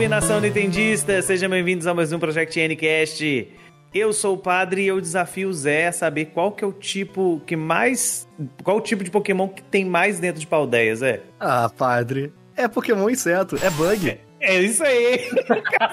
[0.00, 1.20] Salve nação nintendista!
[1.20, 3.48] Sejam bem-vindos a mais um Project Ncast.
[3.92, 6.72] Eu sou o padre e eu desafio o Zé a saber qual que é o
[6.72, 8.26] tipo que mais.
[8.64, 11.20] Qual o tipo de Pokémon que tem mais dentro de Paldeia, Zé?
[11.38, 12.32] Ah, padre.
[12.56, 14.18] É Pokémon inseto, é bug.
[14.40, 15.28] É isso aí!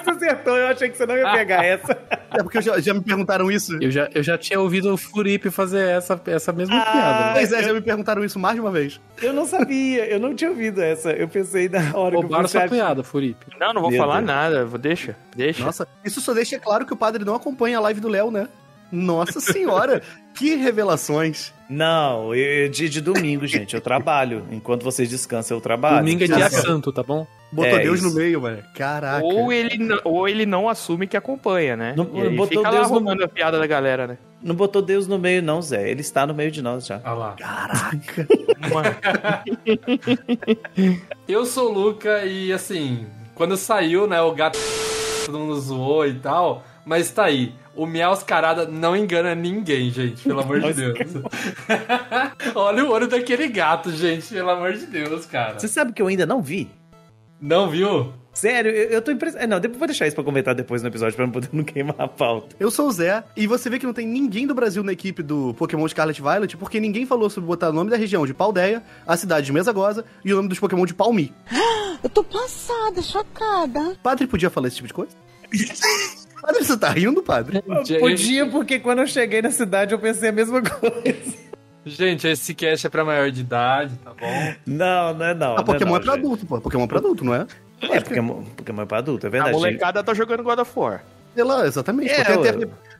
[0.04, 1.92] Você acertou, eu achei que você não ia pegar essa.
[2.30, 3.76] É porque já, já me perguntaram isso.
[3.80, 7.24] Eu já, eu já tinha ouvido o Furipe fazer essa, essa mesma Ah, piada.
[7.26, 7.32] né?
[7.34, 8.98] Pois é, já me perguntaram isso mais de uma vez.
[9.20, 11.10] Eu não sabia, eu não tinha ouvido essa.
[11.12, 13.46] Eu pensei na hora que eu sua fui piada, Furipe.
[13.60, 14.26] Não, não vou Meu falar Deus.
[14.26, 14.64] nada.
[14.64, 15.62] vou- Deixa, deixa.
[15.64, 18.48] Nossa, isso só deixa claro que o padre não acompanha a live do Léo, né?
[18.90, 20.00] Nossa senhora,
[20.34, 21.52] que revelações.
[21.68, 24.46] Não, eu, eu- de, de domingo, gente, eu trabalho.
[24.50, 25.98] Enquanto vocês descansam, eu trabalho.
[25.98, 27.26] Domingo é dia santo, tá bom?
[27.50, 28.08] Botou É, Deus isso.
[28.08, 28.62] no meio, velho.
[28.74, 29.24] Caraca.
[29.24, 31.94] Ou ele, não- ou ele não assume que acompanha, né?
[31.96, 34.18] Não- e aí botou fica lá Deus no- arrumando a piada da galera, né?
[34.42, 35.90] Não botou Deus no meio, não, Zé.
[35.90, 37.00] Ele está no meio de nós já.
[37.04, 37.32] Olha lá.
[37.38, 38.28] Caraca.
[38.72, 38.94] Mano,
[41.26, 44.58] Eu sou o Luca e assim, quando saiu, né, o gato
[45.26, 47.52] todo mundo zoou e tal, mas tá aí.
[47.74, 50.98] O Miauscarada não engana ninguém, gente, pelo amor de Deus.
[52.54, 55.58] Olha o olho daquele gato, gente, pelo amor de Deus, cara.
[55.60, 56.68] Você sabe que eu ainda não vi?
[57.40, 58.12] Não viu?
[58.32, 59.50] Sério, eu, eu tô impressionado.
[59.50, 61.96] Não, depois vou deixar isso pra comentar depois no episódio pra não poder não queimar
[61.98, 62.54] a pauta.
[62.60, 65.22] Eu sou o Zé, e você vê que não tem ninguém do Brasil na equipe
[65.22, 68.82] do Pokémon Scarlet Violet, porque ninguém falou sobre botar o nome da região de Paldeia,
[69.06, 71.32] a cidade de Mesagosa e o nome dos Pokémon de Palmi.
[72.02, 73.96] Eu tô passada, chocada.
[74.00, 75.16] Padre podia falar esse tipo de coisa?
[76.40, 77.60] padre, você tá rindo, padre?
[77.98, 81.48] Podia, porque quando eu cheguei na cidade eu pensei a mesma coisa.
[81.88, 84.54] Gente, esse cast é pra maior de idade, tá bom?
[84.66, 85.56] Não, não é não.
[85.56, 86.24] Ah, Pokémon não é pra gente.
[86.24, 86.60] adulto, pô.
[86.60, 87.46] Pokémon é pra adulto, não é?
[87.80, 89.52] É, Pokémon, Pokémon é pra adulto, é a verdade.
[89.52, 91.02] molecada tá jogando God of War.
[91.34, 92.10] Sei lá, exatamente.
[92.10, 92.52] É, tem, até,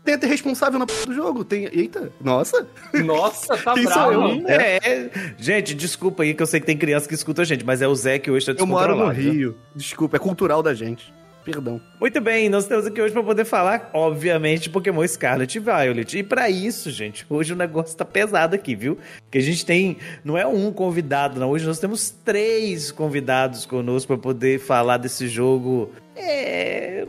[0.05, 1.45] tem até responsável na p do jogo.
[1.45, 1.65] Tem.
[1.73, 2.67] Eita, nossa.
[3.05, 4.29] Nossa, tá Quem sou bravo.
[4.29, 4.49] eu?
[4.49, 5.11] É, é.
[5.37, 7.89] Gente, desculpa aí que eu sei que tem criança que escuta a gente, mas é
[7.89, 9.09] o Zé que hoje tá Eu moro no?
[9.09, 9.57] Rio.
[9.75, 11.13] Desculpa, é cultural da gente.
[11.45, 11.81] Perdão.
[12.01, 16.19] Muito bem, nós estamos aqui hoje para poder falar, obviamente, de Pokémon Scarlet e Violet.
[16.19, 18.99] E para isso, gente, hoje o negócio tá pesado aqui, viu?
[19.31, 21.51] Que a gente tem, não é um convidado, não.
[21.51, 25.91] Hoje nós temos três convidados conosco para poder falar desse jogo.
[26.15, 27.07] É,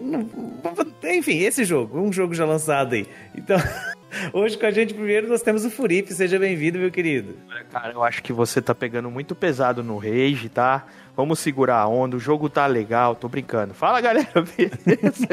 [1.04, 3.08] enfim, esse jogo, um jogo já lançado aí.
[3.36, 3.58] Então,
[4.34, 6.14] hoje com a gente primeiro nós temos o Furipe.
[6.14, 7.36] Seja bem-vindo, meu querido.
[7.72, 10.86] Cara, eu acho que você tá pegando muito pesado no Rage, tá?
[11.16, 13.74] Vamos segurar a onda, o jogo tá legal, tô brincando.
[13.74, 15.28] Fala, galera, beleza?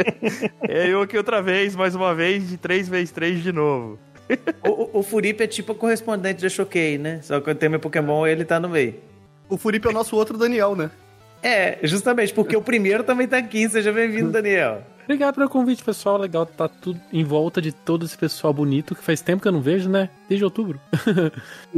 [0.69, 3.99] é eu aqui outra vez, mais uma vez, de 3x3 de novo.
[4.65, 7.21] O, o, o Furipe é tipo o correspondente da Choquei, né?
[7.23, 8.97] Só que quando tem meu Pokémon, ele tá no meio.
[9.49, 10.91] O Furipe é o nosso outro Daniel, né?
[11.43, 13.69] É, justamente, porque o primeiro também tá aqui.
[13.69, 14.83] Seja bem-vindo, Daniel.
[15.07, 16.19] Obrigado pelo convite, pessoal.
[16.19, 19.53] Legal tá tudo em volta de todo esse pessoal bonito que faz tempo que eu
[19.53, 20.11] não vejo, né?
[20.29, 20.81] Desde outubro.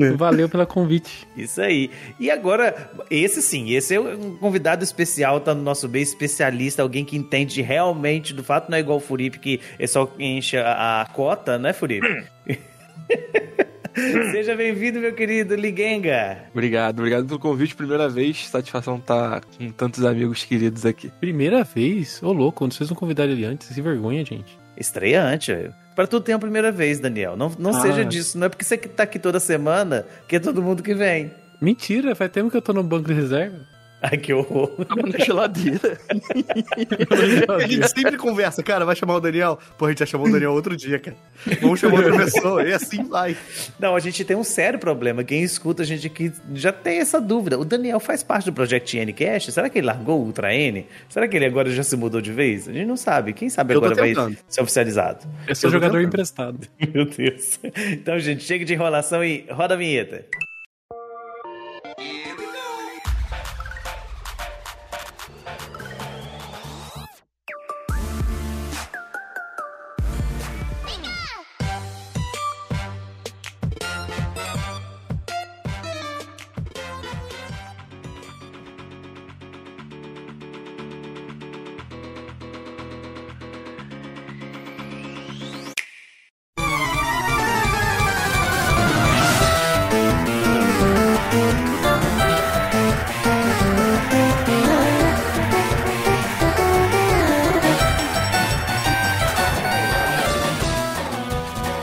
[0.01, 0.11] É.
[0.17, 1.29] Valeu pelo convite.
[1.37, 1.91] Isso aí.
[2.19, 7.05] E agora, esse sim, esse é um convidado especial, tá no nosso meio, especialista, alguém
[7.05, 11.03] que entende realmente do fato, não é igual o Furipe, que é só enche a,
[11.03, 12.07] a cota, né, Furipe?
[14.31, 16.45] Seja bem-vindo, meu querido Ligenga.
[16.53, 17.75] Obrigado, obrigado pelo convite.
[17.75, 21.11] Primeira vez, satisfação estar com tantos amigos queridos aqui.
[21.21, 22.23] Primeira vez?
[22.23, 24.59] Ô, louco, quando vocês não convidaram ele antes, que vergonha, gente.
[24.77, 25.75] Estreante, velho.
[25.97, 27.37] Pra tudo tem a primeira vez, Daniel.
[27.37, 27.81] Não, não Ah.
[27.81, 28.39] seja disso.
[28.39, 31.33] Não é porque você que tá aqui toda semana que é todo mundo que vem.
[31.61, 33.59] Mentira, faz tempo que eu tô no banco de reserva.
[34.01, 34.69] Ai, que horror.
[34.87, 35.99] Tava na geladeira.
[37.49, 39.59] A gente sempre conversa, cara, vai chamar o Daniel?
[39.77, 41.17] Pô, a gente já chamou o Daniel outro dia, cara.
[41.61, 43.37] Vamos chamar outra pessoa, e assim vai.
[43.79, 45.25] Não, a gente tem um sério problema.
[45.25, 47.59] Quem escuta a gente aqui já tem essa dúvida.
[47.59, 49.51] O Daniel faz parte do Project Ncast?
[49.53, 50.87] Será que ele largou o Ultra N?
[51.09, 52.69] Será que ele agora já se mudou de vez?
[52.69, 53.33] A gente não sabe.
[53.33, 54.15] Quem sabe agora vai
[54.49, 55.27] ser oficializado?
[55.47, 56.09] Eu sou Eu jogador tentando.
[56.09, 56.69] emprestado.
[56.95, 57.59] Meu Deus.
[57.93, 60.25] Então, gente, chega de enrolação e roda a vinheta.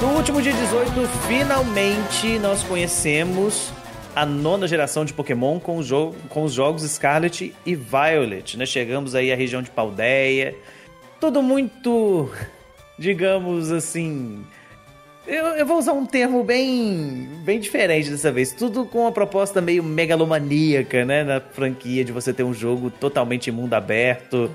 [0.01, 0.92] No último dia 18,
[1.25, 3.71] finalmente nós conhecemos
[4.13, 5.80] a nona geração de Pokémon com,
[6.30, 8.57] com os jogos Scarlet e Violet.
[8.57, 8.65] Né?
[8.65, 10.53] Chegamos aí à região de Paldeia.
[11.19, 12.30] Tudo muito,
[13.00, 14.44] digamos assim.
[15.25, 18.51] Eu, eu vou usar um termo bem, bem diferente dessa vez.
[18.51, 21.24] Tudo com uma proposta meio megalomaníaca, né?
[21.24, 24.51] Na franquia de você ter um jogo totalmente mundo aberto.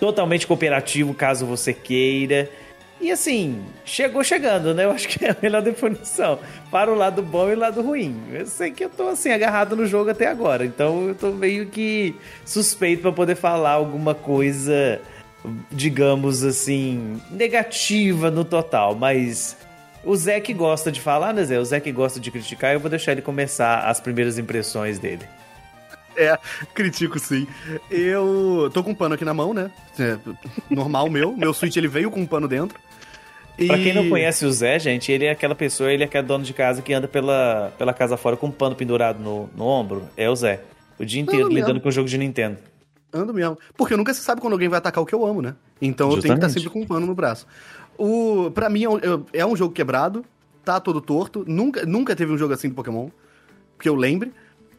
[0.00, 2.50] totalmente cooperativo caso você queira.
[3.00, 4.84] E assim, chegou chegando, né?
[4.84, 6.38] Eu acho que é a melhor definição.
[6.70, 8.20] Para o lado bom e o lado ruim.
[8.30, 10.66] Eu sei que eu tô assim, agarrado no jogo até agora.
[10.66, 12.14] Então eu tô meio que
[12.44, 15.00] suspeito para poder falar alguma coisa,
[15.70, 18.94] digamos assim, negativa no total.
[18.94, 19.56] Mas
[20.04, 21.58] o Zé que gosta de falar, né, Zé?
[21.58, 25.24] O Zé que gosta de criticar, eu vou deixar ele começar as primeiras impressões dele.
[26.16, 26.36] É,
[26.74, 27.46] critico sim.
[27.90, 29.70] Eu tô com um pano aqui na mão, né?
[29.98, 30.18] É,
[30.68, 31.34] normal meu.
[31.34, 32.78] Meu Switch ele veio com um pano dentro.
[33.60, 33.66] E...
[33.66, 36.42] Pra quem não conhece o Zé, gente, ele é aquela pessoa, ele é aquele dono
[36.42, 40.08] de casa que anda pela, pela casa fora com um pano pendurado no, no ombro.
[40.16, 40.62] É o Zé.
[40.98, 41.82] O dia inteiro Ando lidando mesmo.
[41.82, 42.56] com o jogo de Nintendo.
[43.12, 43.58] Ando mesmo.
[43.76, 45.54] Porque nunca se sabe quando alguém vai atacar o que eu amo, né?
[45.80, 46.64] Então eu tenho que estar Justamente.
[46.64, 47.46] sempre com um pano no braço.
[47.98, 48.98] O, pra mim é um,
[49.32, 50.24] é um jogo quebrado,
[50.64, 51.44] tá todo torto.
[51.46, 53.10] Nunca, nunca teve um jogo assim de Pokémon.
[53.78, 54.32] Que eu lembre.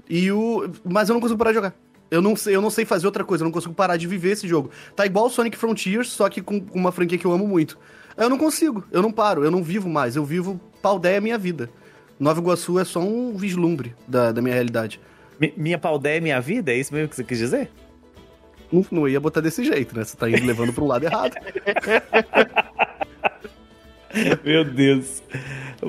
[0.09, 0.67] E o.
[0.83, 1.75] Mas eu não consigo parar de jogar.
[2.09, 4.31] Eu não, sei, eu não sei fazer outra coisa, eu não consigo parar de viver
[4.31, 4.69] esse jogo.
[4.95, 7.79] Tá igual o Sonic Frontiers, só que com, com uma franquia que eu amo muito.
[8.17, 11.37] Eu não consigo, eu não paro, eu não vivo mais, eu vivo paldeia a minha
[11.37, 11.69] vida.
[12.19, 14.99] Nova Iguaçu é só um vislumbre da, da minha realidade.
[15.39, 16.71] Mi- minha paldeia é minha vida?
[16.71, 17.71] É isso mesmo que você quis dizer?
[18.71, 20.03] Não, não ia botar desse jeito, né?
[20.03, 21.33] Você tá indo levando pro lado errado.
[24.43, 25.23] Meu Deus.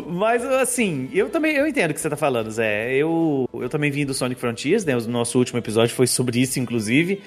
[0.08, 2.94] Mas, assim, eu também eu entendo o que você tá falando, Zé.
[2.94, 4.96] Eu, eu também vim do Sonic Frontiers, né?
[4.96, 7.20] O nosso último episódio foi sobre isso, inclusive.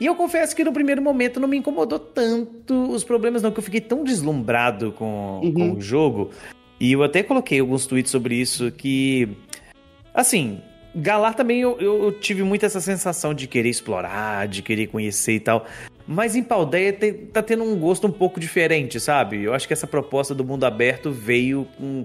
[0.00, 3.58] E eu confesso que no primeiro momento não me incomodou tanto os problemas, não, que
[3.58, 5.52] eu fiquei tão deslumbrado com, Uhum.
[5.52, 6.30] com o jogo.
[6.80, 9.28] E eu até coloquei alguns tweets sobre isso que.
[10.12, 10.60] Assim,
[10.94, 15.40] Galar também eu, eu- tive muito essa sensação de querer explorar, de querer conhecer e
[15.40, 15.64] tal.
[16.06, 19.42] Mas em Paldeia te- tá tendo um gosto um pouco diferente, sabe?
[19.42, 22.04] Eu acho que essa proposta do mundo aberto veio com.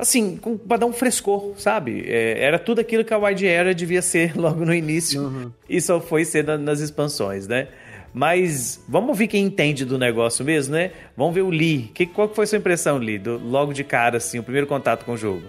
[0.00, 2.04] Assim, com, pra dar um frescor, sabe?
[2.06, 5.52] É, era tudo aquilo que a Wide Era devia ser logo no início.
[5.68, 7.68] E só foi ser na- nas expansões, né?
[8.12, 10.90] Mas vamos ver quem entende do negócio mesmo, né?
[11.16, 11.90] Vamos ver o Lee.
[11.94, 13.18] Que, qual foi a sua impressão, Lee?
[13.18, 15.42] Do- logo de cara, assim, o primeiro contato com o jogo.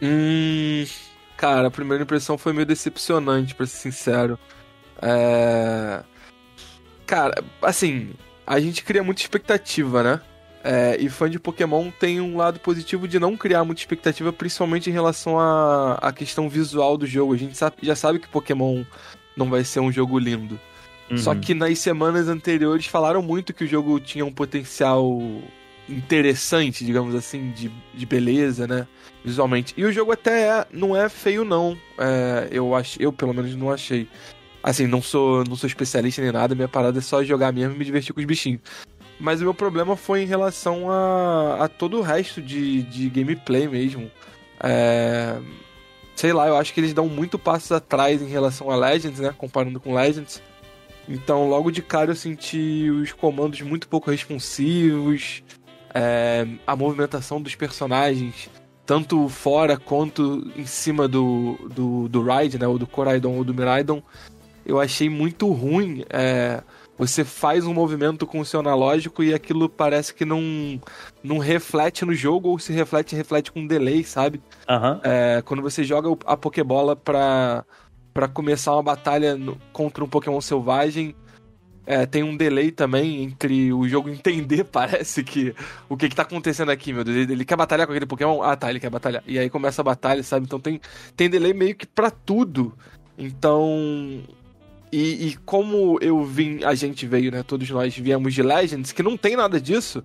[0.00, 0.84] Hum.
[1.36, 4.38] Cara, a primeira impressão foi meio decepcionante, pra ser sincero.
[5.02, 6.00] É.
[7.06, 8.10] Cara, assim,
[8.46, 10.20] a gente cria muita expectativa, né?
[10.62, 14.90] É, e fã de Pokémon tem um lado positivo de não criar muita expectativa, principalmente
[14.90, 17.32] em relação à, à questão visual do jogo.
[17.32, 18.84] A gente sabe- já sabe que Pokémon
[19.36, 20.60] não vai ser um jogo lindo.
[21.16, 21.40] Só Uhum.
[21.40, 25.18] que nas semanas anteriores falaram muito que o jogo tinha um potencial
[25.88, 28.86] interessante, digamos assim, de, de beleza, né?
[29.24, 29.74] Visualmente.
[29.76, 31.76] E o jogo até é- não é feio, não.
[31.98, 34.08] É, eu, ach, eu, pelo menos, não achei.
[34.62, 37.78] Assim, não sou, não sou especialista nem nada, minha parada é só jogar mesmo e
[37.78, 38.60] me divertir com os bichinhos.
[39.20, 43.68] Mas o meu problema foi em relação a, a todo o resto de, de gameplay
[43.68, 44.10] mesmo.
[44.62, 45.38] É,
[46.16, 49.34] sei lá, eu acho que eles dão muito passos atrás em relação a Legends, né?
[49.36, 50.42] Comparando com Legends.
[51.06, 55.42] Então, logo de cara eu senti os comandos muito pouco responsivos,
[55.92, 58.48] é, a movimentação dos personagens,
[58.86, 62.66] tanto fora quanto em cima do, do, do Raid, né?
[62.66, 64.02] Ou do Coraidon ou do Miraidon.
[64.64, 66.04] Eu achei muito ruim.
[66.08, 66.62] é,
[67.00, 70.78] você faz um movimento com o seu analógico e aquilo parece que não,
[71.24, 74.40] não reflete no jogo, ou se reflete, reflete com delay, sabe?
[74.68, 75.00] Aham.
[75.02, 77.64] É, quando você joga a Pokébola pra,
[78.12, 81.14] pra começar uma batalha no- contra um Pokémon selvagem,
[81.86, 85.54] é, tem um delay também entre o jogo entender, parece que
[85.88, 87.16] o que, que tá acontecendo aqui, meu Deus.
[87.16, 88.42] Ele, ele quer batalhar com aquele Pokémon?
[88.42, 89.22] Ah, tá, ele quer batalhar.
[89.26, 90.44] E aí começa a batalha, sabe?
[90.44, 90.78] Então tem,
[91.16, 92.74] tem delay meio que pra tudo.
[93.18, 94.22] Então.
[94.92, 97.42] E, e como eu vim, a gente veio, né?
[97.42, 100.02] Todos nós viemos de Legends, que não tem nada disso.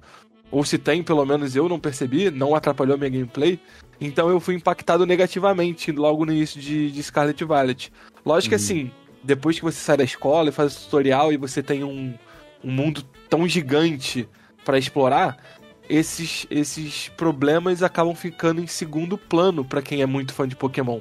[0.51, 3.59] Ou se tem, pelo menos eu não percebi, não atrapalhou minha gameplay.
[3.99, 7.91] Então eu fui impactado negativamente logo no início de, de Scarlet Violet.
[8.25, 8.91] Lógico que assim,
[9.23, 12.13] depois que você sai da escola e faz o tutorial e você tem um,
[12.63, 14.27] um mundo tão gigante
[14.63, 15.37] pra explorar,
[15.89, 20.99] esses, esses problemas acabam ficando em segundo plano pra quem é muito fã de Pokémon.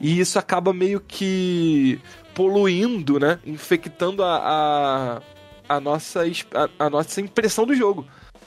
[0.00, 2.00] E isso acaba meio que
[2.40, 3.38] poluindo, né?
[3.44, 5.20] Infectando a,
[5.68, 8.06] a, a nossa, a, a nossa impressão do jogo.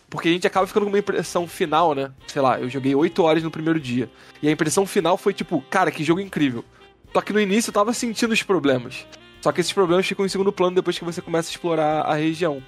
[0.09, 2.11] Porque a gente acaba ficando com uma impressão final, né?
[2.25, 4.09] Sei lá, eu joguei 8 horas no primeiro dia.
[4.41, 6.65] E a impressão final foi tipo, cara, que jogo incrível.
[7.13, 9.05] Só que no início eu tava sentindo os problemas.
[9.41, 12.15] Só que esses problemas ficam em segundo plano depois que você começa a explorar a
[12.15, 12.63] região.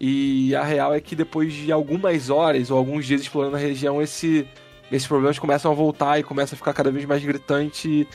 [0.00, 4.02] E a real é que depois de algumas horas ou alguns dias explorando a região,
[4.02, 4.48] esse,
[4.90, 8.08] esses problemas começam a voltar e começa a ficar cada vez mais gritante.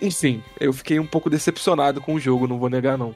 [0.00, 3.14] Enfim, eu fiquei um pouco decepcionado com o jogo, não vou negar não.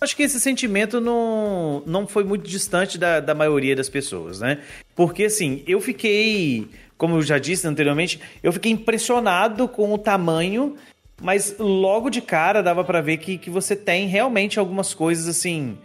[0.00, 4.60] Acho que esse sentimento não, não foi muito distante da, da maioria das pessoas, né?
[4.94, 10.76] Porque, assim, eu fiquei, como eu já disse anteriormente, eu fiquei impressionado com o tamanho
[11.20, 15.78] mas logo de cara dava pra ver que, que você tem realmente algumas coisas assim.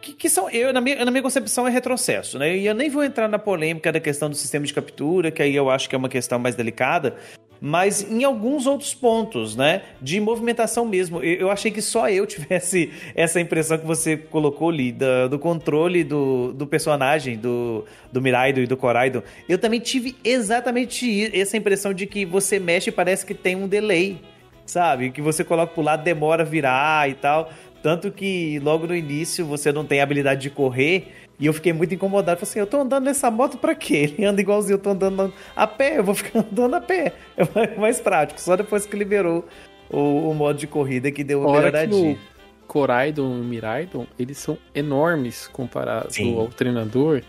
[0.00, 2.56] Que, que são, eu, na minha, na minha concepção, é retrocesso, né?
[2.56, 5.54] E eu nem vou entrar na polêmica da questão do sistema de captura, que aí
[5.54, 7.16] eu acho que é uma questão mais delicada,
[7.60, 9.82] mas em alguns outros pontos, né?
[10.00, 11.22] De movimentação mesmo.
[11.22, 14.92] Eu, achei que só eu tivesse essa impressão que você colocou ali,
[15.30, 19.22] do, controle do, do personagem, do, do Miraido e do Coraido.
[19.48, 23.68] Eu também tive exatamente essa impressão de que você mexe e parece que tem um
[23.68, 24.18] delay,
[24.64, 25.10] sabe?
[25.10, 27.50] Que você coloca pro lado, demora virar e tal.
[27.82, 31.19] Tanto que logo no início você não tem a habilidade de correr.
[31.40, 32.38] E eu fiquei muito incomodado.
[32.38, 34.12] Falei assim, eu tô andando nessa moto pra quê?
[34.16, 37.14] Ele anda igualzinho, eu tô andando a pé, eu vou ficar andando a pé.
[37.36, 38.40] É mais- mais prático.
[38.40, 39.46] Só depois que liberou
[39.88, 42.18] o, o modo de corrida que deu uma que melhoradinha.
[42.66, 46.36] Coraidon e o Miraidon, eles são enormes comparado Sim.
[46.38, 47.22] ao treinador.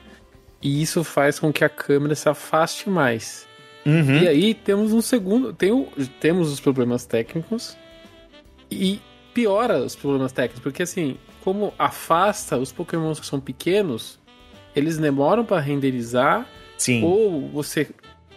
[0.62, 3.48] E isso faz com que a câmera se afaste mais.
[3.84, 4.18] Uhum.
[4.20, 5.52] E aí temos um segundo.
[5.54, 5.88] Tem o-
[6.20, 7.76] temos os problemas técnicos.
[8.70, 9.00] E
[9.34, 10.62] piora os problemas técnicos.
[10.62, 14.20] Porque assim, como afasta os pokémons que são pequenos,
[14.76, 16.48] eles demoram para renderizar.
[16.78, 17.04] Sim.
[17.04, 17.90] Ou você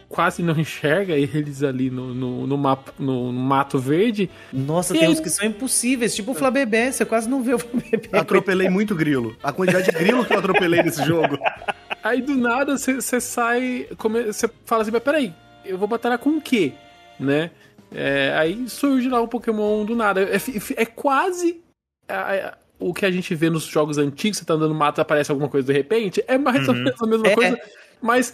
[0.09, 4.31] quase não enxerga eles ali no, no, no, mapa, no, no mato verde.
[4.53, 5.13] Nossa, E tem aí?
[5.15, 8.09] uns que são impossíveis, tipo o Flabébé, você quase não vê o Flabébé.
[8.13, 9.37] Atropelei muito grilo.
[9.43, 11.39] A quantidade de grilo que eu atropelei nesse jogo.
[12.03, 13.89] Aí do nada você sai.
[13.97, 15.33] come- Você fala assim, mas peraí,
[15.65, 16.73] eu vou batalhar com o quê?
[17.19, 17.51] Né?
[17.97, 20.21] É, aí surge lá um Pokémon do nada.
[20.23, 21.63] É, fi- é quase
[22.09, 25.31] a- o que a gente vê nos jogos antigos, você tá andando no mato aparece
[25.31, 26.23] alguma coisa de repente.
[26.27, 27.59] É mais ou menos a mesma É, coisa.
[28.03, 28.33] Mas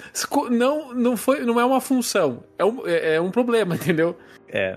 [0.51, 2.43] não, não, foi, não é uma função.
[2.59, 4.17] É um, é, é um problema, entendeu?
[4.49, 4.77] É.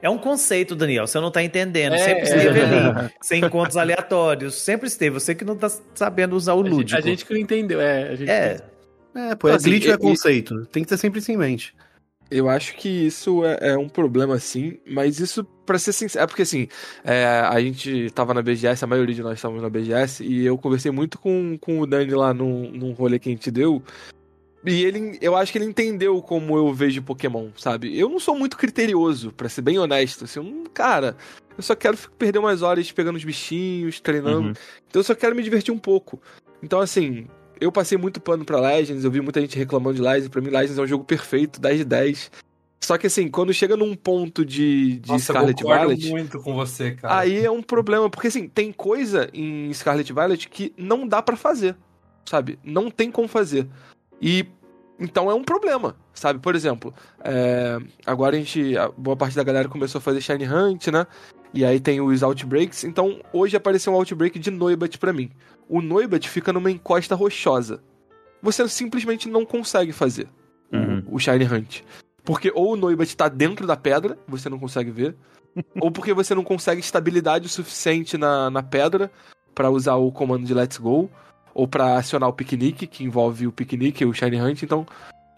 [0.00, 1.94] É um conceito, Daniel, você não tá entendendo.
[1.94, 2.22] É, sempre é.
[2.22, 3.10] esteve ali.
[3.20, 4.54] Sem encontros aleatórios.
[4.54, 5.18] Sempre esteve.
[5.18, 6.98] Você que não tá sabendo usar o A gente, lúdico.
[6.98, 7.80] a gente que não entendeu.
[7.80, 8.60] É, a gente É.
[9.14, 10.66] É, pô, é Assim, glitch e- é e- conceito?
[10.66, 11.74] Tem que ter sempre isso em mente.
[12.30, 16.26] Eu acho que isso é, é um problema, sim, mas isso, pra ser sincero, é
[16.26, 16.68] porque assim,
[17.02, 20.58] é, a gente tava na BGS, a maioria de nós estávamos na BGS, e eu
[20.58, 23.82] conversei muito com, com o Dani lá num, num rolê que a gente deu,
[24.62, 27.98] e ele, eu acho que ele entendeu como eu vejo Pokémon, sabe?
[27.98, 31.16] Eu não sou muito criterioso, pra ser bem honesto, assim, eu não- cara,
[31.56, 34.54] eu só quero perder umas horas pegando os bichinhos, treinando, Uhum.
[34.86, 36.20] então eu só quero me divertir um pouco.
[36.62, 37.26] Então, assim,
[37.60, 40.50] eu passei muito pano pra Legends, eu vi muita gente reclamando de Legends, pra mim
[40.50, 42.30] Legends é um jogo perfeito, 10 de 10.
[42.80, 46.40] Só que assim, quando chega num ponto de, de Nossa, eu Scarlet concordo Violet, muito
[46.40, 47.18] com você, cara.
[47.18, 51.36] aí é um problema, porque assim, tem coisa em Scarlet Violet que não dá pra
[51.36, 51.76] fazer,
[52.24, 52.58] sabe?
[52.62, 53.66] Não tem como fazer.
[54.22, 54.46] E
[54.98, 56.38] então é um problema, sabe?
[56.40, 60.46] Por exemplo, é, agora a gente, a boa parte da galera começou a fazer Shiny
[60.48, 61.06] Hunt, né?
[61.54, 65.30] E aí tem os Outbreaks, então hoje apareceu um Outbreak de Noibat pra mim.
[65.68, 67.80] O Noibat fica numa encosta rochosa.
[68.42, 70.28] Você simplesmente não consegue fazer
[70.72, 71.02] o- Uhum.
[71.10, 71.80] o Shiny Hunt.
[72.24, 75.16] Porque ou o Noibat tá dentro da pedra, você não consegue ver,
[75.80, 79.10] ou porque você não consegue estabilidade o suficiente na, na pedra
[79.54, 81.10] pra usar o comando de Let's Go,
[81.58, 84.86] ou pra acionar o piquenique, que envolve o piquenique e o Shiny Hunt, então,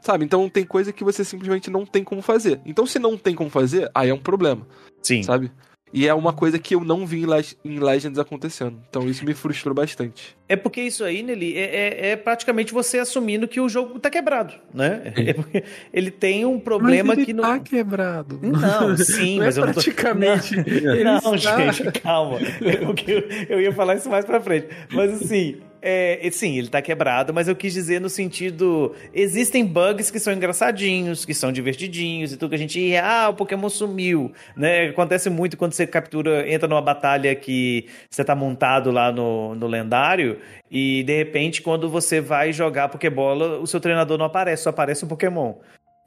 [0.02, 0.22] sabe?
[0.24, 2.60] Então tem coisa que você simplesmente não tem como fazer.
[2.66, 4.66] Então se não tem como fazer, aí é um problema,
[5.02, 5.22] Sim.
[5.22, 5.50] sabe?
[5.92, 7.26] E é uma coisa que eu não vi em,
[7.64, 8.78] em Legends acontecendo.
[8.88, 10.36] Então isso me frustrou bastante.
[10.48, 14.08] É porque isso aí, Nelly, é, é- é praticamente você assumindo que o jogo tá
[14.10, 15.12] quebrado, né?
[15.16, 17.42] É ele tem um problema mas ele que não.
[17.42, 18.38] tá quebrado.
[18.42, 19.80] Não, sim, Não é mas eu não tô.
[19.80, 20.54] praticamente.
[20.54, 22.38] Ele Não, está- gente, calma.
[22.60, 24.68] Eu, eu, eu ia falar isso mais pra frente.
[24.92, 28.94] Mas assim, é, sim, ele tá quebrado, mas eu quis dizer no sentido.
[29.14, 32.96] Existem bugs que são engraçadinhos, que são divertidinhos e tudo que a gente.
[32.96, 34.32] Ah, o Pokémon sumiu.
[34.56, 34.88] Né?
[34.88, 39.66] Acontece muito quando você captura, entra numa batalha que você tá montado lá no, no
[39.66, 40.38] lendário.
[40.70, 45.04] E de repente, quando você vai jogar Pokébola, o seu treinador não aparece, só aparece
[45.04, 45.54] o Pokémon.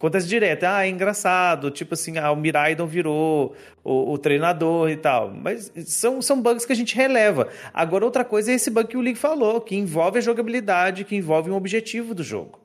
[0.04, 4.98] Acontece direto, ah, é engraçado, tipo assim, ah, o Miraidon virou o, o treinador e
[4.98, 5.34] tal.
[5.34, 7.48] Mas são, são bugs que a gente releva.
[7.74, 11.16] Agora, outra coisa é esse bug que o League falou, que envolve a jogabilidade, que
[11.16, 12.60] envolve um objetivo do jogo.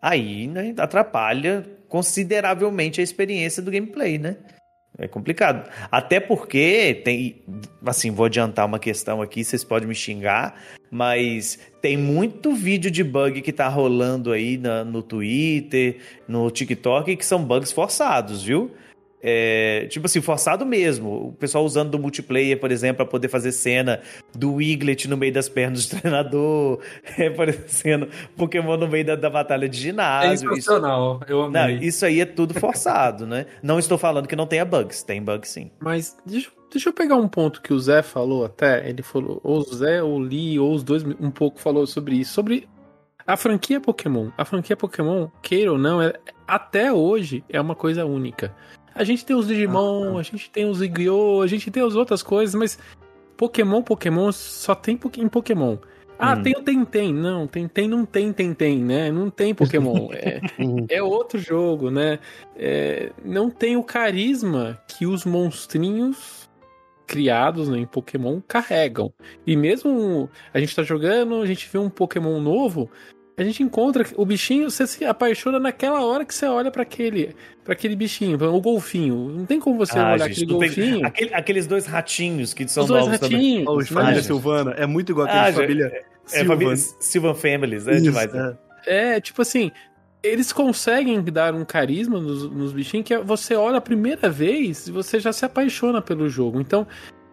[0.00, 4.36] Aí, né, atrapalha consideravelmente a experiência do gameplay, né?
[4.96, 5.68] É complicado.
[5.90, 7.36] Até porque tem.
[7.84, 10.54] Assim, vou adiantar uma questão aqui, vocês podem me xingar,
[10.90, 15.98] mas tem muito vídeo de bug que tá rolando aí na- no Twitter,
[16.28, 18.70] no TikTok, que são bugs forçados, viu?
[19.26, 21.28] É, tipo assim, forçado mesmo.
[21.28, 24.00] O pessoal usando do multiplayer, por exemplo, para poder fazer cena
[24.34, 26.80] do Wiglet no meio das pernas do treinador,
[27.16, 30.52] é, parecendo Pokémon no meio da, da batalha de É ginásio.
[30.54, 30.70] Isso-.
[30.70, 31.20] Eu não,
[31.62, 31.78] amei.
[31.78, 33.46] isso aí é tudo forçado, né?
[33.62, 35.70] Não estou falando que não tenha bugs, tem bugs sim.
[35.80, 38.86] Mas deixa, deixa eu pegar um ponto que o Zé falou até.
[38.86, 42.16] Ele falou, ou o Zé ou o Lee, ou os dois um pouco falou sobre
[42.16, 42.34] isso.
[42.34, 42.68] Sobre
[43.26, 44.28] a franquia Pokémon.
[44.36, 46.12] A franquia Pokémon, queira ou não, é-
[46.46, 48.54] até hoje é uma coisa única.
[48.94, 52.22] A gente tem os Digimon, a gente tem os Yu-Gi-Oh!, a gente tem as outras
[52.22, 52.78] coisas, mas
[53.36, 55.76] Pokémon, Pokémon só tem em Pokémon.
[56.18, 56.42] Ah, Hum.
[56.42, 57.12] tem o Tentem.
[57.12, 59.10] Não, Tentem não tem Tentem, né?
[59.10, 60.08] Não tem Pokémon.
[60.88, 62.18] É, é outro jogo, né?
[62.56, 66.48] É, não tem o carisma que os monstrinhos
[67.06, 69.12] criados né, em Pokémon carregam.
[69.46, 72.90] E mesmo a gente tá jogando, a gente vê um Pokémon novo,
[73.36, 77.34] a gente encontra o bichinho, você se apaixona naquela hora que você olha pra aquele,
[77.64, 79.30] para aquele bichinho, o golfinho.
[79.30, 81.06] Não tem como você Ah, olhar gente, aquele não tem- golfinho.
[81.06, 83.36] aquele- aqueles dois ratinhos que são Os dois novos também.
[83.58, 83.68] ratinhos.
[83.76, 83.94] Os né?
[83.94, 84.26] família gente.
[84.26, 84.70] Silvana.
[84.72, 86.46] É muito igual Ah, aquele gente, família É, Silvan.
[86.54, 88.34] família Silvan Families, é Isso, demais.
[88.34, 88.56] é.
[88.86, 89.72] É, tipo assim,
[90.22, 94.86] eles conseguem dar um carisma nos, nos bichinhos que é- você olha a primeira vez
[94.86, 96.60] e você já se apaixona pelo jogo.
[96.60, 96.86] Então,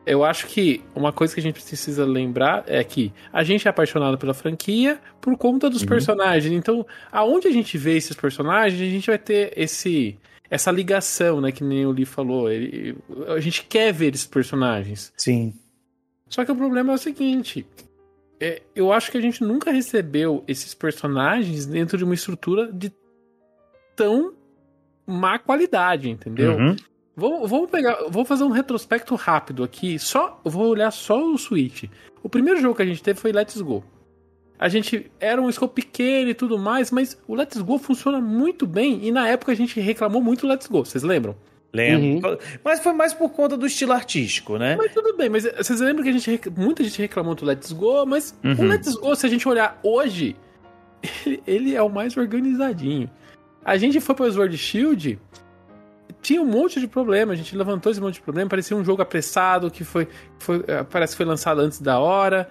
[0.06, 3.70] eu acho que uma coisa que a gente precisa lembrar é que a gente é
[3.70, 6.52] apaixonado pela franquia por conta dos personagens.
[6.54, 10.18] Então, aonde a gente vê esses personagens, a gente vai ter esse
[10.50, 12.52] essa ligação, né, que nem o Lee falou.
[12.52, 12.98] Ele-
[13.30, 15.14] a gente quer ver esses personagens.
[15.16, 15.54] Sim.
[16.28, 17.66] Só que o problema é o seguinte:
[18.40, 22.92] é, eu acho que a gente nunca recebeu esses personagens dentro de uma estrutura de
[23.96, 24.34] tão
[25.06, 26.56] má qualidade, entendeu?
[26.58, 26.76] Uhum.
[27.16, 30.00] Vou, vou pegar, vou fazer um retrospecto rápido aqui.
[30.00, 31.84] Só, eu vou olhar só o Switch.
[32.24, 33.84] O primeiro jogo que a gente teve foi Let's Go.
[34.58, 38.66] A gente era um scope pequeno e tudo mais, mas o Let's Go funciona muito
[38.68, 41.36] bem e na época a gente reclamou muito do Let's Go, vocês lembram?
[41.74, 42.38] Lembro.
[42.64, 44.76] Mas foi mais por conta do estilo artístico, né?
[44.76, 47.72] Mas tudo bem, mas vocês lembram que a gente rec- muita gente reclamou do Let's
[47.72, 48.68] Go, mas o Uhum.
[48.68, 50.36] Let's Go, se a gente olhar hoje,
[51.26, 53.10] ele, ele é o mais organizadinho.
[53.66, 55.18] A gente foi para o Sword Shield,
[56.22, 59.02] tinha um monte de problema, a gente levantou esse monte de problema, parecia um jogo
[59.02, 60.08] apressado que foi,
[60.40, 62.50] foi eh, parece que foi lançado antes da hora.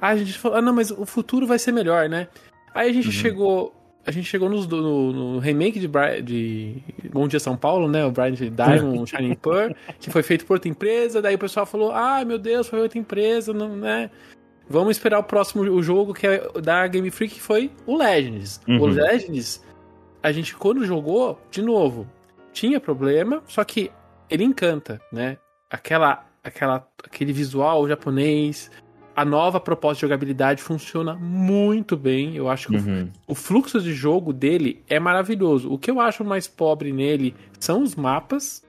[0.00, 2.28] Aí a gente falou, ah, não, mas o futuro vai ser melhor, né?
[2.74, 3.12] Aí a gente Uhum.
[3.12, 3.74] chegou,
[4.04, 8.04] a gente chegou nos- no, no remake de, Bri- de Bom Dia São Paulo, né?
[8.04, 11.22] O Brian Diamond, Shining Pearl, que foi feito por outra empresa.
[11.22, 14.10] Daí o pessoal falou, ah, meu Deus, foi outra empresa, não, né?
[14.68, 18.60] Vamos esperar o próximo o jogo que é da Game Freak, que foi o Legends.
[18.66, 18.86] O Uhum.
[18.86, 19.62] Legends,
[20.22, 22.08] a gente quando jogou, de novo,
[22.52, 23.90] tinha problema, só que
[24.28, 25.36] ele encanta, né?
[25.70, 28.70] Aquela, aquela, aquele visual japonês,
[29.14, 32.34] a nova proposta de jogabilidade funciona muito bem.
[32.36, 33.10] Eu acho que o Uhum.
[33.26, 35.70] o fluxo de jogo dele é maravilhoso.
[35.72, 38.62] O que eu acho mais pobre nele são os mapas.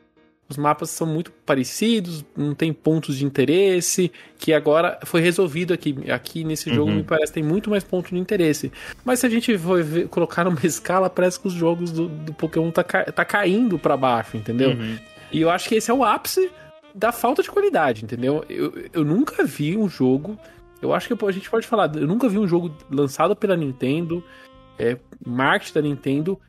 [0.49, 5.95] Os mapas são muito parecidos, não tem pontos de interesse, que agora foi resolvido aqui.
[6.12, 6.97] Aqui nesse jogo, Uhum.
[6.97, 8.71] me parece que tem muito mais pontos de interesse.
[9.06, 12.34] Mas se a gente for ver- colocar numa escala, parece que os jogos do, do
[12.34, 14.71] Pokémon tá, tá caindo pra baixo, entendeu?
[14.71, 14.97] Uhum.
[15.32, 16.51] E eu acho que esse é o ápice
[16.93, 18.45] da falta de qualidade, entendeu?
[18.49, 20.38] Eu, eu nunca vi um jogo.
[20.82, 24.21] Eu acho que a gente pode falar, eu nunca vi um jogo lançado pela Nintendo,
[24.77, 26.39] é, marketing da Nintendo,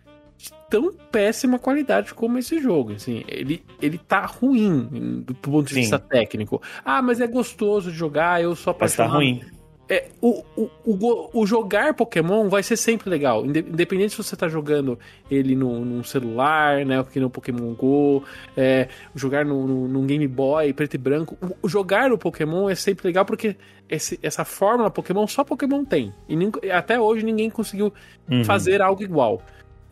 [0.45, 2.93] de tão péssima qualidade como esse jogo.
[2.93, 5.81] Assim, ele, ele tá ruim do ponto de Sim.
[5.81, 6.61] vista técnico.
[6.85, 9.17] Ah, mas é gostoso de jogar, eu sou Mas tá apaixonado.
[9.25, 9.41] ruim.
[9.87, 13.45] É, o, o, o, o jogar Pokémon vai ser sempre legal.
[13.45, 14.99] Inde- Independente se você tá jogando
[15.31, 16.99] ele no, num celular, né?
[17.01, 18.25] Aqui no Pokémon GO,
[18.57, 21.37] é, jogar no, no, num Game Boy, preto e branco.
[21.63, 26.15] O, jogar o Pokémon é sempre legal porque esse- essa fórmula Pokémon só Pokémon tem.
[26.27, 27.93] E nin- até hoje ninguém conseguiu
[28.31, 28.43] Uhum.
[28.43, 29.43] fazer algo igual.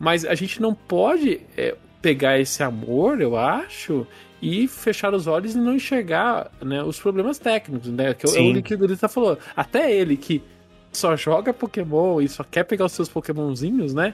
[0.03, 4.05] Mas a gente não pode é, pegar esse amor, eu acho,
[4.41, 8.13] e fechar os olhos e não enxergar né, os problemas técnicos, né?
[8.13, 9.37] Que é o que o Durita falou.
[9.55, 10.43] Até ele que
[10.91, 14.13] só joga Pokémon e só quer pegar os seus Pokémonzinhos, né?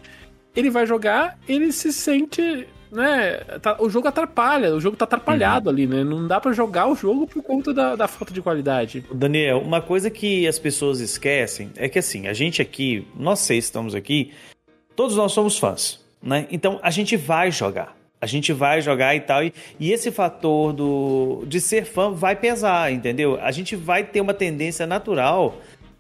[0.56, 2.68] Ele vai jogar, ele se sente.
[2.92, 6.04] Né, tá- o jogo atrapalha, o jogo tá atrapalhado ali, né?
[6.04, 9.04] Não dá pra jogar o jogo por conta da, da falta de qualidade.
[9.12, 13.66] Daniel, uma coisa que as pessoas esquecem é que assim, a gente aqui, nós seis
[13.66, 14.32] estamos aqui,
[15.00, 16.46] todos nós somos fãs, né?
[16.52, 17.96] Então a gente vai jogar.
[18.20, 19.42] A gente vai jogar e tal.
[19.42, 23.40] E, e esse fator do, de ser fã vai pesar, entendeu?
[23.42, 25.56] A gente vai ter uma tendência natural.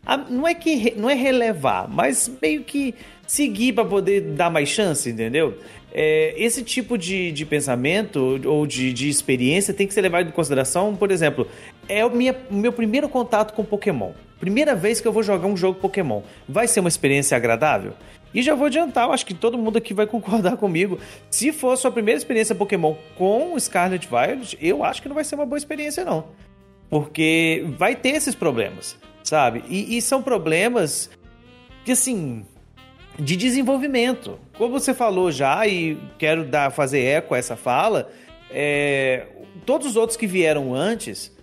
[0.06, 2.94] a- não é que não é relevar, mas meio que
[3.26, 5.58] seguir para poder dar mais chance, entendeu?
[5.94, 10.32] É, esse tipo de, de pensamento ou de, de experiência tem que ser levado em
[10.34, 10.94] consideração.
[10.94, 11.48] Por exemplo,
[11.88, 14.12] é o, minha, meu primeiro contato com Pokémon.
[14.42, 16.22] Primeira vez que eu vou jogar um jogo Pokémon.
[16.48, 17.94] Vai ser uma experiência agradável?
[18.34, 21.00] E já vou adiantar, eu acho que todo mundo aqui vai concordar comigo.
[21.30, 25.36] Se for sua primeira experiência Pokémon com Scarlet Violet, eu acho que não vai ser
[25.36, 26.26] uma boa experiência, não.
[26.90, 29.64] Porque vai ter esses problemas, sabe?
[29.68, 31.10] E, e são problemas
[31.86, 32.46] que, assim,
[33.18, 34.40] de desenvolvimento.
[34.58, 38.10] Como você falou já, e quero dar, fazer eco a essa fala,
[38.50, 39.28] é,
[39.66, 41.36] todos os outros que vieram antes,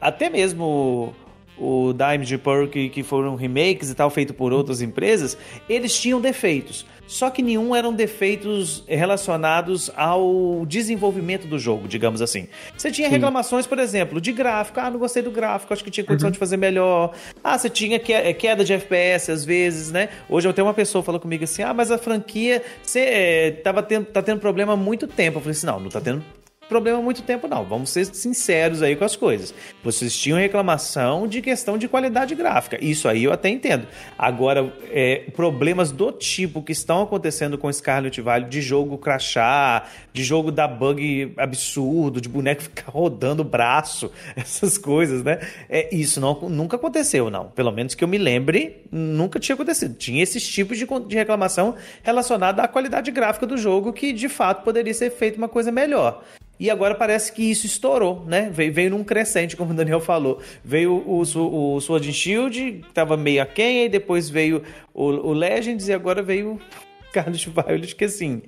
[0.00, 1.14] até mesmo
[1.60, 5.36] o Diamond Pearl, que, que foram remakes e tal, feito por outras empresas,
[5.68, 6.86] eles tinham defeitos.
[7.10, 12.46] Só que nenhum eram defeitos relacionados ao desenvolvimento do jogo, digamos assim.
[12.76, 14.78] Você tinha reclamações, por exemplo, de gráfico.
[14.78, 17.12] Ah, não gostei do gráfico, acho que tinha condição de fazer melhor.
[17.42, 20.08] Ah, você tinha é, queda de FPS às vezes, né?
[20.28, 23.82] Hoje eu tenho uma pessoa falando comigo assim: ah, mas a franquia você, é, tava
[23.82, 25.38] tendo, tá tendo problema há muito tempo.
[25.38, 26.22] Eu falei assim: não, não tá tendo
[26.70, 27.64] problema há muito tempo, não.
[27.64, 29.52] Vamos ser sinceros aí com as coisas.
[29.82, 32.82] Vocês tinham reclamação de questão de qualidade gráfica.
[32.82, 33.88] Isso aí eu até entendo.
[34.16, 40.22] Agora, é, problemas do tipo que estão acontecendo com Scarlet Valley, de jogo crachar, de
[40.22, 45.40] jogo dar bug absurdo, de boneco ficar rodando o braço, essas coisas, né?
[45.68, 47.46] É, isso não, nunca aconteceu, não.
[47.48, 49.96] Pelo menos que eu me lembre, nunca tinha acontecido.
[49.96, 54.62] Tinha esses tipos de, de reclamação relacionada à qualidade gráfica do jogo, que de fato
[54.62, 56.22] poderia ser feito uma coisa melhor.
[56.60, 58.50] E agora parece que isso estourou, né?
[58.52, 60.40] Veio, veio num crescente, como o Daniel falou.
[60.62, 65.04] Veio o, Su- o Sword and Shield, que tava meio aquém, aí depois veio o,
[65.06, 66.60] o Legends e agora veio o
[67.12, 68.42] Carlos Violet, que assim...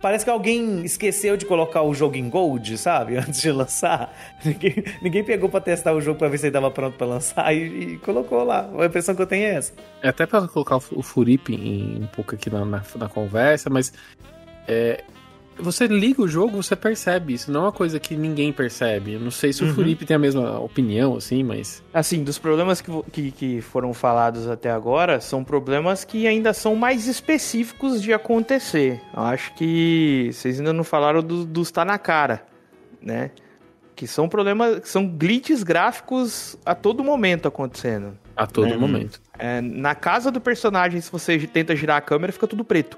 [0.00, 3.16] Parece que alguém esqueceu de colocar o jogo em Gold, sabe?
[3.18, 4.14] Antes de lançar.
[4.44, 7.52] Ninguém, ninguém pegou pra testar o jogo pra ver se ele tava pronto pra lançar
[7.52, 8.70] e, e colocou lá.
[8.78, 9.72] A impressão que eu tenho é essa.
[10.00, 11.50] É Até pra colocar o Fu- o Furip
[12.00, 13.92] um pouco aqui na, na, na conversa, mas
[14.68, 15.02] é,
[15.58, 17.50] você liga o jogo, você percebe isso.
[17.50, 19.14] Não é uma coisa que ninguém percebe.
[19.14, 21.82] Eu não sei se o Furip tem a mesma opinião, assim, mas.
[21.92, 26.74] Assim, dos problemas que, que, que foram falados até agora, são problemas que ainda são
[26.76, 29.00] mais específicos de acontecer.
[29.16, 32.42] Eu acho que vocês ainda não falaram do- dos tá na cara,
[33.02, 33.30] né?
[33.96, 38.16] Que são problemas, que são glitches gráficos a todo momento acontecendo.
[38.36, 38.78] A todo Uhum.
[38.78, 39.20] momento.
[39.36, 42.96] É, na casa do personagem, se você tenta girar a câmera, fica tudo preto.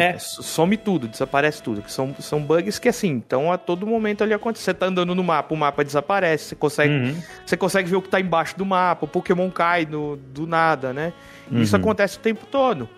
[0.00, 0.18] É.
[0.18, 1.82] Some tudo, desaparece tudo.
[1.82, 4.64] Que são, são bugs que, assim, estão a todo momento ali acontecendo.
[4.64, 7.22] Você tá andando no mapa, o mapa desaparece, você consegue, Uhum.
[7.44, 10.92] você consegue ver o que tá embaixo do mapa, o Pokémon cai no, do nada,
[10.92, 11.12] né?
[11.52, 11.82] Isso Uhum.
[11.82, 12.88] acontece o tempo todo.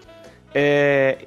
[0.54, 1.26] É,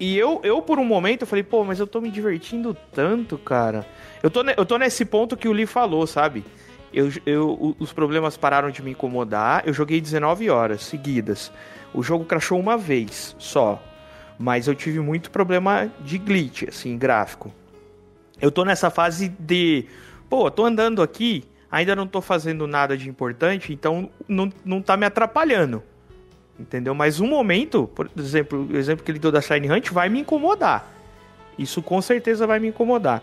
[0.00, 3.38] E eu, eu, por um momento, eu falei, pô, mas eu tô me divertindo tanto,
[3.38, 3.86] cara.
[4.22, 6.44] Eu tô, eu tô nesse ponto que o Lee falou, sabe?
[6.92, 9.62] Eu, eu, os problemas pararam de me incomodar.
[9.64, 11.52] Eu joguei 19 horas seguidas.
[11.94, 13.80] O jogo crashou uma vez só.
[14.38, 17.52] Mas eu tive muito problema de glitch, assim, gráfico.
[18.40, 19.86] Eu tô nessa fase de.
[20.28, 24.96] Pô, tô andando aqui, ainda não tô fazendo nada de importante, então não, não tá
[24.96, 25.82] me atrapalhando.
[26.58, 26.94] Entendeu?
[26.94, 30.20] Mas um momento, por exemplo, o exemplo que ele deu da Shine Hunt vai me
[30.20, 30.90] incomodar.
[31.58, 33.22] Isso com certeza vai me incomodar.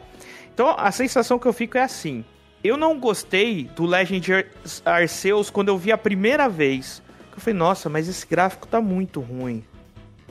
[0.54, 2.24] Então a sensação que eu fico é assim.
[2.64, 4.46] Eu não gostei do Legend Ar-
[4.86, 7.02] Arceus quando eu vi a primeira vez.
[7.34, 9.64] Eu falei, nossa, mas esse gráfico tá muito ruim.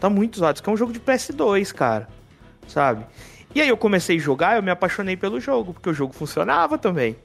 [0.00, 0.56] Tá muito zoado.
[0.56, 2.08] Isso aqui é um jogo de PS2, cara.
[2.66, 3.04] Sabe?
[3.54, 6.76] E aí eu comecei a jogar, eu me apaixonei pelo jogo, porque o jogo funcionava
[6.78, 7.16] também.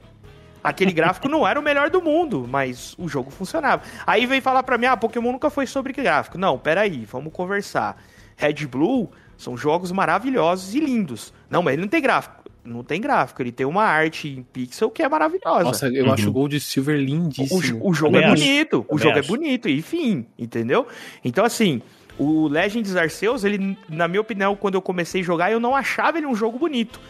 [0.62, 3.82] Aquele gráfico não era o melhor do mundo, mas o jogo funcionava.
[4.06, 6.38] Aí vem falar pra mim, ah, Pokémon nunca foi sobre gráfico.
[6.38, 8.02] Não, peraí, vamos conversar.
[8.36, 11.32] Red Blue são jogos maravilhosos e lindos.
[11.50, 12.42] Não, mas ele não tem gráfico.
[12.64, 15.64] Não tem gráfico, ele tem uma arte em pixel que é maravilhosa.
[15.64, 17.60] Nossa, eu acho o Gold e Silver O, lindíssimo.
[17.60, 18.42] jo- o jogo Também é acho.
[18.42, 19.28] bonito, o Também jogo acho.
[19.28, 20.86] é bonito, enfim, entendeu?
[21.22, 21.82] Então, assim,
[22.18, 26.18] o Legends Arceus, ele, na minha opinião, quando eu comecei a jogar, eu não achava
[26.18, 27.00] ele um jogo bonito.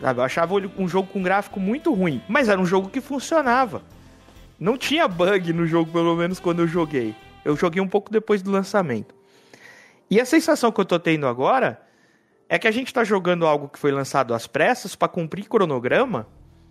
[0.00, 0.20] Sabe?
[0.20, 3.82] Eu achava ele um jogo com gráfico muito ruim, mas era um jogo que funcionava.
[4.58, 7.14] Não tinha bug no jogo, pelo menos quando eu joguei.
[7.44, 9.14] Eu joguei um pouco depois do lançamento.
[10.10, 11.80] E a sensação que eu tô tendo agora
[12.48, 16.26] é que a gente tá jogando algo que foi lançado às pressas pra cumprir cronograma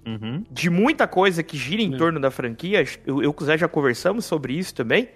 [0.06, 0.44] Uhum.
[0.52, 2.84] de muita coisa que gira em torno da franquia.
[3.06, 5.08] Eu, eu e o Zé já conversamos sobre isso também.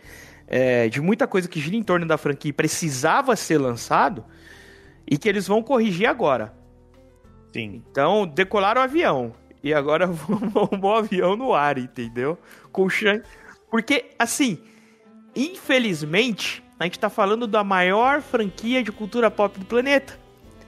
[0.47, 4.23] É, de muita coisa que gira em torno da franquia e precisava ser lançado
[5.05, 6.53] e que eles vão corrigir agora.
[7.53, 7.83] Sim.
[7.91, 9.33] Então, decolaram o avião.
[9.63, 12.38] E agora vamos o avião no ar, entendeu?
[12.71, 13.21] Com Shang.
[13.69, 14.60] Porque, assim,
[15.36, 20.17] infelizmente, a gente tá falando da maior franquia de cultura pop do planeta.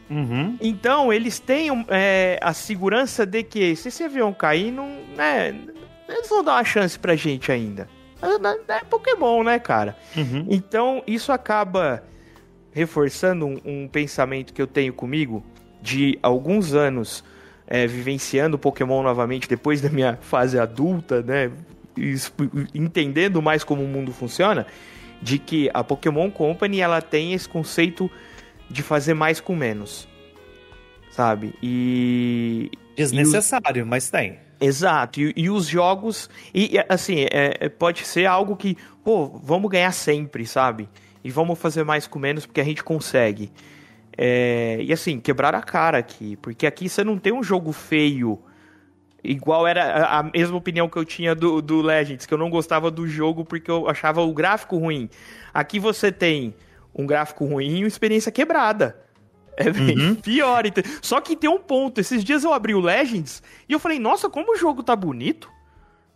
[0.09, 0.57] Uhum.
[0.59, 5.49] Então, eles têm é, a segurança de que se esse avião cair, não, né,
[6.07, 7.87] eles vão dar uma chance pra gente ainda.
[8.21, 9.95] É, é Pokémon, né, cara?
[10.15, 10.45] Uhum.
[10.49, 12.03] Então, isso acaba
[12.71, 15.43] reforçando um, um pensamento que eu tenho comigo
[15.81, 17.23] de alguns anos
[17.67, 21.51] é, vivenciando Pokémon novamente depois da minha fase adulta, né?
[22.73, 24.65] Entendendo mais como o mundo funciona,
[25.21, 28.09] de que a Pokémon Company ela tem esse conceito
[28.69, 30.07] de fazer mais com menos,
[31.11, 31.53] sabe?
[31.61, 34.39] E Desnecessário, mas tem.
[34.61, 39.71] Exato, e, e os jogos, e assim, é, é, pode ser algo que, pô, vamos
[39.71, 40.89] ganhar sempre, sabe?
[41.23, 43.51] E vamos fazer mais com menos porque a gente consegue.
[44.17, 48.39] É, e assim, quebrar a cara aqui, porque aqui você não tem um jogo feio
[49.23, 52.49] Igual era a- a mesma opinião que eu tinha do, do Legends, que eu não
[52.49, 55.09] gostava do jogo porque eu achava o gráfico ruim.
[55.53, 56.55] Aqui você tem
[56.95, 58.95] um gráfico ruim e uma experiência quebrada.
[59.59, 60.65] É bem pior.
[60.65, 61.99] ente- Só que tem um ponto.
[61.99, 65.49] Esses dias eu abri o Legends e eu falei, nossa, como o jogo tá bonito.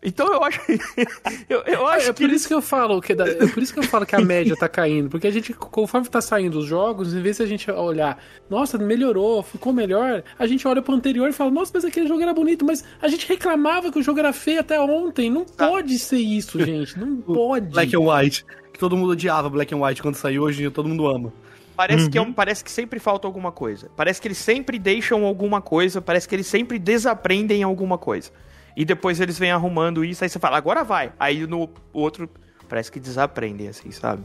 [0.06, 0.60] Então eu acho.
[1.50, 2.26] eu, eu acho É que.
[2.26, 4.20] por isso que eu falo que da- é por isso que eu falo que a
[4.22, 7.46] média tá caindo, porque a gente conforme tá saindo os jogos, em vez de a
[7.46, 11.86] gente olhar, nossa, melhorou, ficou melhor, a gente olha pro anterior e fala, nossa, mas
[11.86, 15.30] aquele jogo era bonito, mas a gente reclamava que o jogo era feio até ontem.
[15.32, 17.68] Não pode ser isso, gente, não pode.
[17.68, 18.46] Black and White.
[18.74, 21.32] Que todo mundo odiava Black and White quando saiu, hoje em dia todo mundo ama.
[21.76, 23.90] Parece, que é um- parece que sempre falta alguma coisa.
[23.96, 26.02] Parece que eles sempre deixam alguma coisa.
[26.02, 28.32] Parece que eles sempre desaprendem alguma coisa.
[28.78, 30.24] E depois eles vêm arrumando isso.
[30.24, 31.12] Aí você fala, agora vai.
[31.20, 32.30] Aí no outro,
[32.70, 34.24] parece que desaprendem, assim, sabe?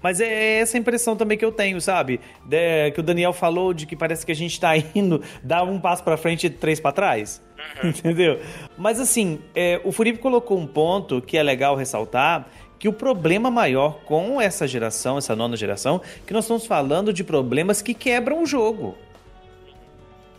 [0.00, 2.20] Mas é essa impressão também que eu tenho, sabe?
[2.46, 5.80] De- que o Daniel falou de que parece que a gente tá indo, dá um
[5.80, 7.42] passo pra frente e três pra trás.
[7.82, 8.40] Entendeu?
[8.76, 12.46] Mas assim, é, o Furipe colocou um ponto que é legal ressaltar,
[12.78, 17.24] que o problema maior com essa geração, essa nona geração, que nós estamos falando de
[17.24, 18.96] problemas que quebram o jogo.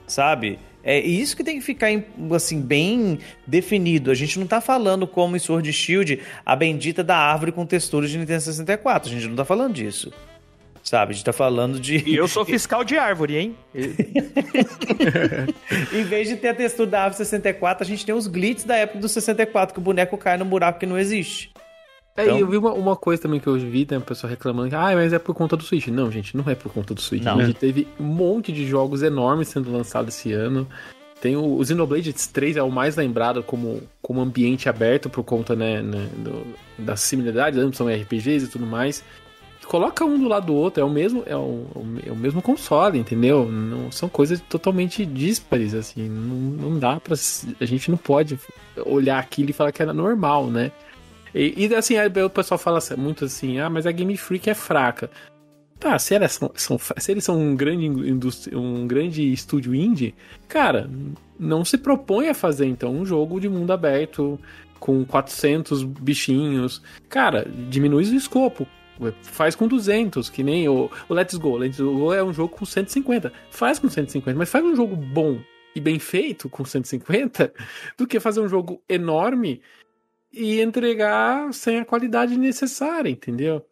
[0.08, 0.58] Sabe?
[0.84, 1.88] É isso que tem que ficar
[2.34, 4.10] assim bem definido.
[4.10, 8.10] A gente não tá falando como em Sword Shield a bendita da árvore com texturas
[8.10, 9.10] de Nintendo 64.
[9.10, 10.12] A gente não tá falando disso.
[10.82, 11.12] Sabe?
[11.12, 11.98] A gente tá falando de.
[12.10, 13.56] E eu sou fiscal de árvore, hein?
[15.94, 18.78] em vez de ter a textura da árvore 64, a gente tem os glitches da
[18.78, 21.52] época do 64, que o boneco cai no buraco que não existe.
[22.18, 24.30] É, Então- e eu vi uma, uma coisa também que eu vi, né, o pessoal
[24.30, 25.88] reclamando, ah, mas é por conta do Switch.
[25.88, 27.24] Não, gente, não é por conta do Switch.
[27.24, 27.40] Não.
[27.40, 30.68] A gente teve um monte de jogos enormes sendo lançados esse ano.
[31.22, 35.56] Tem o, o Xenoblade 3 é o mais lembrado como, como ambiente aberto por conta,
[35.56, 36.46] né, né, do,
[36.84, 39.04] da similaridade, né, são RPGs e tudo mais.
[39.66, 41.64] Coloca um do lado do outro, é o mesmo, é o,
[42.08, 43.46] é o mesmo console, entendeu?
[43.52, 47.16] Não, são coisas totalmente díspares, assim, não, não dá pra.
[47.16, 48.40] se- A gente não pode
[48.84, 50.72] olhar aquilo e falar que era normal, né?
[51.34, 54.54] E, e, assim, o pessoal fala assim- muito assim, ah, mas a Game Freak é
[54.54, 55.10] fraca.
[55.80, 57.90] Tá, se, elas são, são se eles são um grande,
[58.54, 60.14] um grande estúdio indie,
[60.48, 60.90] cara,
[61.40, 64.38] não se propõe a fazer então um jogo de mundo aberto
[64.78, 66.82] com 400 bichinhos.
[67.08, 68.68] Cara, diminui o escopo.
[69.24, 71.56] Faz com 200, que nem o, o Let's Go.
[71.56, 73.32] Let's Go é um jogo com 150.
[73.50, 75.40] Faz com 150, mas faz um jogo bom
[75.74, 77.54] e bem feito com 150
[77.98, 79.62] do que fazer um jogo enorme
[80.32, 83.66] e entregar sem a qualidade necessária, entendeu?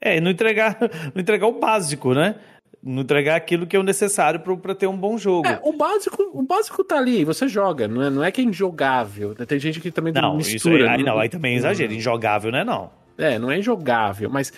[0.00, 0.78] É, e não entregar,
[1.14, 2.36] não entregar o básico, né?
[2.82, 5.48] Não entregar aquilo que é o necessário pra ter um bom jogo.
[5.48, 8.44] É, o básico, o básico tá ali, você joga, não é, não é que é
[8.44, 9.34] injogável.
[9.34, 10.90] Tem gente que também não, isso mistura.
[10.90, 11.94] aí, aí não, aí também é exagero.
[11.94, 12.90] Injogável, não é não.
[13.16, 14.52] É, não é injogável, mas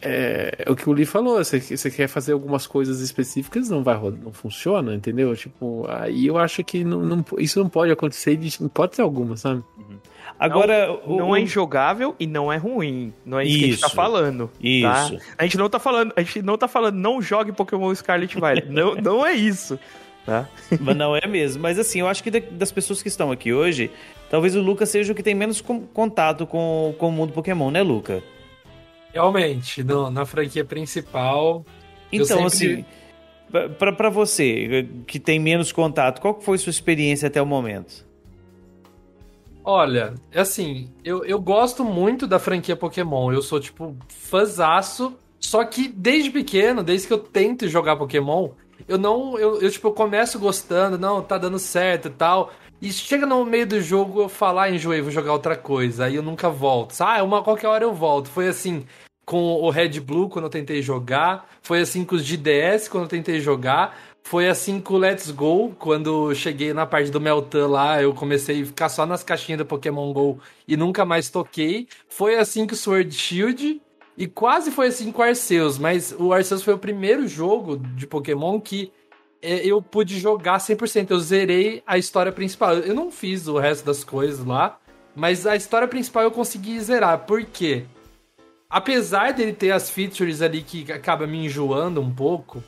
[0.00, 3.82] é, é o que o Lee falou, você, você quer fazer algumas coisas específicas, não
[3.82, 5.34] vai não funciona, entendeu?
[5.36, 9.62] Tipo, aí eu acho que não, não- isso não pode acontecer de hipótese alguma, sabe?
[10.38, 13.12] Agora, o- Não o- é injogável e não é ruim.
[13.26, 13.96] Não é isso, que a gente tá Isso.
[13.96, 14.50] falando.
[14.60, 14.82] Isso.
[14.88, 15.10] tá?
[15.36, 18.40] A gente não tá falando, a gente não tá falando, não jogue Pokémon Scarlet e
[18.40, 18.66] Violet.
[18.70, 19.78] não, não é isso.
[20.24, 20.46] Tá?
[20.80, 21.60] Mas não é mesmo.
[21.62, 23.90] Mas assim, eu acho que da- das pessoas que estão aqui hoje,
[24.30, 27.70] talvez o Luca seja o que tem menos com- contato com, com o mundo Pokémon,
[27.70, 28.22] né, Luca?
[29.12, 31.64] Realmente, no- na franquia principal.
[32.12, 32.84] Então, sempre-
[33.50, 38.06] assim, pra você, que tem menos contato, qual foi sua experiência até o momento?
[39.64, 43.32] Olha, assim, eu, eu gosto muito da franquia Pokémon.
[43.32, 45.14] Eu sou, tipo, fãzaço.
[45.38, 48.50] Só que desde pequeno, desde que eu tento jogar Pokémon,
[48.88, 49.38] eu não.
[49.38, 52.50] Eu, eu, tipo, eu começo gostando, não, tá dando certo e tal.
[52.80, 56.04] E chega no meio do jogo, eu falo, ah, enjoei, vou jogar outra coisa.
[56.04, 56.94] Aí eu nunca volto.
[57.00, 58.28] Ah, uma qualquer hora eu volto.
[58.28, 58.86] Foi assim
[59.24, 61.46] com o Red Blue quando eu tentei jogar.
[61.60, 63.98] Foi assim com os GDS quando eu tentei jogar.
[64.22, 68.62] Foi assim com o Let's Go, quando cheguei na parte do Meltan lá, eu comecei
[68.62, 71.88] a ficar só nas caixinhas do Pokémon GO e nunca mais toquei.
[72.08, 73.80] Foi assim com o Sword Shield
[74.18, 78.06] e quase foi assim com o Arceus, mas o Arceus foi o primeiro jogo de
[78.06, 78.92] Pokémon que
[79.42, 81.10] eu pude jogar 100%.
[81.10, 82.74] Eu zerei a história principal.
[82.74, 84.78] Eu não fiz o resto das coisas lá,
[85.14, 87.18] mas a história principal eu consegui zerar.
[87.20, 87.84] Por quê?
[88.70, 92.62] Apesar dele ter as features ali que acaba me enjoando um pouco,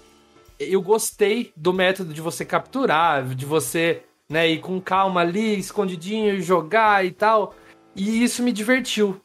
[0.59, 6.35] eu gostei do método de você capturar, de você né, ir com calma ali, escondidinho,
[6.35, 7.55] e jogar e tal.
[7.95, 9.21] E isso me divertiu.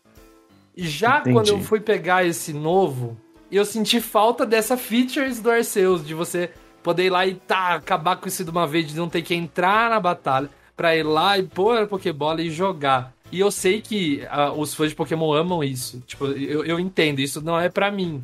[0.75, 1.33] Já Entendi.
[1.33, 3.15] quando eu fui pegar esse novo,
[3.49, 6.51] eu senti falta dessa features do Arceus, de você
[6.85, 9.33] poder ir lá e tá, acabar com isso de uma vez, de não ter que
[9.33, 13.11] entrar na batalha, pra ir lá e pôr a Pokébola e jogar.
[13.31, 15.99] E eu sei que ah, os fãs de Pokémon amam isso.
[16.05, 18.23] Tipo, eu, eu entendo, isso não é pra mim.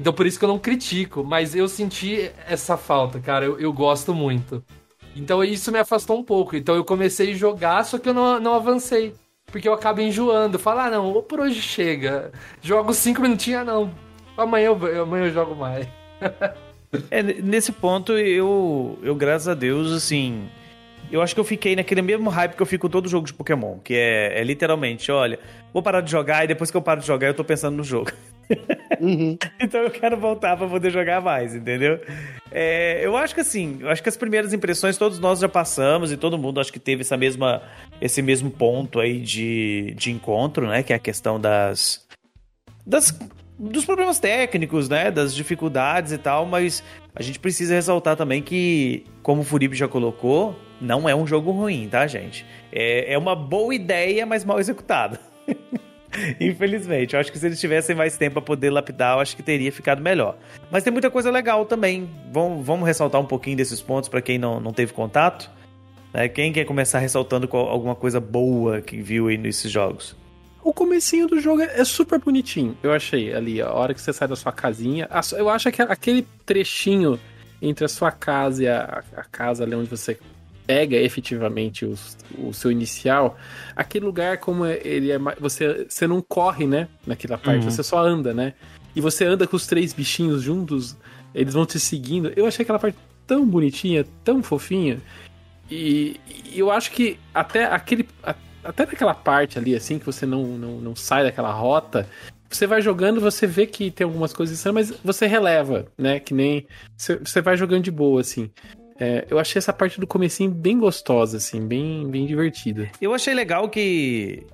[0.00, 3.44] Então por isso que eu não critico, mas eu senti essa falta, cara.
[3.44, 4.64] Eu, eu gosto muito.
[5.14, 6.56] Então isso me afastou um pouco.
[6.56, 9.14] Então eu comecei a jogar, só que eu não, não avancei.
[9.52, 10.58] Porque eu acabo enjoando.
[10.58, 12.32] Falar, ah, não, por hoje chega.
[12.62, 13.90] Jogo cinco minutinhos, ah, não.
[14.34, 15.86] Amanhã eu, amanhã eu jogo mais.
[17.10, 20.48] É, nesse ponto, eu, eu, graças a Deus, assim.
[21.10, 23.32] Eu acho que eu fiquei naquele mesmo hype que eu fico com todo jogo de
[23.32, 25.38] Pokémon, que é, é literalmente, olha,
[25.72, 27.84] vou parar de jogar e depois que eu paro de jogar eu tô pensando no
[27.84, 28.10] jogo.
[28.98, 29.36] Uhum.
[29.60, 32.00] então eu quero voltar para poder jogar mais, entendeu?
[32.50, 36.10] É, eu acho que assim, eu acho que as primeiras impressões todos nós já passamos
[36.10, 37.62] e todo mundo acho que teve essa mesma,
[38.00, 40.82] esse mesmo ponto aí de, de encontro, né?
[40.82, 42.06] Que é a questão das,
[42.86, 43.14] das
[43.58, 45.10] dos problemas técnicos, né?
[45.10, 46.82] Das dificuldades e tal, mas
[47.14, 51.50] a gente precisa ressaltar também que, como o Furibe já colocou, não é um jogo
[51.50, 52.46] ruim, tá, gente?
[52.70, 55.18] É, é uma boa ideia, mas mal executada.
[56.40, 59.42] Infelizmente, eu acho que se eles tivessem mais tempo para poder lapidar, eu acho que
[59.42, 60.36] teria ficado melhor.
[60.70, 62.08] Mas tem muita coisa legal também.
[62.32, 65.50] Vamos, vamos ressaltar um pouquinho desses pontos para quem não, não teve contato.
[66.12, 66.28] Né?
[66.28, 70.16] Quem quer começar ressaltando alguma coisa boa que viu aí nesses jogos?
[70.62, 74.28] O comecinho do jogo é super bonitinho, eu achei ali, a hora que você sai
[74.28, 75.08] da sua casinha.
[75.36, 77.18] Eu acho que aquele trechinho
[77.62, 80.18] entre a sua casa e a, a casa ali onde você
[80.66, 81.94] pega efetivamente o,
[82.36, 83.38] o seu inicial,
[83.74, 87.70] aquele lugar como ele é você você não corre, né, naquela parte, uhum.
[87.70, 88.52] você só anda, né?
[88.94, 90.94] E você anda com os três bichinhos juntos,
[91.34, 92.32] eles vão te seguindo.
[92.36, 95.00] Eu achei aquela parte tão bonitinha, tão fofinha.
[95.70, 96.20] E,
[96.52, 98.06] e eu acho que até aquele
[98.64, 102.08] até naquela parte ali, assim, que você não, não, não sai daquela rota,
[102.50, 106.18] você vai jogando, você vê que tem algumas coisas mas você releva, né?
[106.18, 106.66] Que nem.
[106.96, 108.50] Você, vai jogando de boa, assim.
[108.98, 112.90] É, eu achei essa parte do comecinho bem gostosa, assim, bem, bem divertida.
[113.00, 114.46] Eu achei legal que.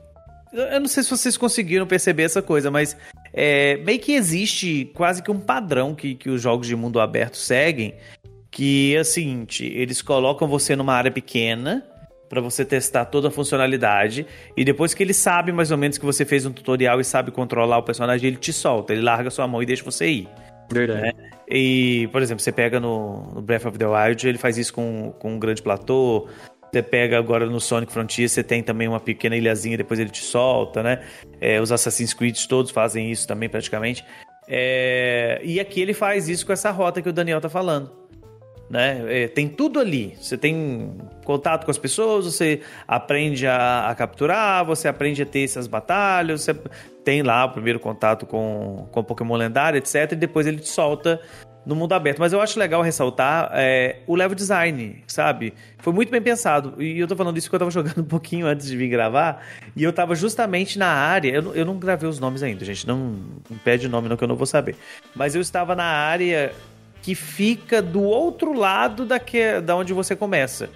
[0.52, 2.96] Eu não sei se vocês conseguiram perceber essa coisa, mas
[3.32, 7.36] é, meio que existe quase que um padrão que, que os jogos de mundo aberto
[7.36, 7.94] seguem,
[8.50, 11.84] que é o seguinte, eles colocam você numa área pequena,
[12.28, 14.26] para você testar toda a funcionalidade.
[14.56, 17.30] E depois que ele sabe mais ou menos que você fez um tutorial e sabe
[17.30, 20.28] controlar o personagem, ele te solta, ele larga sua mão e deixa você ir.
[20.70, 21.02] Verdade.
[21.02, 21.12] Né?
[21.48, 25.34] E, por exemplo, você pega no, Breath of the Wild, ele faz isso com, com
[25.34, 26.28] um grande platô.
[26.72, 30.22] Você pega agora no Sonic Frontier, você tem também uma pequena ilhazinha, depois ele te
[30.22, 31.04] solta, né?
[31.40, 34.04] É, os Assassin's Creed todos fazem isso também, praticamente.
[34.48, 38.03] É, e aqui ele faz isso com essa rota que o Daniel tá falando
[38.68, 39.24] né?
[39.24, 40.16] É, tem tudo ali.
[40.20, 45.44] Você tem contato com as pessoas, você aprende a, a, capturar, você aprende a ter
[45.44, 46.54] essas batalhas, você
[47.04, 50.12] tem lá o primeiro contato com, com Pokémon lendário, etc.
[50.12, 51.20] E depois ele te solta
[51.64, 52.18] no mundo aberto.
[52.18, 55.54] Mas eu acho legal ressaltar é, o level design, sabe?
[55.78, 56.82] Foi muito bem pensado.
[56.82, 59.42] E eu tô falando isso porque eu tava jogando um pouquinho antes de vir gravar.
[59.74, 61.30] E eu tava justamente na área.
[61.30, 62.86] Eu, eu não gravei os nomes ainda, gente.
[62.86, 62.98] Não,
[63.48, 64.76] não pede nome, não, que eu não vou saber.
[65.14, 66.52] Mas eu estava na área
[67.04, 70.70] que fica do outro lado da, que, da onde você começa.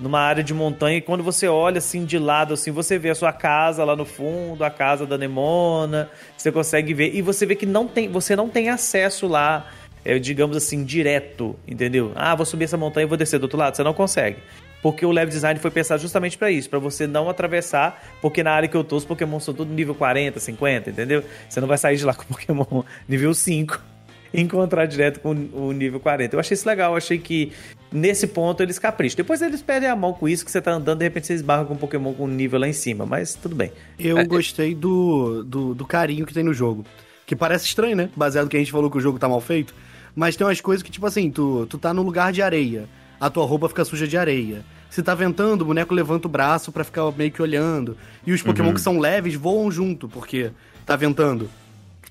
[0.00, 3.14] Numa área de montanha, e quando você olha assim de lado, assim, você vê a
[3.14, 7.14] sua casa lá no fundo, a casa da Nemona, você consegue ver.
[7.14, 9.70] E você vê que não tem, você não tem acesso lá,
[10.02, 12.10] é, digamos assim, direto, entendeu?
[12.14, 13.76] Ah, vou subir essa montanha e vou descer do outro lado.
[13.76, 14.38] Você não consegue.
[14.80, 18.52] Porque o level design foi pensado justamente para isso, para você não atravessar, porque na
[18.52, 21.22] área que eu tô, os Pokémon são tudo nível 40, 50, entendeu?
[21.46, 23.95] Você não vai sair de lá com Pokémon nível 5
[24.32, 26.34] encontrar direto com o nível 40.
[26.34, 27.52] Eu achei isso legal, eu achei que
[27.92, 29.16] nesse ponto eles capricham.
[29.16, 31.64] Depois eles perdem a mão com isso, que você tá andando, de repente você esbarra
[31.64, 33.72] com um Pokémon com um nível lá em cima, mas tudo bem.
[33.98, 36.84] Eu é, gostei do, do, do, carinho que tem no jogo.
[37.24, 38.08] Que parece estranho, né?
[38.14, 39.74] Baseado no que a gente falou que o jogo tá mal feito.
[40.14, 42.88] Mas tem umas coisas que, tipo assim, tu, tu tá num lugar de areia.
[43.20, 44.64] A tua roupa fica suja de areia.
[44.88, 47.96] Se tá ventando, o boneco levanta o braço para ficar meio que olhando.
[48.26, 48.74] E os Pokémon uhum.
[48.74, 50.50] que são leves voam junto, porque
[50.86, 51.50] tá ventando.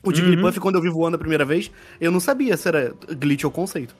[0.06, 0.62] O Jigglypuff, uhum.
[0.62, 3.96] quando eu vi voando a primeira vez, eu não sabia se era glitch ou conceito.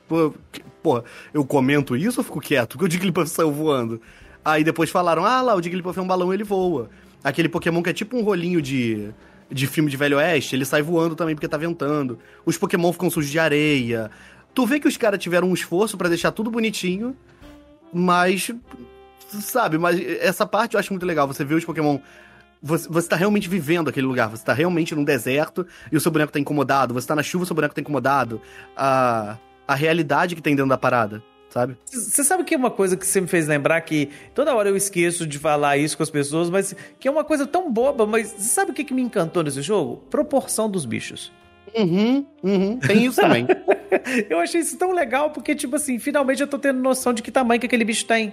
[0.82, 1.02] Pô,
[1.34, 2.78] eu comento isso ou fico quieto?
[2.78, 4.00] Porque o Jigglypuff saiu voando.
[4.44, 6.88] Aí depois falaram, ah lá, o Jigglypuff é um balão, ele voa.
[7.24, 9.10] Aquele Pokémon que é tipo um rolinho de,
[9.50, 12.20] de filme de Velho Oeste, ele sai voando também porque tá ventando.
[12.44, 14.08] Os Pokémon ficam sujos de areia.
[14.54, 17.16] Tu vê que os caras tiveram um esforço para deixar tudo bonitinho,
[17.92, 18.52] mas...
[19.28, 21.26] Sabe, mas essa parte eu acho muito legal.
[21.26, 21.98] Você vê os Pokémon
[22.62, 26.10] você, você tá realmente vivendo aquele lugar, você tá realmente num deserto e o seu
[26.10, 28.40] boneco tá incomodado, você tá na chuva e o seu boneco tá incomodado.
[28.76, 29.36] A,
[29.66, 31.76] a realidade que tem dentro da parada, sabe?
[31.84, 34.76] Você sabe que é uma coisa que você me fez lembrar que toda hora eu
[34.76, 38.28] esqueço de falar isso com as pessoas, mas que é uma coisa tão boba, mas
[38.28, 39.98] você sabe o que, que me encantou nesse jogo?
[40.10, 41.32] Proporção dos bichos.
[41.74, 43.46] Uhum, uhum, tem isso também.
[44.30, 47.30] eu achei isso tão legal porque, tipo assim, finalmente eu tô tendo noção de que
[47.30, 48.32] tamanho que aquele bicho tem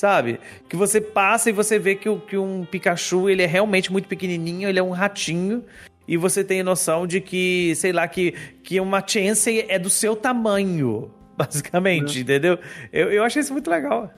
[0.00, 0.40] sabe?
[0.66, 4.08] Que você passa e você vê que, o, que um Pikachu, ele é realmente muito
[4.08, 5.62] pequenininho, ele é um ratinho,
[6.08, 8.32] e você tem noção de que, sei lá, que,
[8.62, 12.22] que uma Chansey é do seu tamanho, basicamente, uhum.
[12.22, 12.58] entendeu?
[12.90, 14.10] Eu, eu achei isso muito legal.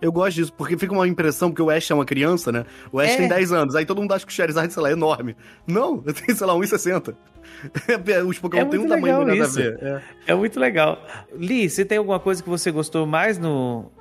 [0.00, 2.64] Eu gosto disso, porque fica uma impressão, porque o Ash é uma criança, né?
[2.90, 3.16] O Ash É.
[3.18, 5.36] tem 10 anos, aí todo mundo acha que o Charizard, sei lá, é enorme.
[5.66, 7.14] Não, tem, sei lá, 1,60.
[8.26, 9.78] Os Pokémon É têm um tamanho nada a ver.
[9.82, 10.02] É.
[10.28, 11.04] É muito legal.
[11.34, 13.92] Li, você tem alguma coisa que você gostou mais no,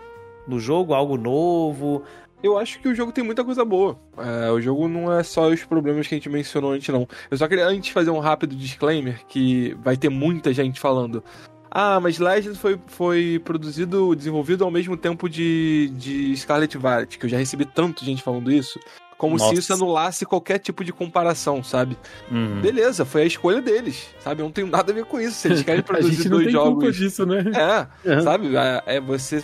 [0.50, 0.94] no jogo?
[0.94, 2.04] Algo novo?
[2.42, 4.00] Eu acho que o jogo tem muita coisa boa.
[4.18, 7.08] É, o jogo não é só os problemas que a gente mencionou antes, não.
[7.30, 11.22] Eu só queria antes fazer um rápido disclaimer que vai ter muita gente falando.
[11.70, 17.26] Ah, mas Legends foi, foi produzido, desenvolvido ao mesmo tempo de, de Scarlet Violet, que
[17.26, 18.80] eu já recebi tanto gente falando isso,
[19.20, 19.54] como Nossa.
[19.54, 21.96] se isso anulasse qualquer tipo de comparação, sabe?
[22.32, 22.60] Uhum.
[22.62, 24.42] Beleza, foi a escolha deles, sabe?
[24.42, 25.36] Eu não tenho nada a ver com isso.
[25.36, 26.74] Se eles querem A produzir gente não dois tem jogos.
[26.74, 27.44] culpa disso, né?
[27.54, 28.22] É, Uhum.
[28.24, 28.56] sabe?
[28.56, 29.44] É, é você.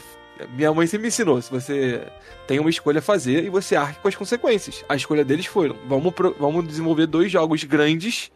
[0.55, 2.01] Minha mãe sempre me ensinou: se você
[2.47, 4.83] tem uma escolha a fazer e você arque com as consequências.
[4.89, 8.31] A escolha deles foram: vamos, pro- vamos desenvolver dois jogos grandes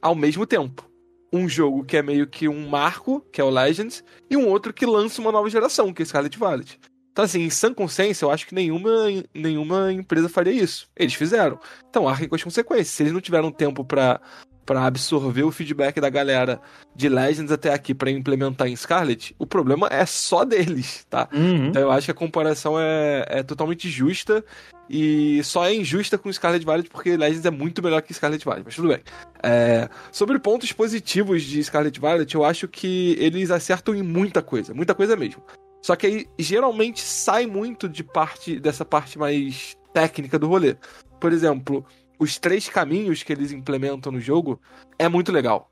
[0.00, 0.88] ao mesmo tempo.
[1.32, 4.72] Um jogo que é meio que um marco, que é o Legends, e um outro
[4.72, 6.78] que lança uma nova geração, que é Scarlet Violet.
[7.12, 8.90] Então, assim, em sã consciência, eu acho que nenhuma,
[9.34, 10.88] nenhuma empresa faria isso.
[10.96, 11.58] Eles fizeram.
[11.88, 12.88] Então, arquem com as consequências.
[12.88, 14.20] Se eles não tiveram tempo pra
[14.64, 16.60] para absorver o feedback da galera
[16.94, 21.28] de Legends até aqui pra implementar em Scarlet, o problema é só deles, tá?
[21.32, 21.68] Uhum.
[21.68, 24.44] Então eu acho que a comparação é, é totalmente justa
[24.88, 28.62] e só é injusta com Scarlet Violet porque Legends é muito melhor que Scarlet Violet,
[28.64, 29.00] mas tudo bem.
[29.42, 34.74] É, sobre pontos positivos de Scarlet Violet, eu acho que eles acertam em muita coisa,
[34.74, 35.42] muita coisa mesmo.
[35.82, 40.76] Só que aí geralmente sai muito de parte dessa parte mais técnica do rolê.
[41.18, 41.84] Por exemplo,
[42.20, 44.60] os três caminhos que eles implementam no jogo
[44.98, 45.70] é muito legal.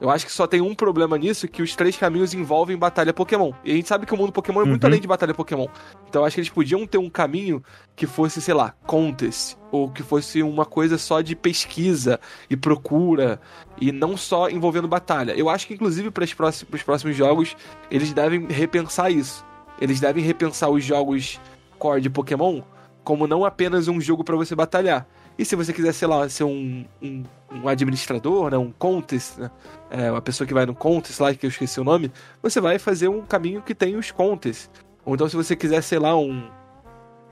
[0.00, 3.52] Eu acho que só tem um problema nisso, que os três caminhos envolvem batalha Pokémon.
[3.62, 4.88] E a gente sabe que o mundo Pokémon é muito Uhum.
[4.88, 5.66] além de batalha Pokémon.
[6.08, 7.62] Então eu acho que eles podiam ter um caminho
[7.94, 13.38] que fosse, sei lá, contest, ou que fosse uma coisa só de pesquisa e procura,
[13.78, 15.32] e não só envolvendo batalha.
[15.32, 17.54] Eu acho que, inclusive, para os próximos, próximos jogos,
[17.90, 19.44] eles devem repensar isso.
[19.78, 21.38] Eles devem repensar os jogos
[21.78, 22.62] core de Pokémon
[23.04, 25.06] como não apenas um jogo para você batalhar.
[25.40, 29.50] E se você quiser, sei lá, ser um, um, um administrador, né, um contest, né,
[29.88, 32.12] é, uma pessoa que vai no contest lá, que eu esqueci o nome,
[32.42, 34.70] você vai fazer um caminho que tem os contests.
[35.02, 36.46] Ou então se você quiser, sei lá, um,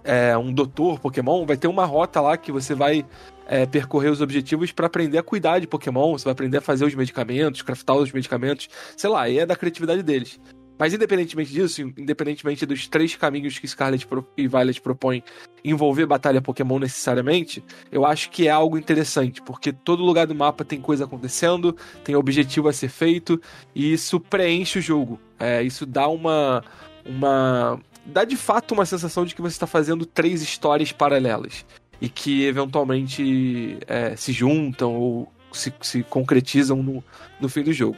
[0.03, 3.05] é, um doutor Pokémon, vai ter uma rota lá que você vai
[3.47, 6.87] é, percorrer os objetivos para aprender a cuidar de Pokémon, você vai aprender a fazer
[6.87, 10.41] os medicamentos, craftar os medicamentos, sei lá, aí é da criatividade deles.
[10.79, 14.07] Mas independentemente disso, independentemente dos três caminhos que Scarlet
[14.37, 15.23] e Violet propõem
[15.65, 20.65] envolver batalha Pokémon necessariamente, eu acho que é algo interessante, porque todo lugar do mapa
[20.65, 23.41] tem coisa acontecendo, tem objetivo a ser feito,
[23.75, 25.21] e isso preenche o jogo.
[25.39, 26.63] É, isso dá uma.
[27.05, 27.81] uma.
[28.07, 31.67] dá de fato uma sensação de que você está fazendo três histórias paralelas.
[32.01, 37.03] E que eventualmente é, se juntam ou se, se concretizam no,
[37.41, 37.97] no fim do jogo.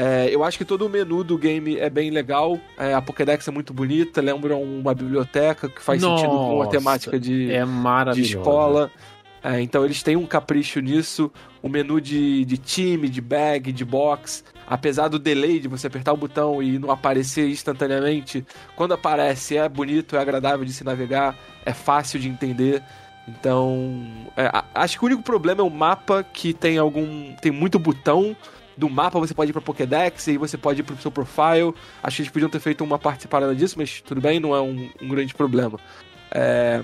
[0.00, 2.58] É, eu acho que todo o menu do game é bem legal.
[2.78, 6.70] É, a Pokédex é muito bonita, lembra uma biblioteca que faz sentido com a Nossa,
[6.70, 7.66] temática de, É
[8.14, 8.90] de escola.
[9.42, 11.30] É, então eles têm um capricho nisso.
[11.62, 14.42] O menu de, de time, de bag, de box.
[14.66, 18.42] Apesar do delay de você apertar o botão e não aparecer instantaneamente,
[18.74, 22.82] quando aparece é bonito, é agradável de se navegar, é fácil de entender.
[23.28, 24.02] Então,
[24.34, 27.34] é, acho que o único problema é o mapa que tem algum.
[27.34, 28.34] tem muito botão.
[28.80, 31.74] Do mapa você pode ir pra Pokédex e aí você pode ir pro seu profile.
[32.02, 34.60] Acho que eles podiam ter feito uma parte separada disso, mas tudo bem, não é
[34.62, 35.78] um, um grande problema.
[36.30, 36.82] É,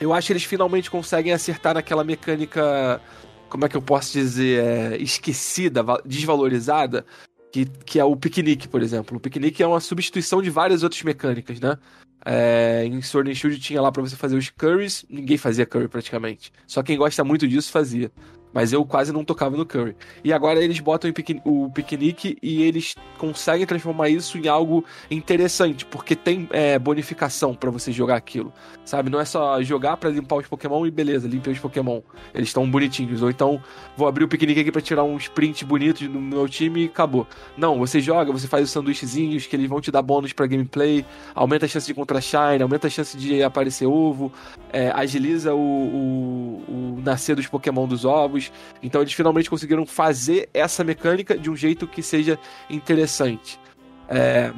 [0.00, 3.00] eu acho que eles finalmente conseguem acertar naquela mecânica,
[3.48, 7.06] como é que eu posso dizer, é, esquecida, va- desvalorizada,
[7.52, 9.16] que, que é o piquenique, por exemplo.
[9.16, 11.78] O piquenique é uma substituição de várias outras mecânicas, né?
[12.24, 15.86] É, em Sword and Shield tinha lá pra você fazer os curries, ninguém fazia curry
[15.86, 16.52] praticamente.
[16.66, 18.10] Só quem gosta muito disso fazia.
[18.52, 19.96] Mas eu quase não tocava no curry.
[20.22, 24.84] E agora eles botam o piqueni- o piquenique e eles conseguem transformar isso em algo
[25.10, 28.52] interessante, porque tem é, bonificação pra você jogar aquilo.
[28.84, 29.08] Sabe?
[29.10, 32.00] Não é só jogar pra limpar os Pokémon e beleza, limpei os Pokémon.
[32.34, 33.22] Eles estão bonitinhos.
[33.22, 33.62] Ou então,
[33.96, 37.26] vou abrir o piquenique aqui pra tirar uns prints bonitos no meu time e acabou.
[37.56, 41.04] Não, você joga, você faz os sanduíchezinhos que eles vão te dar bônus pra gameplay,
[41.34, 44.32] aumenta a chance de encontrar Shine, aumenta a chance de aparecer ovo,
[44.72, 48.41] é, agiliza o, o- o nascer dos Pokémon dos ovos.
[48.82, 52.38] Então eles finalmente conseguiram fazer essa mecânica de um jeito que seja
[52.70, 53.60] interessante.
[54.08, 54.52] É,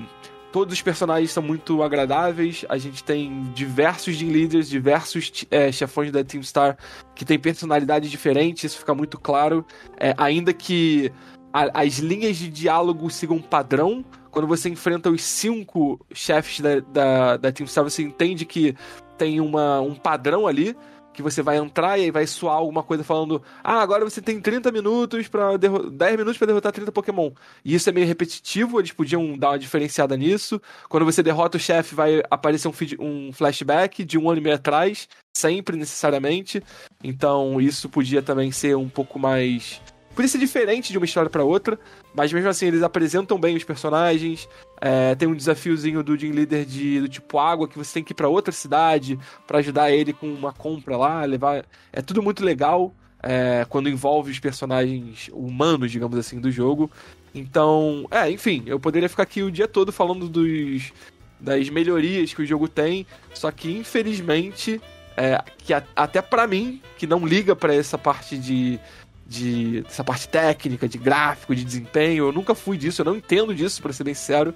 [0.53, 2.65] todos os personagens são muito agradáveis.
[2.69, 6.77] A gente tem diversos Gym Leaders, diversos é, chefões da Team Star
[7.15, 9.67] que têm personalidades diferentes, isso fica muito claro.
[9.99, 11.13] É, ainda que
[11.53, 16.81] a- as linhas de diálogo sigam um padrão, quando você enfrenta os cinco chefes da,
[16.81, 18.75] da, da Team Star, você entende que
[19.17, 20.77] tem uma, um padrão ali.
[21.15, 24.41] Que você vai entrar e aí vai soar alguma coisa falando: "Ah, agora você tem
[24.41, 27.31] 30 minutos para 10 minutos pra derrotar 30 Pokémon".
[27.65, 30.61] E isso é meio repetitivo, eles podiam dar uma diferenciada nisso.
[30.89, 34.43] Quando você derrota o chefe, vai aparecer um, feed- um flashback de um ano e
[34.43, 36.63] meio atrás, sempre necessariamente.
[37.03, 39.81] Então, isso podia também ser um pouco mais
[40.15, 41.79] Podia ser diferente de uma história pra outra,
[42.15, 44.49] mas mesmo assim eles apresentam bem os personagens.
[44.81, 48.13] É, tem um desafiozinho do Team Leader de, do tipo água que você tem que
[48.13, 51.65] ir pra outra cidade pra ajudar ele com uma compra lá, levar.
[51.93, 56.89] É tudo muito legal é, quando envolve os personagens humanos, digamos assim, do jogo.
[57.35, 60.93] Então, é, enfim, eu poderia ficar aqui o dia todo falando dos
[61.41, 63.05] das melhorias que o jogo tem,
[63.35, 64.81] só que infelizmente,
[65.17, 68.79] é, que a- até pra mim, que não liga pra essa parte de
[69.27, 72.27] de essa parte técnica, de gráfico, de desempenho.
[72.29, 74.55] Eu nunca fui disso, eu não entendo disso, pra ser bem sincero.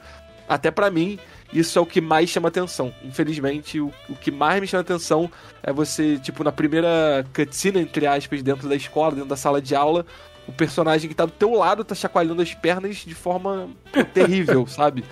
[0.48, 1.18] Até pra mim,
[1.52, 2.92] isso é o que mais chama atenção.
[3.04, 5.30] Infelizmente, o, o que mais me chama atenção
[5.62, 9.74] é você, tipo, na primeira cutscene, entre aspas, dentro da escola, dentro da sala de
[9.74, 10.06] aula,
[10.46, 13.68] o personagem que tá do teu lado tá chacoalhando as pernas de forma
[14.14, 15.04] terrível, sabe?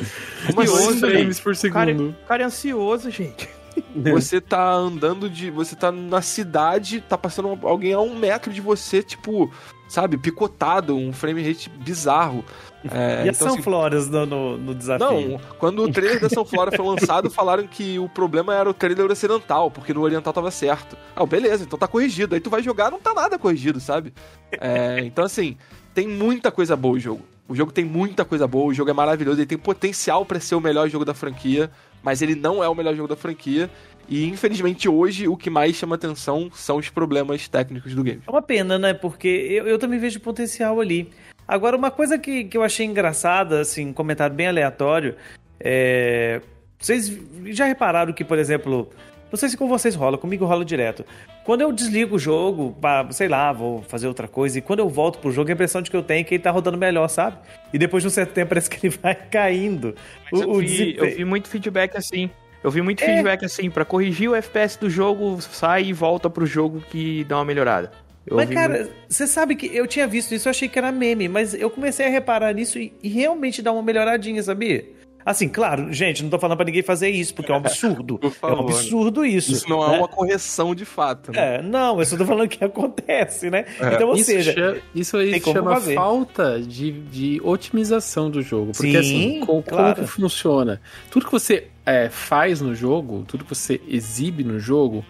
[0.46, 1.12] Como Dois assim, velho?
[1.12, 2.10] frames por O cara, segundo.
[2.10, 3.46] o cara é ansioso, gente.
[4.12, 5.50] Você tá andando de.
[5.50, 9.50] Você tá na cidade, tá passando alguém a um metro de você, tipo,
[9.88, 12.44] sabe, picotado, um frame rate bizarro.
[12.88, 15.30] É, e a então, São assim, Flores no, no, no desafio?
[15.30, 18.74] Não, quando o trailer da São Flora foi lançado, falaram que o problema era o
[18.74, 20.96] trailer ocidental, porque no oriental tava certo.
[21.16, 22.36] Ah, beleza, então tá corrigido.
[22.36, 24.14] Aí tu vai jogar, não tá nada corrigido, sabe?
[24.52, 25.56] É, então, assim,
[25.92, 27.22] tem muita coisa boa o jogo.
[27.48, 30.54] O jogo tem muita coisa boa, o jogo é maravilhoso, ele tem potencial pra ser
[30.54, 31.70] o melhor jogo da franquia,
[32.06, 33.68] mas ele não é o melhor jogo da franquia.
[34.08, 38.22] E infelizmente hoje o que mais chama atenção são os problemas técnicos do game.
[38.24, 38.94] É uma pena, né?
[38.94, 41.10] Porque eu, eu também vejo potencial ali.
[41.48, 45.16] Agora, uma coisa que, que eu achei engraçada, assim, um comentário bem aleatório,
[45.58, 46.40] é.
[46.78, 47.12] Vocês
[47.46, 48.88] já repararam que, por exemplo,
[49.30, 51.04] não sei se com vocês rola, comigo rola direto.
[51.44, 54.88] Quando eu desligo o jogo, pra, sei lá, vou fazer outra coisa, e quando eu
[54.88, 57.08] volto pro jogo, a impressão de que eu tenho é que ele tá rodando melhor,
[57.08, 57.36] sabe?
[57.72, 59.94] E depois de um certo tempo parece que ele vai caindo.
[60.32, 62.30] Mas eu, vi, eu vi muito feedback assim.
[62.64, 63.06] Eu vi muito É.
[63.06, 67.36] feedback assim, pra corrigir o FPS do jogo, sai e volta pro jogo que dá
[67.38, 67.92] uma melhorada.
[68.26, 70.90] Eu Mas, cara, muito- você sabe que eu tinha visto isso, eu achei que era
[70.90, 74.84] meme, mas eu comecei a reparar nisso e, e realmente dá uma melhoradinha, sabia?
[75.26, 78.20] Assim, claro, gente, não tô falando pra ninguém fazer isso, porque é um absurdo.
[78.40, 79.50] É um absurdo isso.
[79.50, 79.98] Isso não é né?
[79.98, 81.56] uma correção de fato, né?
[81.56, 83.64] É, não, eu só tô falando que acontece, né?
[83.92, 85.94] Então, ou isso, seja, isso aí como chama fazer.
[85.96, 88.70] falta de, de otimização do jogo.
[88.72, 90.02] Porque Sim, assim, co- como, claro.
[90.02, 90.80] que funciona?
[91.10, 95.04] Tudo que você é, faz no jogo, tudo que você exibe no jogo,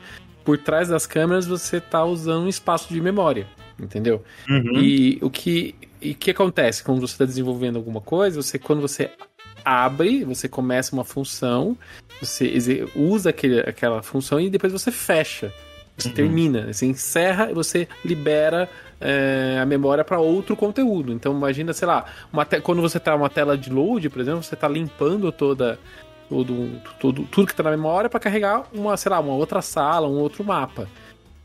[0.45, 3.47] por trás das câmeras você tá usando um espaço de memória.
[3.79, 4.23] Entendeu?
[4.49, 4.79] Uhum.
[4.81, 8.41] E o que, e que acontece quando você está desenvolvendo alguma coisa?
[8.41, 9.11] Você, quando você
[9.67, 11.77] abre, você começa uma função,
[12.23, 15.53] você usa aquele, aquela função e depois você fecha.
[15.99, 18.69] Você termina, você encerra e você libera
[19.01, 21.11] é, a memória para outro conteúdo.
[21.13, 22.05] Então imagina, sei lá,
[22.49, 25.79] te- quando você tá uma tela de load, por exemplo, você está limpando toda
[26.29, 30.07] todo, todo, tudo que está na memória para carregar uma, sei lá, uma outra sala,
[30.07, 30.87] um outro mapa.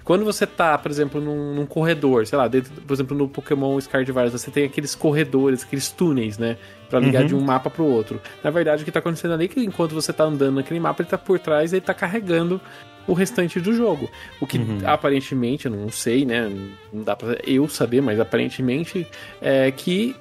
[0.03, 3.79] Quando você tá, por exemplo, num, num corredor, sei lá, dentro, por exemplo, no Pokémon
[3.79, 6.57] Scarlet Violet, você tem aqueles corredores, aqueles túneis, né?
[6.89, 7.27] Pra ligar Uhum.
[7.27, 8.19] de um mapa pro outro.
[8.43, 11.01] Na verdade, o que tá acontecendo ali é que enquanto você tá andando naquele mapa,
[11.01, 12.59] ele tá por trás e ele tá carregando
[13.07, 14.09] o restante do jogo.
[14.39, 14.79] O que Uhum.
[14.85, 16.49] aparentemente, eu não sei, né?
[16.91, 19.07] Não dá pra eu saber, mas aparentemente
[19.41, 20.15] é que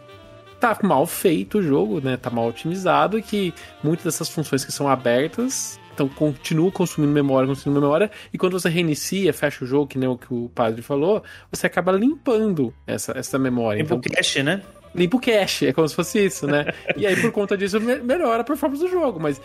[0.60, 2.16] tá mal feito o jogo, né?
[2.16, 3.52] Tá mal otimizado e que
[3.82, 8.68] muitas dessas funções que são abertas então continua consumindo memória, consumindo memória, e quando você
[8.68, 13.12] reinicia, fecha o jogo, que nem o que o padre falou, você acaba limpando essa,
[13.16, 13.82] essa memória.
[13.84, 14.62] Tempo Então, cache, né?
[14.94, 16.64] limpa o cache, é como se fosse isso, né?
[16.96, 19.40] e aí, por conta disso, me- melhora a performance do jogo, mas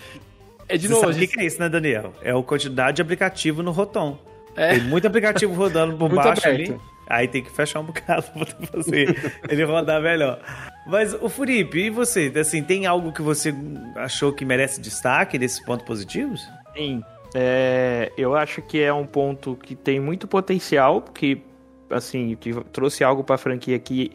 [0.67, 1.07] é de Você novo.
[1.09, 2.13] o gente- que é isso, né, Daniel?
[2.21, 4.17] É a quantidade de aplicativo no Rotom.
[4.55, 4.69] É.
[4.75, 6.71] Tem muito aplicativo rodando por Muito baixo aberto.
[6.71, 6.79] ali.
[7.07, 10.39] Aí tem que fechar um bocado pra fazer ele rodar melhor.
[10.87, 12.31] Mas, o Felipe, e você?
[12.39, 13.53] Assim, tem algo que você
[13.95, 16.47] achou que merece destaque desses pontos positivos?
[16.75, 17.03] Sim,
[17.33, 21.41] é, eu acho que é um ponto que tem muito potencial, que
[21.89, 24.11] assim, que trouxe algo pra franquia que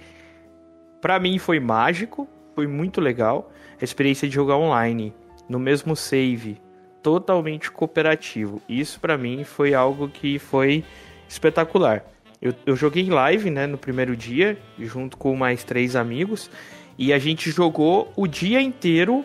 [1.00, 3.52] pra mim foi mágico, foi muito legal.
[3.80, 5.12] A experiência de jogar online,
[5.48, 6.60] no mesmo save,
[7.02, 8.60] totalmente cooperativo.
[8.68, 10.82] Isso pra mim foi algo que foi
[11.28, 12.04] espetacular.
[12.40, 16.50] Eu, eu joguei live, né, no primeiro dia, junto com mais três amigos,
[16.98, 19.24] e a gente jogou o dia inteiro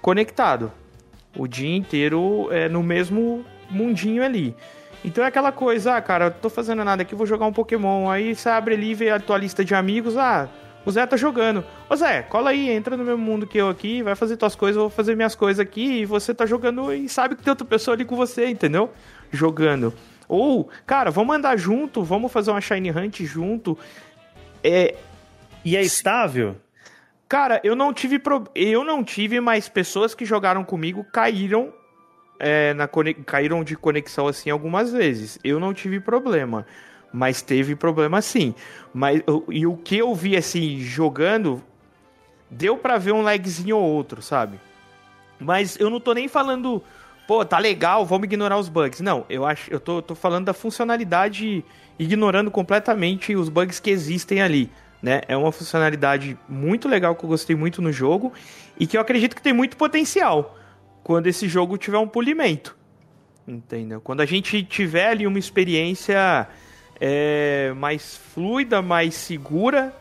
[0.00, 0.72] conectado
[1.36, 4.54] o dia inteiro é, no mesmo mundinho ali.
[5.04, 8.10] Então é aquela coisa, ah, cara, eu tô fazendo nada aqui, vou jogar um Pokémon.
[8.10, 10.48] Aí você abre ali e vê a tua lista de amigos, ah,
[10.84, 11.64] o Zé tá jogando.
[11.88, 14.76] Ô Zé, cola aí, entra no mesmo mundo que eu aqui, vai fazer tuas coisas,
[14.76, 17.66] eu vou fazer minhas coisas aqui, e você tá jogando e sabe que tem outra
[17.66, 18.90] pessoa ali com você, entendeu?
[19.30, 19.94] Jogando.
[20.28, 23.78] Ou, cara, vamos andar junto, vamos fazer uma Shine Hunt junto.
[24.62, 24.94] É,
[25.64, 26.56] E é estável?
[27.28, 28.44] Cara, eu não tive pro...
[28.54, 31.72] eu não tive, mas pessoas que jogaram comigo caíram
[32.38, 33.14] é, na cone...
[33.14, 35.38] caíram de conexão assim algumas vezes.
[35.44, 36.66] Eu não tive problema,
[37.12, 38.54] mas teve problema sim.
[38.94, 41.62] Mas e o que eu vi assim jogando
[42.50, 44.58] deu pra ver um lagzinho ou outro, sabe?
[45.38, 46.82] Mas eu não tô nem falando,
[47.28, 49.02] pô, tá legal, vamos ignorar os bugs.
[49.02, 51.62] Não, eu acho, eu tô, tô falando da funcionalidade
[51.98, 54.72] ignorando completamente os bugs que existem ali,
[55.02, 55.20] né?
[55.28, 58.32] É uma funcionalidade muito legal que eu gostei muito no jogo
[58.80, 60.56] e que eu acredito que tem muito potencial
[61.04, 62.74] quando esse jogo tiver um polimento.
[63.46, 64.00] Entendeu?
[64.00, 66.48] Quando a gente tiver ali uma experiência
[66.98, 69.94] é, mais fluida, mais segura,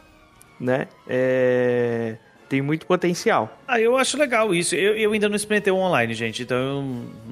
[0.58, 0.88] né?
[1.06, 2.16] É,
[2.50, 3.58] tem muito potencial.
[3.68, 4.76] Ah, eu acho legal isso.
[4.76, 6.84] Eu, eu ainda não experimentei o online, gente, então eu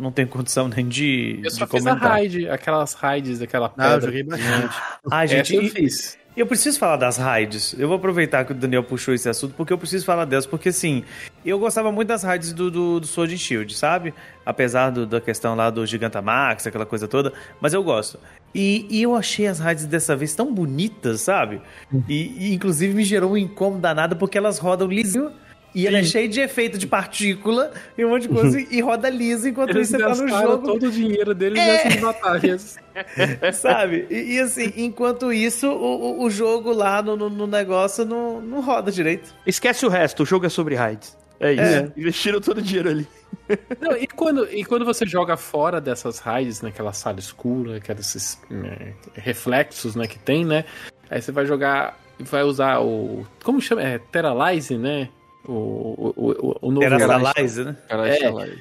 [0.01, 2.11] não tenho condição nem de, Eu só de fiz a comentar.
[2.11, 4.05] raid, aquelas raids daquela Ah, eu pedra.
[4.07, 4.75] joguei bastante.
[5.11, 6.17] Ah, Essa gente, eu e- fiz.
[6.35, 7.73] Eu preciso falar das raids.
[7.79, 10.45] Eu vou aproveitar que o Daniel puxou esse assunto, porque eu preciso falar delas.
[10.45, 11.01] Porque, assim,
[11.49, 14.13] eu gostava muito das raids do, do, do Sword and Shield, sabe?
[14.45, 17.31] Apesar do- da questão lá do Gigantamax, aquela coisa toda.
[17.61, 18.19] Mas eu gosto.
[18.53, 21.61] E, e eu achei as raids dessa vez tão bonitas, sabe?
[22.07, 25.31] E, e, inclusive, me gerou um incômodo danado, porque elas rodam lisinho.
[25.77, 28.57] E ela é cheia de efeito de partícula e um monte de coisa.
[28.61, 30.65] e roda liso enquanto Eles você tá no jogo.
[30.65, 31.83] todo o dinheiro deles É.
[31.83, 32.77] nessas batalhas.
[33.53, 34.07] Sabe?
[34.09, 38.39] E, e, assim, enquanto isso, o, o- o jogo lá no, no- no negócio não,
[38.39, 39.35] não roda direito.
[39.45, 41.17] Esquece o resto, o jogo é sobre raids.
[41.39, 41.61] É isso.
[41.63, 41.91] É.
[41.97, 43.07] Investiram todo o dinheiro ali.
[43.81, 48.93] Não, e, quando, e quando você joga fora dessas raids, naquela sala escura, aqueles né,
[49.13, 50.65] reflexos né, que tem, né?
[51.09, 53.25] Aí você vai jogar, vai usar o.
[53.43, 53.83] Como chama?
[53.83, 55.09] É Teralize, né?
[55.47, 56.87] O, o, o, o novo.
[56.87, 57.75] Terastalize, né?
[57.87, 58.55] Cara, É.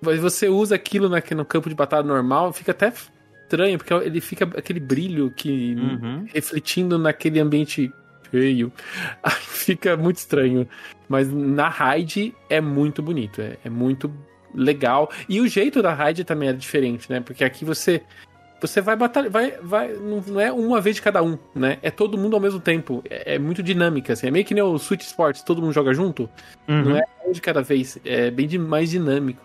[0.00, 2.90] Mas Você usa aquilo na- no campo de batalha normal, fica até
[3.42, 6.24] estranho, porque ele fica aquele brilho que Uhum.
[6.32, 7.92] refletindo naquele ambiente
[8.30, 8.72] feio.
[9.22, 10.66] Aí fica muito estranho.
[11.08, 14.12] Mas na raid é muito bonito, é, é muito
[14.54, 15.10] legal.
[15.28, 17.20] E o jeito da raid também era diferente, né?
[17.20, 18.02] Porque aqui você
[18.60, 21.78] você vai batalhar, vai, vai, não é uma vez de cada um, né?
[21.82, 23.02] É todo mundo ao mesmo tempo.
[23.08, 24.26] É, é muito dinâmica, assim.
[24.26, 26.28] É meio que nem o Switch Sports, todo mundo joga junto.
[26.68, 29.40] Não é um de cada vez, é bem de- mais dinâmico.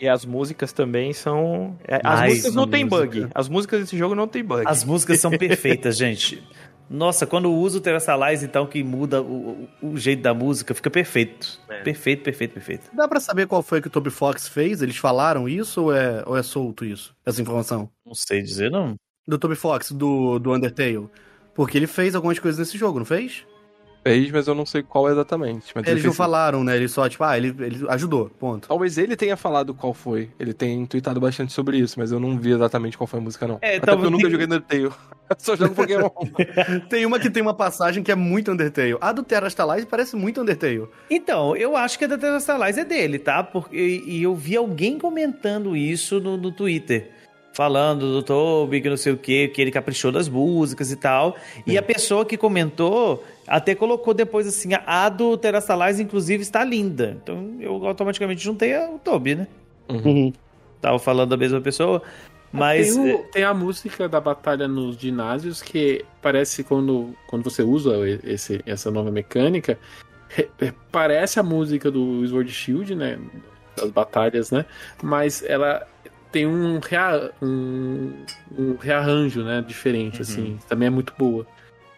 [0.00, 1.76] E as músicas também são.
[1.86, 3.06] é, as Mais músicas não tem música.
[3.06, 3.28] bug.
[3.34, 4.62] As músicas desse jogo não tem bug.
[4.66, 6.42] As músicas são perfeitas, gente.
[6.90, 10.90] Nossa, quando usa o Terastalize, então, que muda o, o- o jeito da música, fica
[10.90, 11.60] perfeito.
[11.84, 12.90] Perfeito, perfeito, perfeito.
[12.94, 14.80] Dá pra saber qual foi que o Toby Fox fez?
[14.80, 17.14] Eles falaram isso ou é, ou é solto isso?
[17.26, 17.90] Essa informação?
[18.06, 18.94] Não sei dizer, não.
[19.26, 21.08] Do Toby Fox, do, do Undertale.
[21.54, 23.44] Porque ele fez algumas coisas nesse jogo, não fez?
[24.02, 25.66] Fez, mas eu não sei qual exatamente.
[25.74, 26.76] Mas ele Eles não falaram, né?
[26.76, 28.68] Eles só, tipo, ah, ele, ele ajudou, ponto.
[28.68, 30.30] Talvez ele tenha falado qual foi.
[30.38, 33.46] Ele tem tweetado bastante sobre isso, mas eu não vi exatamente qual foi a música,
[33.46, 33.58] não.
[33.60, 34.90] É, Até talvez porque eu nunca tem- joguei Undertale.
[35.28, 36.08] Eu só jogo Pokémon.
[36.88, 38.96] Tem uma que tem uma passagem que é muito Undertale.
[38.98, 40.88] A do Terastalize parece muito Undertale.
[41.10, 43.44] Então, eu acho que a da Terastalize é dele, tá?
[43.44, 47.10] Porque, e eu vi alguém comentando isso no, no Twitter.
[47.58, 51.34] Falando do Toby, que não sei o que, que ele caprichou das músicas e tal.
[51.66, 57.16] E a pessoa que comentou até colocou depois assim: a do Terastalize, inclusive, está linda.
[57.20, 59.48] Então eu automaticamente juntei a- o Toby, né?
[59.88, 60.32] Uhum.
[60.80, 62.00] Tava falando da mesma pessoa.
[62.52, 62.94] Mas.
[62.94, 67.64] tem, é, o- tem a música da batalha nos ginásios que parece quando, quando você
[67.64, 67.90] usa
[68.22, 69.76] esse, essa nova mecânica,
[70.28, 73.18] re- re- parece a música do Sword Shield, né?
[73.76, 74.64] Das batalhas, né?
[75.02, 75.84] Mas ela
[76.30, 78.12] tem um, rea, um,
[78.56, 79.62] um rearranjo, né?
[79.66, 80.58] Diferente, assim.
[80.68, 81.46] Também é muito boa.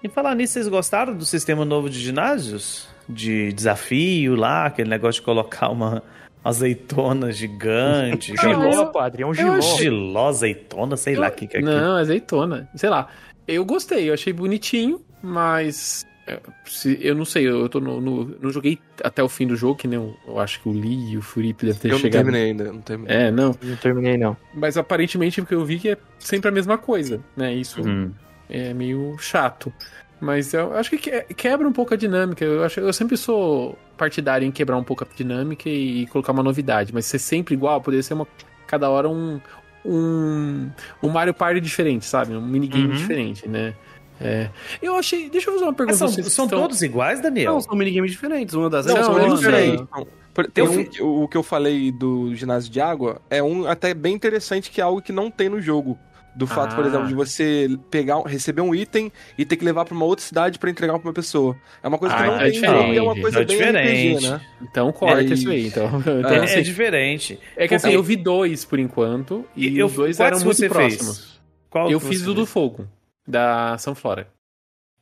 [0.03, 2.89] E falar nisso, vocês gostaram do sistema novo de ginásios?
[3.09, 6.03] De desafio lá, aquele negócio de colocar uma
[6.45, 8.35] azeitona gigante.
[8.37, 9.55] Giló, eu- padre, é um eu giló.
[9.57, 11.75] achei- giló, azeitona, sei lá o que, que é aquilo.
[11.75, 12.69] Não, azeitona.
[12.75, 13.09] Sei lá.
[13.49, 16.07] Eu gostei, eu achei bonitinho, mas.
[16.27, 19.57] É, se- Eu não sei, eu tô no, no- não joguei até o fim do
[19.57, 21.93] jogo, que nem eu, eu acho que o Lee e o Furipe devem ter Eu
[21.93, 22.23] não chegado.
[22.25, 23.17] terminei ainda, não terminei.
[23.17, 23.57] É, não.
[23.63, 24.37] Não terminei, não.
[24.55, 27.53] Mas aparentemente o que eu vi que é sempre a mesma coisa, né?
[27.55, 28.13] Isso Hum.
[28.49, 29.73] é meio chato.
[30.21, 32.45] Mas eu acho que que- quebra um pouco a dinâmica.
[32.45, 36.43] Eu, acho, eu sempre sou partidário em quebrar um pouco a dinâmica e, colocar uma
[36.43, 36.93] novidade.
[36.93, 38.29] Mas ser sempre igual, poderia ser uma,
[38.67, 39.41] cada hora um,
[39.83, 40.69] um,
[41.03, 42.35] um Mario Party diferente, sabe?
[42.35, 42.93] Um minigame Uhum.
[42.95, 43.75] diferente, né?
[44.21, 44.51] É.
[44.83, 45.31] Eu achei.
[45.31, 45.93] Deixa eu fazer uma pergunta.
[45.93, 47.55] Mas são, vocês são estão- todos iguais, Daniel?
[47.55, 48.55] Não, são minigames diferentes.
[48.55, 49.87] Uma das Não, vezes são são diferentes.
[49.91, 50.07] Não.
[50.35, 54.15] Por- Tem um, o que eu falei do ginásio de água é um até bem
[54.15, 55.99] interessante que é algo que não tem no jogo.
[56.33, 56.87] Do fato, por Ah.
[56.87, 60.61] exemplo, de você pegar, receber um item e ter que levar pra uma outra cidade
[60.61, 61.57] pra entregar pra uma pessoa.
[61.83, 63.57] É uma coisa que Ah, não é tem jogo, e é uma coisa é bem
[63.59, 64.15] diferente.
[64.17, 64.41] RPG, né?
[64.63, 65.67] Então corta É isso aí.
[65.67, 67.37] Então, então É, não é diferente.
[67.57, 70.57] É que assim, Porque- eu vi dois por enquanto, e Eu- os dois eram muito
[70.57, 70.71] fez?
[70.71, 71.41] próximos.
[71.69, 72.87] Qual Eu fiz o do fogo,
[73.27, 74.29] da Sunflora.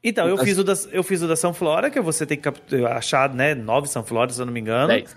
[0.02, 2.48] Então, eu fiz, o da, eu fiz o da Sunflora, que você tem que
[2.86, 4.88] achar, né, nove Sunfloras, se eu não me engano.
[4.88, 5.16] 10.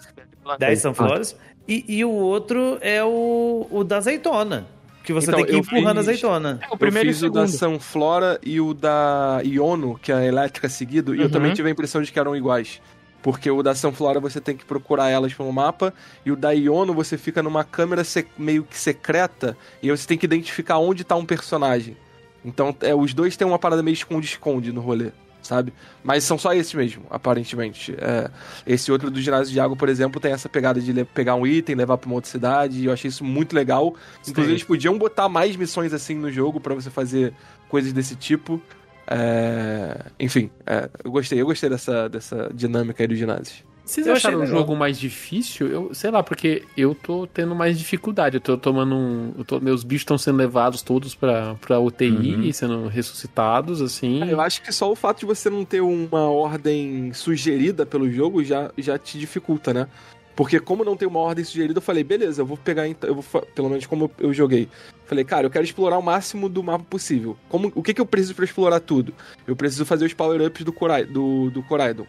[0.57, 1.35] 10 Sunfloras.
[1.67, 4.65] E, e o outro é o, o da azeitona,
[5.03, 6.59] que você Então, tem que ir empurrando a fiz- azeitona.
[6.63, 7.47] É, o primeiro eu e fiz o o da.
[7.47, 11.31] Sunflora e o da Iono, que é a elétrica seguido, e eu Uhum.
[11.31, 12.81] também tive a impressão de que eram iguais.
[13.21, 15.93] Porque o da Sunflora você tem que procurar elas pelo mapa,
[16.25, 18.01] e o da Iono você fica numa câmera
[18.35, 21.95] meio que secreta, e você tem que identificar onde tá um personagem.
[22.43, 25.11] Então, é, os dois têm uma parada meio esconde-esconde no rolê,
[25.41, 25.73] sabe?
[26.03, 27.95] Mas são só esses mesmo, aparentemente.
[27.97, 28.29] É,
[28.65, 31.75] esse outro do ginásio de água, por exemplo, tem essa pegada de pegar um item,
[31.75, 33.95] levar pra uma outra cidade, e eu achei isso muito legal.
[34.27, 37.33] Inclusive, eles podiam botar mais missões assim no jogo pra você fazer
[37.69, 38.61] coisas desse tipo.
[39.07, 43.70] É, Enfim, é, eu gostei, eu gostei dessa, dessa dinâmica aí do ginásio.
[43.91, 44.57] Vocês Eu acharam o legal.
[44.59, 45.67] jogo mais difícil?
[45.67, 48.37] Eu sei lá, porque eu tô tendo mais dificuldade.
[48.37, 49.33] Eu tô tomando um.
[49.37, 52.41] eu tô- meus bichos estão sendo levados todos pra, pra UTI Uhum.
[52.43, 54.23] e sendo ressuscitados, assim.
[54.29, 58.43] Eu acho que só o fato de você não ter uma ordem sugerida pelo jogo
[58.43, 59.87] já, já te dificulta, né?
[60.35, 63.15] Porque como não tem uma ordem sugerida, eu falei, beleza, eu vou pegar, então, eu
[63.15, 64.69] vou, pelo menos como eu eu joguei.
[65.05, 67.35] Falei, cara, eu quero explorar o máximo do mapa possível.
[67.49, 69.13] Como, o que, que eu preciso pra explorar tudo?
[69.45, 72.05] Eu preciso fazer os power-ups do, Korai, do, do Koraidon.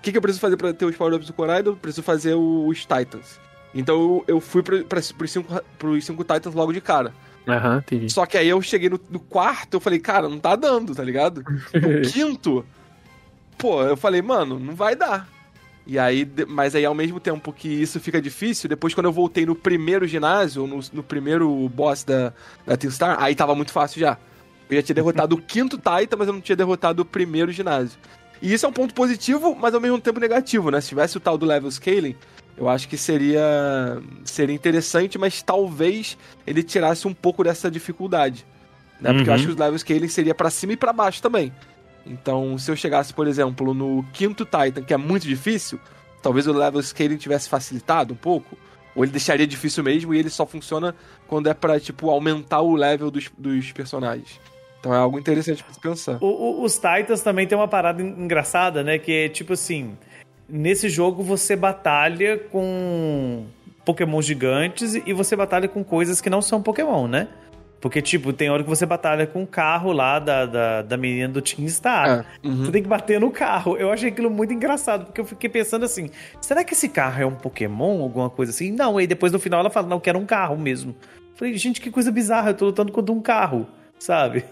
[0.00, 1.72] O que, que eu preciso fazer pra ter os power-ups do Koraidon?
[1.72, 3.38] Eu preciso fazer os Titans.
[3.74, 7.12] Então eu, eu fui pra, pra, pros, cinco, pros cinco Titans logo de cara.
[7.46, 8.10] Aham, entendi.
[8.10, 11.04] Só que aí eu cheguei no, no quarto, eu falei, cara, não tá dando, tá
[11.04, 11.44] ligado?
[11.74, 12.64] No quinto,
[13.58, 15.28] pô, eu falei, mano, não vai dar.
[15.86, 19.44] E aí, mas aí ao mesmo tempo que isso fica difícil, depois quando eu voltei
[19.44, 22.32] no primeiro ginásio, no, no primeiro boss da,
[22.66, 24.16] da Team Star, aí tava muito fácil já.
[24.70, 27.98] Eu já tinha derrotado o quinto Titan, mas eu não tinha derrotado o primeiro ginásio.
[28.42, 30.80] E isso é um ponto positivo, mas ao mesmo tempo negativo, né?
[30.80, 32.16] Se tivesse o tal do level scaling,
[32.56, 36.16] eu acho que seria seria interessante, mas talvez
[36.46, 38.46] ele tirasse um pouco dessa dificuldade.
[39.00, 39.12] Né?
[39.12, 39.34] Porque eu Uhum.
[39.34, 41.52] acho que os level scaling seria pra cima e pra baixo também.
[42.06, 45.78] Então, se eu chegasse, por exemplo, no quinto Titan, que é muito difícil,
[46.22, 48.56] talvez o level scaling tivesse facilitado um pouco.
[48.94, 50.94] Ou ele deixaria difícil mesmo e ele só funciona
[51.28, 54.40] quando é pra, tipo, aumentar o level dos, dos personagens.
[54.80, 56.18] Então é algo interessante pra se pensar.
[56.20, 58.98] O- o- os Titans também tem uma parada en- engraçada, né?
[58.98, 59.96] Que é tipo assim:
[60.48, 63.44] nesse jogo você batalha com
[63.84, 67.28] Pokémon gigantes e você batalha com coisas que não são Pokémon, né?
[67.80, 71.32] Porque, tipo, tem hora que você batalha com o carro lá da, da, da menina
[71.32, 72.26] do Team Star.
[72.44, 72.66] É, uhum.
[72.66, 73.74] Você tem que bater no carro.
[73.78, 76.10] Eu achei aquilo muito engraçado, porque eu fiquei pensando assim:
[76.42, 78.70] será que esse carro é um Pokémon, alguma coisa assim?
[78.70, 80.94] Não, aí depois no final ela fala, não, que era um carro mesmo.
[81.36, 83.66] Falei, gente, que coisa bizarra, eu tô lutando contra um carro,
[84.00, 84.44] sabe?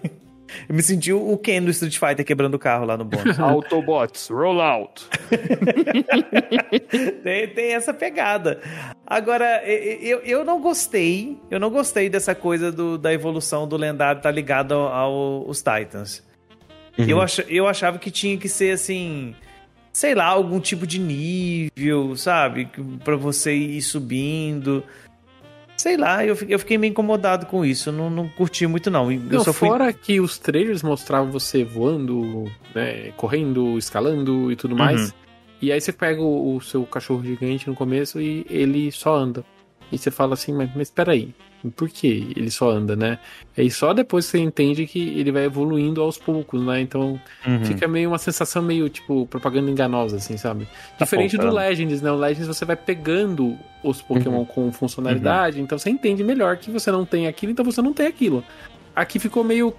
[0.67, 3.37] Eu me senti o Ken do Street Fighter quebrando o carro lá no bônus.
[3.41, 5.05] Autobots, roll out.
[7.23, 8.61] tem, tem essa pegada.
[9.07, 14.21] Agora, eu, eu não gostei, eu não gostei dessa coisa do- da evolução do lendário
[14.23, 16.27] tá ligado ao- ao- aos Titans.
[16.97, 19.35] Eu, ach, eu achava que tinha que ser assim,
[19.93, 22.65] sei lá, algum tipo de nível, sabe?
[22.67, 24.83] Que- Pra você ir subindo.
[25.79, 27.93] Sei lá, eu, eu fiquei meio incomodado com isso.
[27.93, 29.13] Não, não curti muito, não.
[29.13, 29.69] Eu Não, só fui.
[29.69, 35.15] fora que os trailers mostravam você voando, né, correndo, escalando e tudo mais.
[35.63, 39.45] E aí você pega o, o seu cachorro gigante no começo e ele só anda.
[39.93, 41.33] E você fala assim, mas, mas peraí,
[41.77, 43.19] por que ele só anda, né?
[43.57, 46.81] E só depois você entende que ele vai evoluindo aos poucos, né?
[46.81, 47.65] Então Uhum.
[47.65, 50.69] fica meio uma sensação meio, tipo, propaganda enganosa, assim, sabe?
[50.99, 51.57] Diferente do apontando.
[51.61, 52.11] Legends, né?
[52.13, 56.91] O Legends você vai pegando os Pokémon com funcionalidade, então você entende melhor que você
[56.91, 58.45] não tem aquilo, então você não tem aquilo.
[58.95, 59.75] Aqui ficou meio,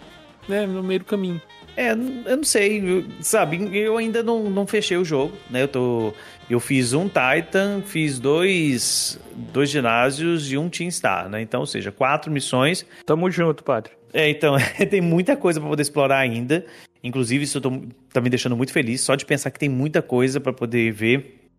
[0.48, 1.42] né, no meio do caminho.
[1.78, 3.70] É, eu não sei, sabe?
[3.78, 5.64] Eu ainda não, não fechei o jogo, né?
[5.64, 6.14] Eu tô.
[6.50, 9.20] Eu fiz um Titan, fiz dois,
[9.54, 11.42] dois ginásios e um Team Star, né?
[11.42, 12.86] Então, ou seja, quatro missões.
[13.06, 13.92] Tamo junto, padre.
[14.12, 14.56] É, então,
[14.90, 16.66] tem muita coisa pra poder explorar ainda.
[17.04, 17.82] Inclusive, isso eu tô-
[18.12, 19.02] tá me deixando muito feliz.
[19.02, 21.50] Só de pensar que tem muita coisa pra poder ver,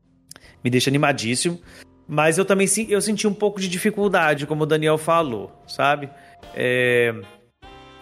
[0.62, 1.60] me deixa animadíssimo.
[2.08, 6.10] Mas eu também sim- eu senti um pouco de dificuldade, como o Daniel falou, sabe?
[6.54, 7.14] É,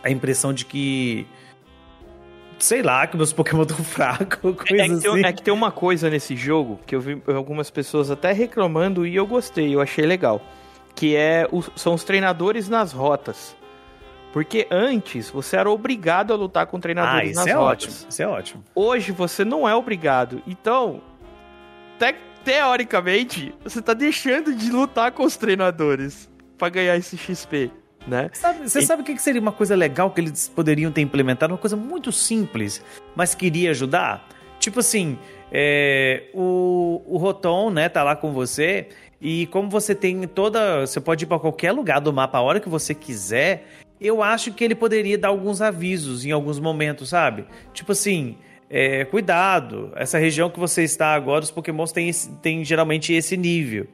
[0.03, 1.27] a impressão de que.
[2.59, 5.25] Sei lá, que meus Pokémon estão fracos, coisa É que, tem, assim.
[5.25, 9.15] é que tem uma coisa nesse jogo que eu vi algumas pessoas até reclamando e
[9.15, 10.41] eu gostei, eu achei legal.
[10.95, 13.57] Que é os- são os treinadores nas rotas.
[14.33, 17.85] Porque antes você era obrigado a lutar com Ah, treinadores isso nas é rotas.
[17.87, 18.07] ótimo.
[18.11, 18.65] Isso é ótimo.
[18.75, 20.43] Hoje você não é obrigado.
[20.47, 21.01] Então,
[21.99, 26.29] te- teoricamente, você tá deixando de lutar com os treinadores
[26.59, 27.71] pra ganhar esse XP,
[28.07, 28.31] né?
[28.33, 31.01] Sabe- Você E- sabe o que que seria uma coisa legal que eles poderiam ter
[31.01, 31.53] implementado?
[31.53, 32.83] Uma coisa muito simples,
[33.15, 34.27] mas queria ajudar?
[34.59, 35.19] Tipo assim,
[35.53, 38.89] é, o, o Rotom, né, tá lá com você,
[39.21, 40.87] e como você tem toda.
[40.87, 43.67] Você pode ir pra qualquer lugar do mapa a hora que você quiser,
[44.01, 47.45] eu acho que ele poderia dar alguns avisos em alguns momentos, sabe?
[47.75, 48.37] Tipo assim,
[48.71, 52.11] é, cuidado, essa região que você está agora, os pokémons têm,
[52.43, 53.87] têm geralmente esse nível.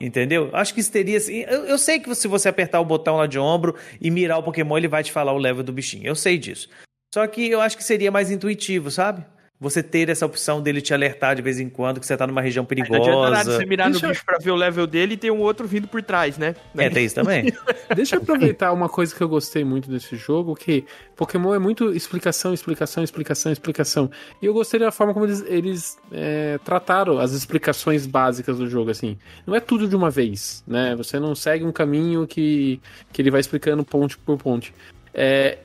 [0.00, 0.48] Entendeu?
[0.52, 1.18] Acho que isso teria.
[1.18, 4.38] assim, Eu, eu sei que se você apertar o botão lá de ombro e mirar
[4.38, 6.06] o Pokémon, ele vai te falar o level do bichinho.
[6.06, 6.68] Eu sei disso.
[7.12, 9.24] Só que eu acho que seria mais intuitivo, sabe?
[9.60, 12.40] Você ter essa opção dele te alertar de vez em quando que você tá numa
[12.40, 13.56] região Não adianta nada perigosa.
[13.58, 15.86] você mirar Deixa no bicho pra ver o level dele e tem um outro vindo
[15.86, 16.56] por trás, né?
[16.78, 17.52] É, tem isso também.
[17.94, 21.92] Deixa eu aproveitar uma coisa que eu gostei muito desse jogo, que Pokémon é muito
[21.92, 24.10] explicação, explicação, explicação, explicação.
[24.40, 28.90] E eu gostei da forma como eles, eles é, trataram as explicações básicas do jogo,
[28.90, 29.18] assim.
[29.46, 30.96] Não é tudo de uma vez, né?
[30.96, 32.80] Você não segue um caminho que,
[33.12, 34.72] que ele vai explicando ponte por ponte.
[35.12, 35.58] É,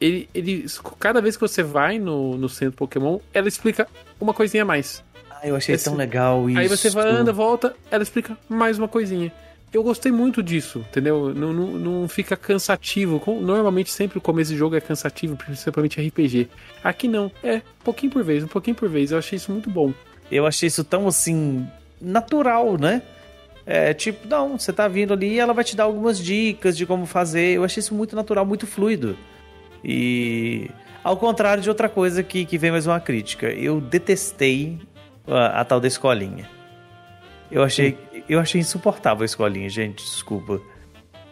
[0.00, 0.66] ele, ele,
[0.98, 3.86] cada vez que você vai no, no centro Pokémon, ela explica
[4.20, 5.04] uma coisinha a mais.
[5.30, 6.58] Ah, eu achei Esse- tão legal isso.
[6.58, 9.32] Aí você vai, anda, volta, ela explica mais uma coisinha.
[9.72, 11.32] Eu gostei muito disso, entendeu?
[11.32, 13.22] Não, não, não fica cansativo.
[13.40, 16.48] Normalmente sempre o começo de jogo é cansativo, principalmente RPG.
[16.82, 19.12] Aqui não, é um pouquinho por vez, um pouquinho por vez.
[19.12, 19.92] Eu achei isso muito bom.
[20.30, 21.64] Eu achei isso tão assim.
[22.00, 23.02] natural, né?
[23.64, 26.84] É tipo, não, você tá vindo ali e ela vai te dar algumas dicas de
[26.84, 27.56] como fazer.
[27.56, 29.16] Eu achei isso muito natural, muito fluido.
[29.84, 30.70] E.
[31.02, 34.78] Ao contrário de outra coisa que, que vem mais uma crítica, eu detestei
[35.26, 36.48] a, a tal da escolinha.
[37.50, 37.96] Eu achei,
[38.28, 40.54] eu achei insuportável a escolinha, gente, desculpa.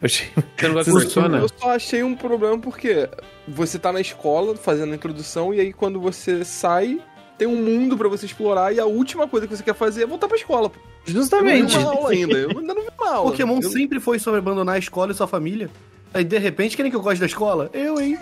[0.01, 0.27] Eu achei.
[0.57, 1.39] Você não gosta de Vocês- Persona?
[1.39, 3.09] Eu só achei um problema porque
[3.47, 6.99] você tá na escola fazendo a introdução e aí quando você sai,
[7.37, 10.07] tem um mundo pra você explorar e a última coisa que você quer fazer é
[10.07, 10.71] voltar pra escola.
[10.71, 10.79] pô.
[11.07, 11.77] Eu não Justamente.
[11.77, 12.39] vi uma aula ainda.
[12.39, 13.31] Eu ainda não vi uma aula.
[13.31, 15.69] Pokémon Eu- sempre foi sobre abandonar a escola e sua família.
[16.15, 17.69] Aí, de repente, querem que eu goste da escola?
[17.75, 18.19] Eu, hein?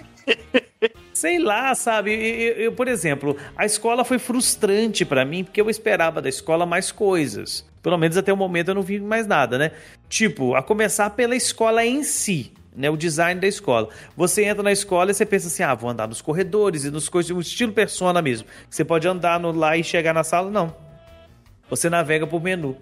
[1.13, 2.13] Sei lá, sabe?
[2.13, 6.67] Eu, eu- por exemplo, a escola foi frustrante pra mim porque eu esperava da escola
[6.67, 7.65] mais coisas.
[7.83, 9.71] Pelo menos até o momento eu não vi mais nada, né?
[10.09, 12.53] Tipo, a começar pela escola em si.
[12.79, 13.89] Né, o design da escola.
[14.15, 17.09] Você entra na escola e você pensa assim: ah, vou andar nos corredores e nos
[17.09, 18.47] coisas, um estilo persona mesmo.
[18.69, 20.77] Você pode andar no, lá e chegar na sala, não.
[21.71, 22.77] Você navega por menu.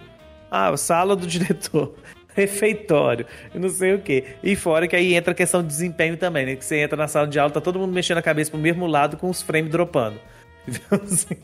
[0.51, 1.95] Ah, sala do diretor.
[2.35, 4.25] Refeitório, não sei o que.
[4.43, 6.57] E fora que aí entra a questão de desempenho também, né?
[6.57, 8.87] Que você entra na sala de aula, tá todo mundo mexendo a cabeça pro mesmo
[8.87, 10.19] lado com os frames dropando.
[10.67, 11.37] Então, assim,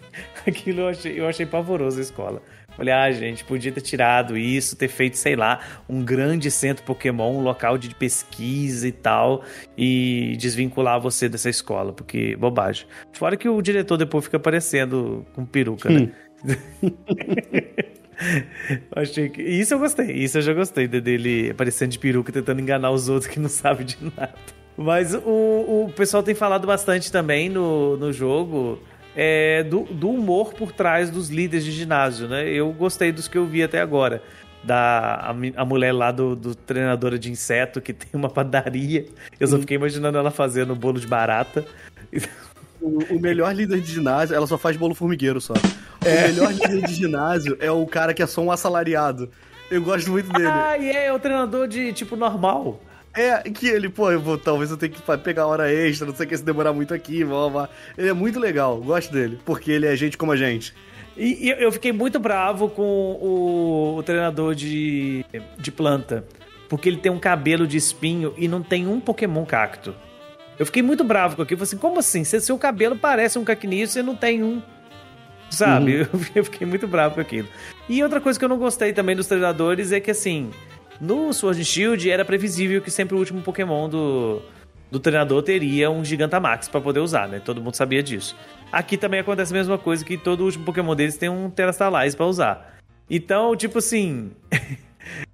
[0.46, 2.40] aquilo eu achei, eu achei pavoroso a escola.
[2.74, 7.34] Falei, ah, gente, podia ter tirado isso, ter feito, sei lá, um grande centro Pokémon,
[7.36, 9.44] um local de pesquisa e tal,
[9.76, 12.86] e desvincular você dessa escola, porque bobagem.
[13.12, 16.10] Fora que o diretor depois fica aparecendo com peruca, né?
[18.94, 19.42] Achei que.
[19.42, 20.10] Isso eu gostei.
[20.12, 23.48] Isso eu já gostei de- dele aparecendo de peruca tentando enganar os outros que não
[23.50, 24.34] sabem de nada.
[24.76, 25.20] Mas o,
[25.86, 28.78] o pessoal tem falado bastante também no, no jogo
[29.14, 32.48] é, do, do humor por trás dos líderes de ginásio, né?
[32.48, 34.22] Eu gostei dos que eu vi até agora.
[34.62, 39.06] Da a, a mulher lá do, do treinadora de inseto que tem uma padaria.
[39.38, 41.64] Eu só fiquei imaginando ela fazendo bolo de barata.
[42.80, 45.54] O, o melhor líder de ginásio, ela só faz bolo formigueiro só.
[46.02, 49.30] O melhor líder de ginásio é o cara que é só um assalariado.
[49.70, 50.48] Eu gosto muito dele.
[50.48, 52.80] Ah, e é o treinador de tipo normal.
[53.14, 56.26] É, que ele, pô, eu vou, talvez eu tenha que pegar hora extra, não sei
[56.26, 57.68] o que, se demorar muito aqui, blá, blá.
[57.98, 60.74] Ele é muito legal, gosto dele, porque ele é gente como a gente.
[61.16, 65.24] E, e eu fiquei muito bravo com o, o treinador de,
[65.58, 66.24] de planta.
[66.68, 69.92] Porque ele tem um cabelo de espinho e não tem um Pokémon cacto.
[70.56, 71.60] Eu fiquei muito bravo com aquilo.
[71.60, 72.22] Eu falei assim, como assim?
[72.22, 74.62] Se seu cabelo parece um cacninho, você não tem um.
[75.50, 76.00] Sabe?
[76.00, 77.48] Eu, eu fiquei muito bravo com aquilo.
[77.88, 80.50] E outra coisa que eu não gostei também dos treinadores é que, assim,
[81.00, 84.40] no Sword and Shield era previsível que sempre o último Pokémon do,
[84.90, 87.40] do treinador teria um Gigantamax pra poder usar, né?
[87.44, 88.36] Todo mundo sabia disso.
[88.70, 92.26] Aqui também acontece a mesma coisa, que todo último Pokémon deles tem um Terastalize pra
[92.26, 92.76] usar.
[93.08, 94.30] Então, tipo assim...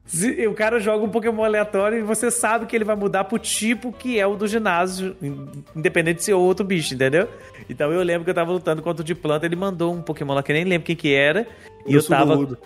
[0.07, 3.39] se o cara joga um Pokémon aleatório e você sabe que ele vai mudar pro
[3.39, 7.29] tipo que é o do ginásio, in- independente de ser outro bicho, entendeu?
[7.69, 10.35] Então eu lembro que eu tava lutando contra o de planta, ele mandou um Pokémon
[10.35, 11.47] lá que eu nem lembro quem que era.
[11.87, 12.33] E eu tava...
[12.35, 12.59] Sudoudo.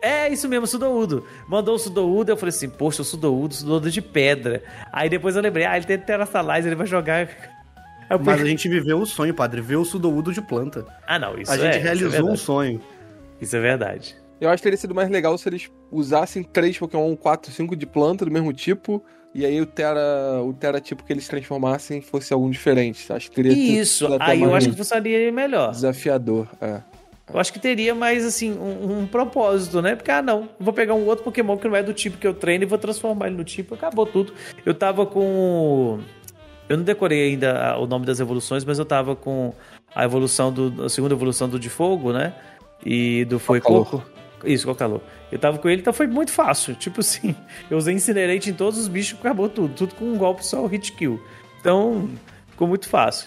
[0.00, 1.24] É, isso mesmo, Sudoudo.
[1.48, 4.62] Mandou o Sudoudo, eu falei assim, poxa, o Sudoudo, Sudoudo de pedra.
[4.92, 7.28] Aí depois eu lembrei, ah, ele tem Terastalize, ele vai jogar...
[8.10, 10.86] Eu Mas a gente viveu o sonho, padre, ver o Sudoudo de planta.
[11.06, 11.58] Ah, não, isso a é...
[11.58, 12.38] gente isso é realizou um verdade.
[12.40, 12.80] sonho.
[13.38, 14.16] Isso é verdade.
[14.40, 17.86] Eu acho que teria sido mais legal se eles usassem três Pokémon 4, 5 de
[17.86, 19.02] planta do mesmo tipo.
[19.34, 23.12] E aí o Terra, o Terra tipo que eles transformassem fosse algum diferente.
[23.12, 25.70] Acho que teria Isso, aí eu acho que funcionaria melhor.
[25.70, 26.48] desafiador.
[26.60, 26.80] É.
[27.32, 29.94] Eu acho que teria mais, assim, um, um propósito, né?
[29.94, 32.32] Porque, ah, não, vou pegar um outro Pokémon que não é do tipo que eu
[32.32, 33.74] treino e vou transformar ele no tipo.
[33.74, 34.32] Acabou tudo.
[34.64, 36.00] Eu tava com.
[36.68, 39.52] Eu não decorei ainda o nome das evoluções, mas eu tava com
[39.94, 40.84] a evolução do.
[40.84, 42.34] A segunda evolução do de fogo, né?
[42.84, 43.60] E do Foi.
[43.60, 44.02] Coco.
[44.44, 45.00] Isso, Cocalô.
[45.30, 46.74] Eu tava com ele, então foi muito fácil.
[46.76, 47.34] Tipo assim,
[47.70, 49.74] eu usei Incinerate em todos os bichos, acabou tudo.
[49.74, 51.20] Tudo com um golpe só, o hit kill.
[51.60, 52.08] Então,
[52.50, 53.26] ficou muito fácil.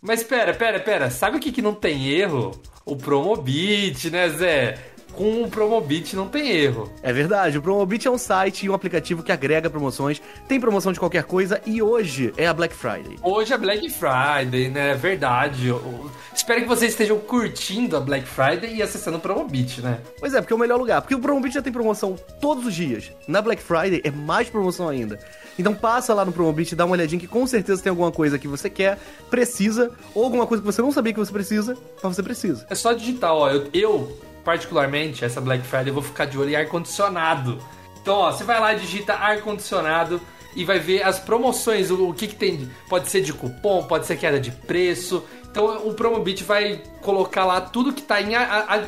[0.00, 1.10] Mas pera, pera, pera.
[1.10, 2.60] Sabe o que, que não tem erro?
[2.84, 4.78] O Promobit, né, Zé?
[5.14, 6.90] Com o Promobit não tem erro.
[7.02, 10.92] É verdade, o Promobit é um site e um aplicativo que agrega promoções, tem promoção
[10.92, 13.16] de qualquer coisa e hoje é a Black Friday.
[13.22, 14.92] Hoje é Black Friday, né?
[14.92, 15.68] É verdade.
[15.68, 19.98] Eu- eu espero que vocês estejam curtindo a Black Friday e acessando o Promobit, né?
[20.18, 22.74] Pois é, porque é o melhor lugar, porque o Promobit já tem promoção todos os
[22.74, 23.10] dias.
[23.28, 25.18] Na Black Friday é mais promoção ainda.
[25.58, 28.48] Então passa lá no Promobit, dá uma olhadinha que com certeza tem alguma coisa que
[28.48, 28.98] você quer,
[29.28, 32.66] precisa, ou alguma coisa que você não sabia que você precisa, mas você precisa.
[32.70, 33.50] É só digitar, ó.
[33.50, 37.58] Eu, eu, particularmente, essa Black Friday, eu vou ficar de olho em ar-condicionado.
[38.00, 40.20] Então, ó, você vai lá, digita ar-condicionado
[40.54, 42.70] e vai ver as promoções, o, o que, que tem.
[42.88, 45.24] Pode ser de cupom, pode ser queda de preço.
[45.50, 48.34] Então, o Promobit vai colocar lá tudo que está em,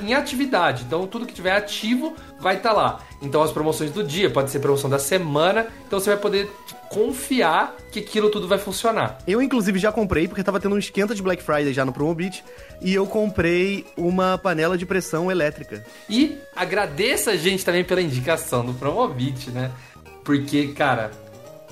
[0.06, 0.84] em atividade.
[0.86, 3.00] Então, tudo que tiver ativo vai estar lá.
[3.20, 5.66] Então, as promoções do dia, pode ser promoção da semana.
[5.86, 6.48] Então, você vai poder
[6.88, 9.18] confiar que aquilo tudo vai funcionar.
[9.26, 12.44] Eu, inclusive, já comprei, porque tava tendo um esquenta de Black Friday já no Promobit,
[12.80, 15.84] e eu comprei uma panela de pressão elétrica.
[16.08, 19.72] E agradeça a gente também pela indicação do Promobit, né?
[20.22, 21.10] Porque, cara,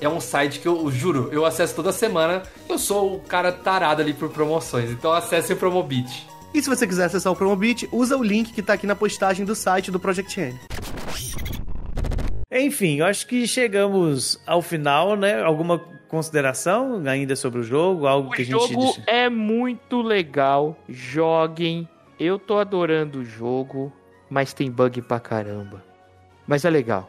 [0.00, 2.42] é um site que eu juro, eu acesso toda semana.
[2.68, 4.90] Eu sou o cara tarado ali por promoções.
[4.90, 6.26] Então acesse o Promobit.
[6.52, 9.44] E se você quiser acessar o Promobit, usa o link que tá aqui na postagem
[9.44, 10.58] do site do Project N.
[12.50, 15.40] Enfim, eu acho que chegamos ao final, né?
[15.42, 15.78] Alguma
[16.08, 18.06] consideração ainda sobre o jogo?
[18.08, 18.72] Algo O que a gente.
[18.72, 20.76] jogo é muito legal.
[20.88, 21.88] Joguem.
[22.18, 23.92] Eu tô adorando o jogo,
[24.28, 25.82] mas tem bug pra caramba.
[26.46, 27.08] Mas é legal.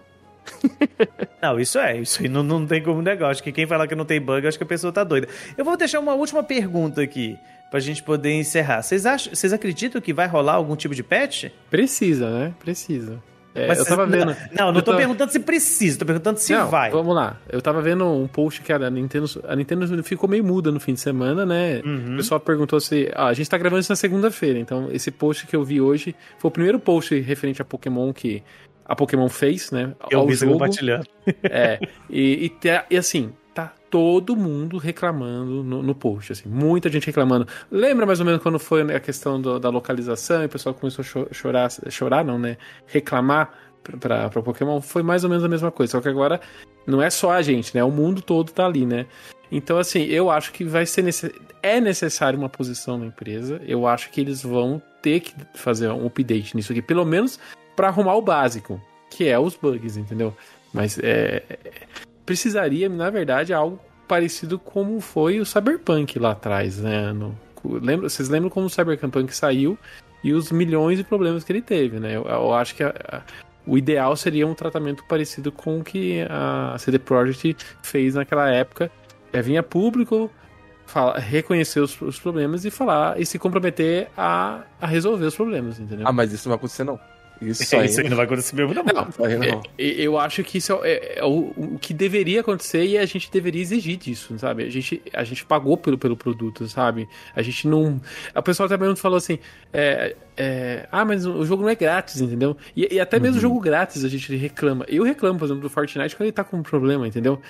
[1.41, 3.31] Não, isso é, isso aí não, não tem como negar.
[3.31, 5.27] Acho que quem falar que não tem bug, acho que a pessoa tá doida.
[5.57, 7.37] Eu vou deixar uma última pergunta aqui,
[7.69, 8.81] pra gente poder encerrar.
[8.81, 11.45] Vocês acham, vocês acreditam que vai rolar algum tipo de patch?
[11.69, 12.53] Precisa, né?
[12.59, 13.21] Precisa.
[13.53, 14.33] É, Mas eu tava vendo.
[14.57, 16.89] Não, não eu tô tava- perguntando se precisa, tô perguntando se Não, vai.
[16.89, 17.35] Vamos lá.
[17.49, 20.93] Eu tava vendo um post que a Nintendo, a Nintendo ficou meio muda no fim
[20.93, 21.81] de semana, né?
[21.83, 22.13] Uhum.
[22.13, 23.11] O pessoal perguntou se.
[23.13, 26.15] Ah, a gente tá gravando isso na segunda-feira, então esse post que eu vi hoje
[26.39, 28.41] foi o primeiro post referente a Pokémon que
[28.91, 29.93] a Pokémon fez, né?
[30.09, 30.53] Eu vi jogo.
[30.53, 31.05] compartilhando.
[31.43, 31.79] É,
[32.09, 37.05] e, e, tá- e assim, tá todo mundo reclamando no, no post, assim, muita gente
[37.05, 37.47] reclamando.
[37.71, 41.03] Lembra mais ou menos quando foi a questão do- da localização e o pessoal começou
[41.03, 42.57] a cho- chorar, chorar não, né?
[42.87, 43.51] Reclamar
[43.99, 44.81] pra, pra Pokémon?
[44.81, 46.39] Foi mais ou menos a mesma coisa, só que agora
[46.87, 47.83] não é só a gente, né?
[47.83, 49.05] O mundo todo tá ali, né?
[49.51, 51.31] Então, assim, eu acho que vai ser necess...
[51.61, 53.61] é necessário uma posição na empresa.
[53.67, 57.37] Eu acho que eles vão ter que fazer um update nisso aqui, pelo menos
[57.81, 58.79] pra arrumar o básico,
[59.09, 60.35] que é os bugs, entendeu?
[60.71, 61.41] Mas é,
[62.23, 67.11] precisaria, na verdade, algo parecido como foi o Cyberpunk lá atrás, né?
[67.11, 69.75] No, lembra, vocês lembram como o Cyberpunk saiu
[70.23, 72.15] e os milhões de problemas que ele teve, né?
[72.15, 73.21] Eu, eu acho que a- a-
[73.65, 78.91] o ideal seria um tratamento parecido com o que a CD Projekt fez naquela época.
[79.33, 80.29] É, vinha público,
[80.85, 85.79] fala- reconhecer os, os problemas e falar e se comprometer a, a resolver os problemas,
[85.79, 86.07] entendeu?
[86.07, 86.99] Ah, mas isso não vai acontecer, não.
[87.41, 87.85] Isso É, aí.
[87.85, 88.83] isso aí não vai acontecer mesmo, não.
[88.83, 89.61] Não, não.
[89.77, 93.31] É, eu acho que isso é, é o, o que deveria acontecer e a gente
[93.31, 94.63] deveria exigir disso, sabe?
[94.63, 97.07] A gente, a gente pagou pelo, pelo produto, sabe?
[97.35, 97.99] A gente não.
[98.35, 99.39] O pessoal também falou assim:
[99.73, 102.55] é, é, ah, mas o jogo não é grátis, entendeu?
[102.75, 104.85] E, e até mesmo o jogo grátis a gente reclama.
[104.87, 107.41] Eu reclamo, por exemplo, do Fortnite quando ele tá com um problema, entendeu?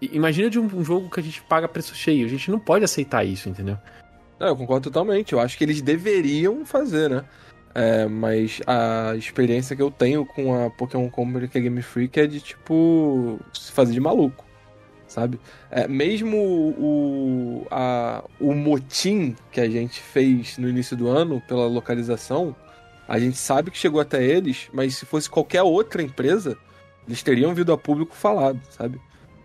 [0.00, 2.26] Imagina de um, um jogo que a gente paga preço cheio.
[2.26, 3.78] A gente não pode aceitar isso, entendeu?
[4.38, 5.32] Não, eu concordo totalmente.
[5.32, 7.24] Eu acho que eles deveriam fazer, né?
[7.78, 12.18] É, mas a experiência que eu tenho com a Pokémon Company que é Game Freak
[12.18, 14.46] é de, tipo, se fazer de maluco,
[15.06, 15.38] sabe?
[15.70, 21.66] É, mesmo o, a, o motim que a gente fez no início do ano pela
[21.66, 22.56] localização,
[23.06, 26.56] a gente sabe que chegou até eles, mas se fosse qualquer outra empresa,
[27.06, 28.98] eles teriam vindo a público falado, sabe?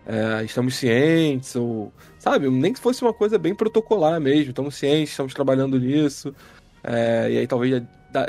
[0.06, 1.92] É, estamos cientes, ou.
[2.18, 2.48] Sabe?
[2.48, 4.50] Nem que fosse uma coisa bem protocolar mesmo.
[4.50, 6.34] Estamos cientes, estamos trabalhando nisso.
[6.82, 7.82] É, e aí talvez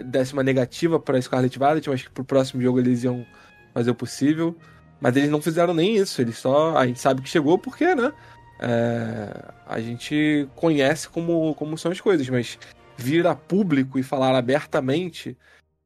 [0.06, 3.26] desse uma negativa para Scarlet Violet, mas que pro próximo jogo eles iam
[3.74, 4.56] fazer o possível.
[5.00, 6.22] Mas eles não fizeram nem isso.
[6.22, 6.78] Eles só.
[6.78, 8.14] A gente sabe que chegou porque, né?
[8.60, 12.58] É, a gente conhece como, como são as coisas, mas
[12.96, 15.38] vir a público e falar abertamente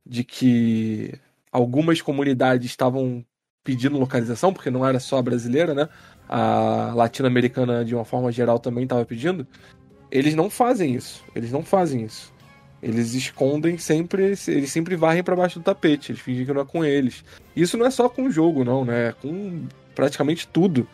[0.05, 1.13] de que
[1.51, 3.25] algumas comunidades estavam
[3.63, 5.89] pedindo localização, porque não era só a brasileira, né?
[6.29, 9.47] A latino-americana, de uma forma geral, também estava pedindo.
[10.11, 11.23] Eles não fazem isso.
[11.35, 12.31] Eles não fazem isso.
[12.81, 16.11] Eles escondem sempre, eles sempre varrem para baixo do tapete.
[16.11, 17.23] Eles fingem que não é com eles.
[17.55, 19.09] Isso não é só com o jogo, não, né?
[19.09, 19.65] É com
[19.95, 20.87] praticamente tudo.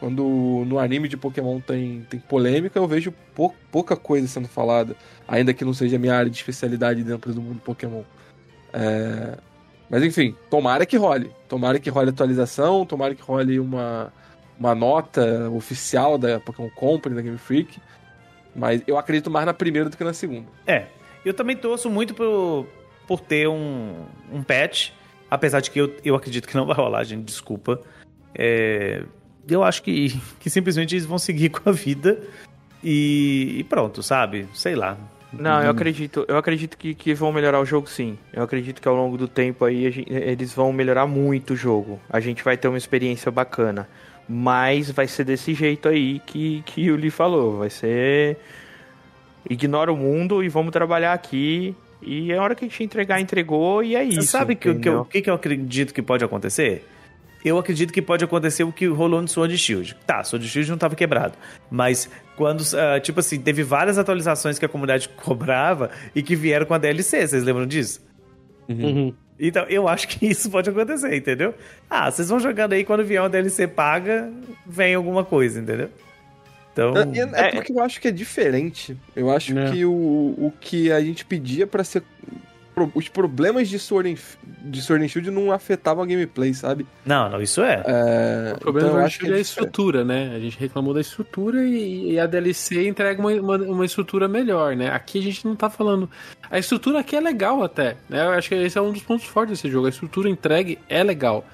[0.00, 4.96] Quando no anime de Pokémon tem, tem polêmica, eu vejo pou- pouca coisa sendo falada.
[5.28, 8.02] Ainda que não seja a minha área de especialidade dentro do mundo Pokémon.
[8.72, 9.38] É,
[9.88, 11.30] Mas enfim, tomara que role.
[11.48, 14.12] Tomara que role atualização, tomara que role uma,
[14.58, 17.78] uma nota oficial da Pokémon Company, da Game Freak.
[18.54, 20.46] Mas eu acredito mais na primeira do que na segunda.
[20.66, 20.86] É,
[21.28, 22.66] eu também torço muito por,
[23.06, 24.90] por ter um, um patch,
[25.30, 27.80] apesar de que eu, eu acredito que não vai rolar, gente, desculpa.
[28.34, 29.02] É,
[29.48, 32.20] eu acho que, que simplesmente eles vão seguir com a vida
[32.82, 34.46] e, e pronto, sabe?
[34.54, 34.96] Sei lá.
[35.32, 38.16] Não, eu acredito, eu acredito que, que vão melhorar o jogo sim.
[38.32, 42.00] Eu acredito que ao longo do tempo aí gente- eles vão melhorar muito o jogo.
[42.08, 43.88] A gente vai ter uma experiência bacana.
[44.28, 47.58] Mas vai ser desse jeito aí que, que o Lee falou.
[47.58, 48.38] Vai ser.
[49.48, 51.74] Ignora o mundo e vamos trabalhar aqui.
[52.02, 54.22] E a hora que a gente entregar, entregou e é isso.
[54.22, 55.00] Você sabe que, o que, eu- entendeu?
[55.00, 56.84] o que, que eu acredito que pode acontecer?
[57.44, 59.96] Eu acredito que pode acontecer o que rolou no Sword Shield.
[60.06, 61.34] Tá, Sword Shield não tava quebrado.
[61.70, 66.66] Mas quando, ah, tipo assim, teve várias atualizações que a comunidade cobrava e que vieram
[66.66, 68.04] com a DLC, vocês lembram disso?
[69.38, 71.54] Então, eu acho que isso pode acontecer, entendeu?
[71.88, 74.30] Ah, vocês vão jogando aí, quando vier uma DLC paga,
[74.66, 75.88] vem alguma coisa, entendeu?
[76.76, 76.94] Então,
[77.34, 78.96] É, é porque eu acho que é diferente.
[79.14, 79.70] Eu acho É.
[79.70, 82.02] que o, o que a gente pedia pra ser.
[82.94, 84.16] Os problemas de Sword and,
[84.70, 86.86] de Sword and Shield não afetavam a gameplay, sabe?
[87.06, 87.82] não, não, isso é.
[87.86, 89.46] É, O problema então do eu Shield é a é diferente.
[89.46, 90.32] estrutura, né?
[90.36, 94.76] A gente reclamou da estrutura e, e a DLC entrega uma, uma, uma estrutura melhor,
[94.76, 94.90] né?
[94.90, 96.10] Aqui a gente não tá falando.
[96.50, 98.22] A estrutura aqui é legal até, né?
[98.26, 99.86] Eu acho que esse é um dos pontos fortes desse jogo.
[99.86, 101.46] A estrutura entregue é legal.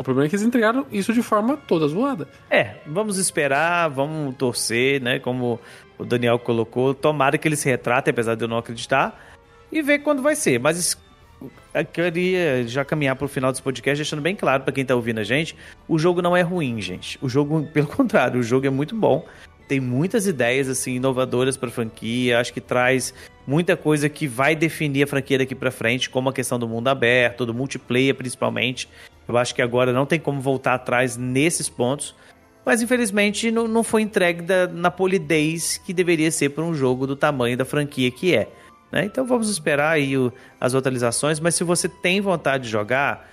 [0.00, 2.26] O problema é que eles entregaram isso de forma toda zoada.
[2.50, 5.18] É, vamos esperar, vamos torcer, né?
[5.18, 5.60] Como
[5.98, 9.22] o Daniel colocou, tomara que ele se retrate, apesar de eu não acreditar,
[9.70, 10.58] e ver quando vai ser.
[10.58, 10.96] Mas
[11.74, 15.18] eu queria já caminhar pro final desse podcast, deixando bem claro pra quem tá ouvindo
[15.18, 15.54] a gente,
[15.86, 17.18] o jogo não é ruim, gente.
[17.20, 19.26] O jogo, pelo contrário, o jogo é muito bom.
[19.68, 23.12] Tem muitas ideias assim inovadoras pra franquia, acho que traz
[23.46, 26.88] muita coisa que vai definir a franquia daqui pra frente, como a questão do mundo
[26.88, 28.88] aberto, do multiplayer principalmente.
[29.30, 32.14] Eu acho que agora não tem como voltar atrás nesses pontos.
[32.64, 37.06] Mas infelizmente não, não foi entregue da- na polidez que deveria ser para um jogo
[37.06, 38.48] do tamanho da franquia que é.
[38.92, 39.04] né?
[39.04, 41.40] Então vamos esperar aí o- as atualizações.
[41.40, 43.28] Mas se você tem vontade de jogar,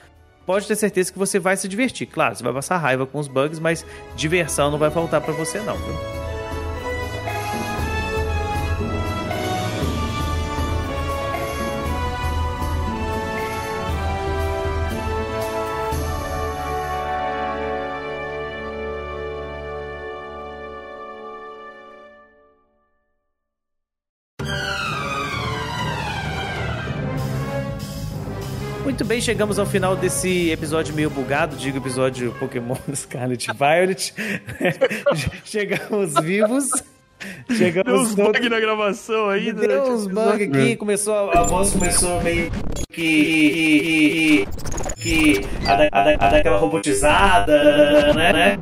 [0.45, 2.08] pode ter certeza que você vai se divertir.
[2.08, 3.86] Claro, você vai passar raiva com os bugs, mas
[4.16, 5.76] diversão não vai faltar para você não.
[5.76, 6.27] Viu?
[29.18, 34.13] Bem, chegamos ao final desse episódio meio bugado, digo episódio Pokémon Scarlet e Violet.
[35.43, 36.70] chegamos vivos.
[37.49, 39.51] Chegamos Deu uns todos- bug na gravação aí.
[39.51, 42.51] Deu durante o uns bug aqui, começou a, a voz começou meio
[42.91, 44.45] que
[44.95, 48.34] que, que a, da- a, da- a daquela robotizada, né?
[48.34, 48.57] né?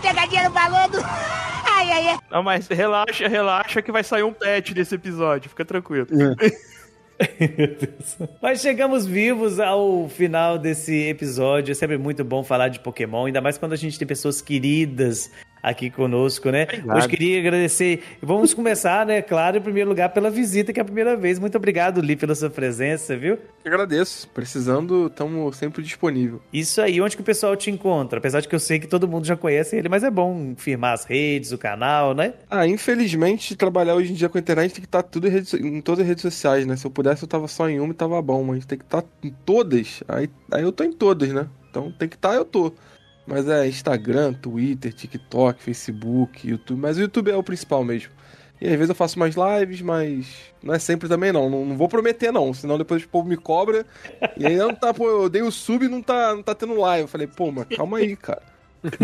[0.00, 0.98] Pegadinha no balão do...
[0.98, 2.18] Ai, ai, ai.
[2.30, 6.06] Não, mas relaxa, relaxa que vai sair um patch desse episódio, fica tranquilo.
[8.42, 11.72] Mas chegamos vivos ao final desse episódio.
[11.72, 15.30] É sempre muito bom falar de Pokémon, ainda mais quando a gente tem pessoas queridas
[15.68, 16.62] aqui conosco, né?
[16.62, 16.96] Obrigado.
[16.96, 18.02] Hoje queria agradecer.
[18.22, 19.20] Vamos começar, né?
[19.20, 21.38] Claro, em primeiro lugar, pela visita, que é a primeira vez.
[21.38, 23.34] Muito obrigado, Li, pela sua presença, viu?
[23.64, 24.28] Eu agradeço.
[24.28, 26.40] Precisando, estamos sempre disponível.
[26.52, 28.18] Isso aí, onde que o pessoal te encontra?
[28.18, 30.92] Apesar de que eu sei que todo mundo já conhece ele, mas é bom firmar
[30.94, 32.34] as redes, o canal, né?
[32.48, 35.54] Ah, infelizmente, trabalhar hoje em dia com a internet tem que estar tudo em, redes-
[35.54, 36.76] em todas as redes sociais, né?
[36.76, 39.02] Se eu pudesse, eu tava só em uma e tava bom, mas tem que estar
[39.22, 40.02] em todas.
[40.06, 41.46] Aí, aí eu tô em todas, né?
[41.70, 42.72] Então tem que estar, eu tô.
[43.26, 46.80] Mas é Instagram, Twitter, TikTok, Facebook, YouTube.
[46.80, 48.12] Mas o YouTube é o principal mesmo.
[48.60, 50.26] E às vezes eu faço mais lives, mas
[50.62, 51.50] não é sempre também não.
[51.50, 53.84] Não, não vou prometer não, senão depois o povo me cobra.
[54.36, 56.78] E aí não tá, pô, eu dei o sub e não tá, não tá tendo
[56.80, 57.02] live.
[57.02, 58.42] Eu falei, pô, mas calma aí, cara.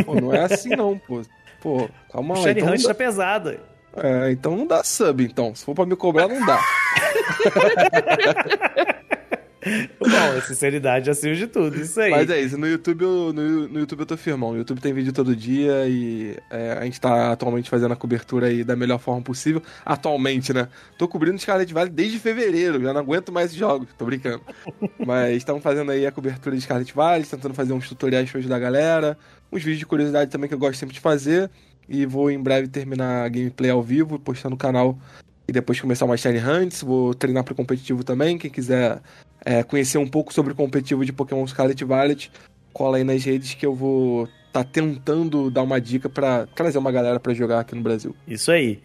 [0.07, 1.21] Pô, não é assim não, pô.
[1.61, 2.43] Pô, calma O lá.
[2.45, 3.59] Shiny então Hunt dá- tá pesado.
[3.97, 5.55] é, então não dá sub, então.
[5.55, 6.61] Se for pra me cobrar, não dá.
[10.01, 12.11] Bom, sinceridade acima de tudo, isso aí.
[12.11, 14.51] Mas é isso, no YouTube, eu, no, no YouTube eu tô firmão.
[14.51, 18.47] O YouTube tem vídeo todo dia e é, a gente tá atualmente fazendo a cobertura
[18.47, 19.63] aí da melhor forma possível.
[19.85, 20.69] Atualmente, né?
[20.99, 24.43] Tô cobrindo Scarlet Valley desde fevereiro, já não aguento mais esses jogos, tô brincando.
[25.07, 28.57] Mas estamos fazendo aí a cobertura de Scarlet Valley, tentando fazer uns tutoriais pra ajudar
[28.57, 29.19] a galera,
[29.51, 31.51] uns vídeos de curiosidade também que eu gosto sempre de fazer.
[31.89, 34.99] E vou em breve terminar a gameplay ao vivo, postar no canal
[35.47, 36.83] e depois começar uma Shiny Hunts.
[36.83, 38.39] Vou treinar pro competitivo também.
[38.39, 39.01] Quem quiser
[39.45, 42.31] é, conhecer um pouco sobre o competitivo de Pokémon Scarlet Violet,
[42.73, 46.93] cola aí nas redes que eu vou tá tentando dar uma dica pra trazer uma
[46.93, 48.15] galera pra jogar aqui no Brasil.
[48.29, 48.83] Isso aí.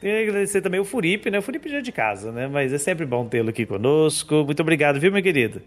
[0.00, 1.38] Tenho que agradecer também o Furipe, né?
[1.40, 2.46] O Furipe já é de casa, né?
[2.46, 4.44] Mas é sempre bom tê-lo aqui conosco.
[4.44, 5.60] Muito obrigado, viu, meu querido?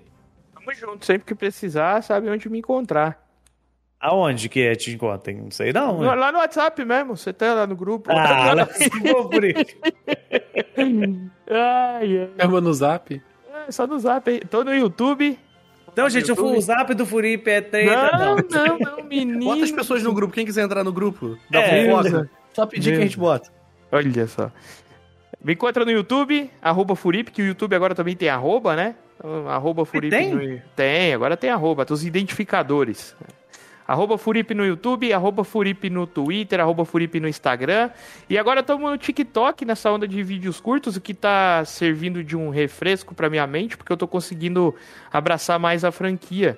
[0.53, 3.21] Tamo junto, sempre que precisar, sabe onde me encontrar.
[3.99, 5.33] Aonde que é te encontra?
[5.33, 5.97] Não sei não.
[5.97, 6.15] No- né?
[6.15, 8.09] Lá no WhatsApp mesmo, você tá lá no grupo.
[8.09, 9.75] Ah, lascou, Furipe.
[11.49, 12.29] ai, ai.
[12.39, 13.21] Chama no zap.
[13.67, 14.39] É, só no zap aí.
[14.41, 15.37] Tô no YouTube.
[15.91, 16.57] Então, gente, o YouTube?
[16.57, 18.11] o zap do Furipe é treta.
[18.17, 19.39] Não, não, não, menino.
[19.45, 20.33] Bota as pessoas no grupo.
[20.33, 23.51] Quem quiser entrar no grupo da É, fofoca, só pedir que a gente bota.
[23.91, 24.51] Olha só.
[25.43, 28.95] Me encontra no YouTube, arroba Furipe, que o YouTube agora também tem arroba, né?
[29.17, 30.33] Então, Arroba Furipe tem?
[30.33, 30.61] no...
[30.75, 33.15] Tem, agora tem arroba, tem os identificadores.
[33.91, 37.89] Arroba Furipe no YouTube, arroba Furipe no Twitter, arroba Furipe no Instagram.
[38.29, 42.37] E agora estamos no TikTok, nessa onda de vídeos curtos, o que tá servindo de
[42.37, 44.73] um refresco pra minha mente, porque eu tô conseguindo
[45.11, 46.57] abraçar mais a franquia.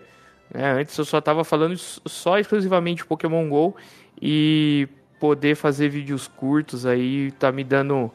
[0.54, 0.74] né?
[0.74, 3.76] antes eu só tava falando só exclusivamente Pokémon GO
[4.22, 4.88] e
[5.20, 8.12] poder fazer vídeos curtos aí tá me dando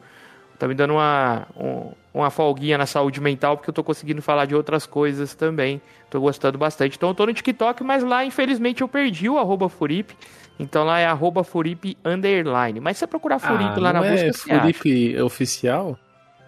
[0.59, 4.45] tá me dando uma, um- uma folguinha na saúde mental, porque eu tô conseguindo falar
[4.45, 5.81] de outras coisas também.
[6.09, 6.97] Tô gostando bastante.
[6.97, 10.13] Então eu tô no TikTok, mas lá, infelizmente, eu perdi o arroba Furipe.
[10.59, 12.79] Então lá é arroba Furipe underline.
[12.81, 14.61] Mas se você procurar Furipe lá na Ah, não busca, é você acha.
[14.73, 15.97] Felipe oficial?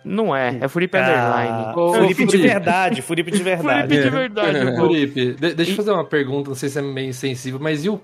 [0.03, 1.73] Não é, é Furipe Ah, underline.
[1.79, 2.47] Ô, Furipe de Furipe.
[2.47, 3.87] verdade, Furipe de verdade.
[3.87, 4.75] Furipe de verdade.
[4.75, 4.87] pô.
[4.87, 7.89] Felipe, de- deixa eu fazer uma pergunta, não sei se é meio sensível, mas e
[7.89, 8.01] o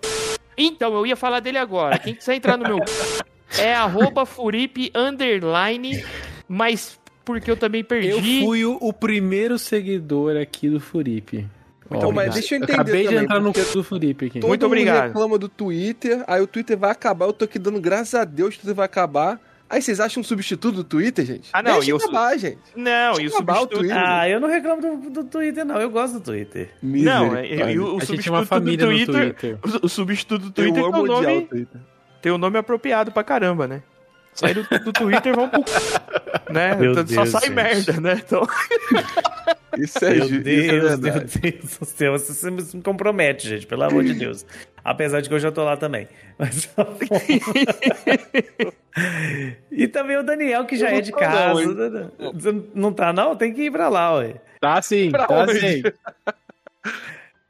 [0.55, 1.97] Então, eu ia falar dele agora.
[1.99, 2.77] Quem quiser entrar no meu
[3.57, 6.03] é arroba Furipe underline,
[6.47, 8.41] mas porque eu também Eu perdi.
[8.41, 11.45] fui o, o primeiro seguidor aqui do Furipe.
[11.89, 14.39] Ó, mas deixa eu entender acabei de também, entrar no cu do Furipe aqui.
[14.39, 15.07] Todo Muito mundo obrigado.
[15.07, 18.49] reclama do Twitter, aí o Twitter vai acabar, eu tô aqui dando graças a Deus
[18.49, 19.39] que o Twitter vai acabar.
[19.69, 21.49] Aí vocês acham um substituto do Twitter, gente?
[21.51, 22.59] Ah, não, Deixa e eu acabar, gente.
[22.73, 23.79] Não, e o Deixa acabar o substituto.
[23.87, 23.97] Twitter.
[24.05, 25.75] Ah, eu não reclamo do, do Twitter, não.
[25.81, 26.69] Eu gosto do Twitter.
[26.81, 27.73] Não, é- Misericórdia.
[27.73, 29.33] e o, o a gente substituto é uma família do no Twitter.
[29.33, 29.57] Twitter.
[29.81, 31.81] O, o substituto do Eu Twitter amo um, odiar o nome, Twitter.
[32.27, 33.81] Tem um nome apropriado pra caramba, né?
[34.33, 35.63] Sai do, do Twitter vão pro.
[36.51, 36.75] Né?
[36.79, 37.53] Meu Então, Só Deus, sai gente.
[37.53, 38.21] merda, né?
[38.25, 38.45] Então,
[39.79, 41.39] Isso é, Meu ju- é Deus, meu verdade.
[41.39, 42.11] Deus do céu.
[42.19, 44.45] Você me compromete, gente, pelo amor de Deus.
[44.83, 46.07] Apesar de que eu já tô lá também.
[46.37, 46.69] Mas.
[49.71, 51.61] E também o Daniel, que já é de tô não, casa.
[51.61, 52.11] hein?
[52.33, 53.35] Você não tá, não?
[53.35, 54.35] Tem que ir pra lá, ué.
[54.59, 55.59] Tá sim, Pra tá onde?
[55.59, 55.83] sim.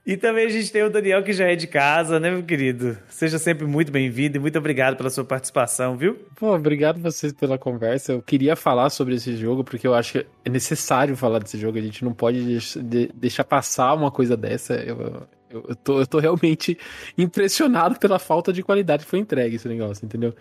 [0.10, 2.98] E também a gente tem o Daniel, que já é de casa, né, meu querido?
[3.10, 6.18] Seja sempre muito bem-vindo e muito obrigado pela sua participação, viu?
[6.38, 8.14] Pô, obrigado vocês pela conversa.
[8.14, 11.78] Eu queria falar sobre esse jogo, porque eu acho que é necessário falar desse jogo.
[11.78, 14.76] A gente não pode deix- de- deixar passar uma coisa dessa.
[14.76, 16.78] Eu, eu, eu tô, eu tô realmente
[17.18, 20.34] impressionado pela falta de qualidade que foi entregue esse negócio, entendeu?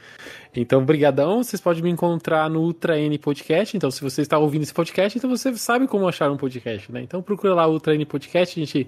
[0.55, 1.43] Então, brigadão.
[1.43, 3.77] Vocês podem me encontrar no Ultra N Podcast.
[3.77, 7.03] Então, se você está ouvindo esse podcast, então você sabe como achar um podcast, né?
[7.03, 8.61] Então, procura lá o Ultra N Podcast.
[8.61, 8.87] A gente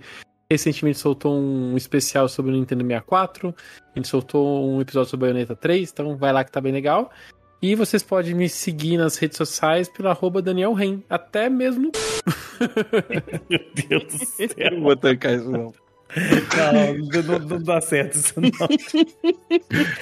[0.50, 3.54] recentemente soltou um especial sobre o Nintendo 64.
[3.94, 7.10] A gente soltou um episódio sobre Bayonetta 3, então vai lá que tá bem legal.
[7.60, 11.00] E vocês podem me seguir nas redes sociais pelo arroba Daniel Ren.
[11.10, 11.92] Até mesmo no...
[13.50, 14.48] Meu Deus do céu.
[14.56, 15.72] Eu não vou tancar isso, não.
[16.16, 18.50] Não, não, não dá certo isso, não.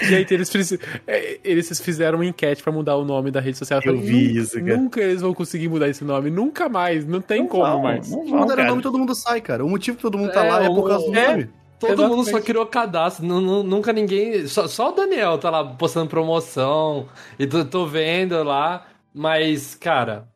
[0.03, 3.81] Gente, eles, fiz- é, eles fizeram uma enquete pra mudar o nome da rede social.
[3.81, 4.77] Eu falei, vi "Nunca- isso, cara.
[4.77, 6.31] Nunca eles vão conseguir mudar esse nome.
[6.31, 7.05] Nunca mais.
[7.07, 8.11] Não tem Não como vão, mais.
[8.11, 9.65] Não Se vão, mudar o nome, todo mundo sai, cara.
[9.65, 11.28] O motivo que todo mundo tá É, lá é por causa do é.
[11.28, 11.51] nome.
[11.78, 12.16] Todo Exatamente.
[12.16, 14.47] mundo só criou cadastro, nu- nu- nunca ninguém.
[14.47, 17.07] Só, só o Daniel tá lá postando promoção
[17.39, 20.27] e tô, tô vendo lá, mas, cara,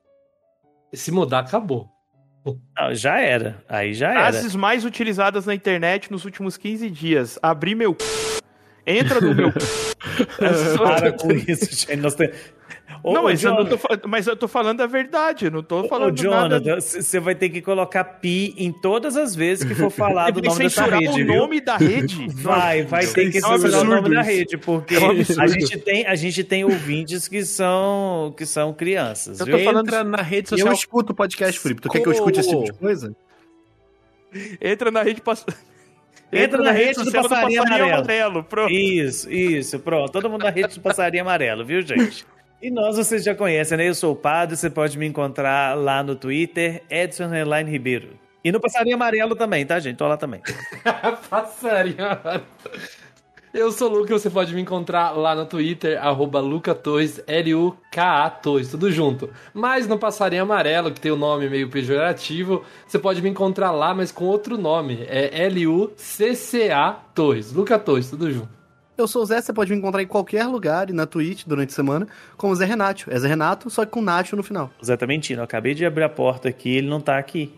[0.92, 1.88] se mudar, acabou.
[2.92, 3.62] Já era.
[3.68, 4.20] Aí já era.
[4.20, 7.38] frases mais utilizadas na internet nos últimos 15 dias.
[7.42, 7.96] Abri meu.
[8.86, 9.52] Entra no meu.
[10.78, 11.96] Para com isso, gente.
[11.96, 12.30] Nós tem...
[13.02, 13.78] Ô, não, ô, mas eu, não tô,
[14.08, 16.58] mas eu tô falando a verdade, não tô Ô, falando nada.
[16.60, 20.34] Jonathan, você vai ter que colocar pi em todas as vezes que for falar Tem
[20.34, 21.26] do que nome dessa rede, o viu?
[21.26, 22.26] nome da rede.
[22.34, 25.10] Vai, vai ter que É um censurar o nome da rede, porque É um
[25.42, 29.58] a gente tem, a gente tem ouvintes que são, que são crianças, Eu viu?
[29.58, 30.74] tô falando- Entra na rede E eu social.
[30.74, 31.80] escuto o podcast, Felipe.
[31.80, 33.14] Tu quer que eu escute esse tipo de coisa?
[34.60, 35.44] Entra na rede pass...
[36.32, 37.92] Entra na rede do social passarinho amarelo.
[37.94, 38.44] amarelo.
[38.44, 38.70] Pronto.
[38.72, 40.12] Isso, isso, pronto.
[40.12, 42.24] Todo mundo na rede do Passarinho Amarelo, viu, gente?
[42.62, 43.88] E nós vocês já conhecem, né?
[43.88, 48.18] Eu sou o Padre, você pode me encontrar lá no Twitter, Edson Underline Ribeiro.
[48.44, 49.96] E no Passarinho Amarelo também, tá, gente?
[49.96, 50.42] Tô lá também.
[51.30, 51.96] Passarinho.
[53.52, 58.70] Eu sou o Luca, você pode me encontrar lá no Twitter, arroba lucatois, L-U-K-A Tois,
[58.70, 59.30] tudo junto.
[59.54, 63.94] Mas no Passarinho Amarelo, que tem o nome meio pejorativo, você pode me encontrar lá,
[63.94, 65.04] mas com outro nome.
[65.08, 68.59] É L-U-C-C-A Tois, Luca Tois, tudo junto.
[69.00, 71.70] Eu sou o Zé, você pode me encontrar em qualquer lugar e na Twitch durante
[71.70, 72.06] a semana,
[72.36, 73.10] como Zé Renato.
[73.10, 74.70] É Zé Renato, só que com Nacho no final.
[74.84, 75.40] Zé tá mentindo.
[75.40, 77.50] Eu acabei de abrir a porta aqui, ele não tá aqui.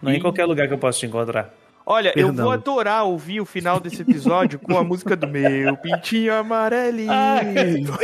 [0.00, 1.52] Não é em qualquer lugar que eu posso te encontrar.
[1.84, 2.44] Olha, eu Perdão.
[2.44, 7.10] vou adorar ouvir o final desse episódio com a música do meu pintinho amarelinho.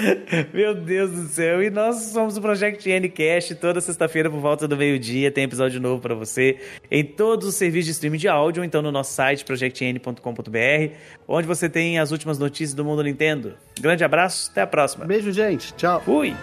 [0.52, 1.62] Meu Deus do céu.
[1.62, 3.54] E nós somos o Project Ncast.
[3.56, 6.58] Toda sexta-feira, por volta do meio-dia, tem episódio novo pra você
[6.90, 10.94] em todos os serviços de streaming de áudio, então no nosso site, projectn.com.br,
[11.26, 13.54] onde você tem as últimas notícias do mundo Nintendo.
[13.80, 15.04] Grande abraço, até a próxima.
[15.04, 15.72] Beijo, gente.
[15.74, 16.00] Tchau.
[16.04, 16.34] Fui!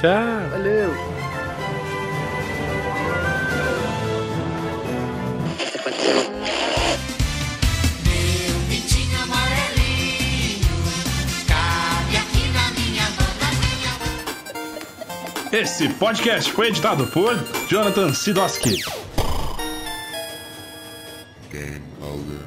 [0.00, 0.48] Tchau.
[0.50, 0.92] Valeu.
[15.52, 17.34] Esse podcast foi editado por
[17.68, 18.82] Jonathan Sidoski.
[21.50, 22.41] Game over.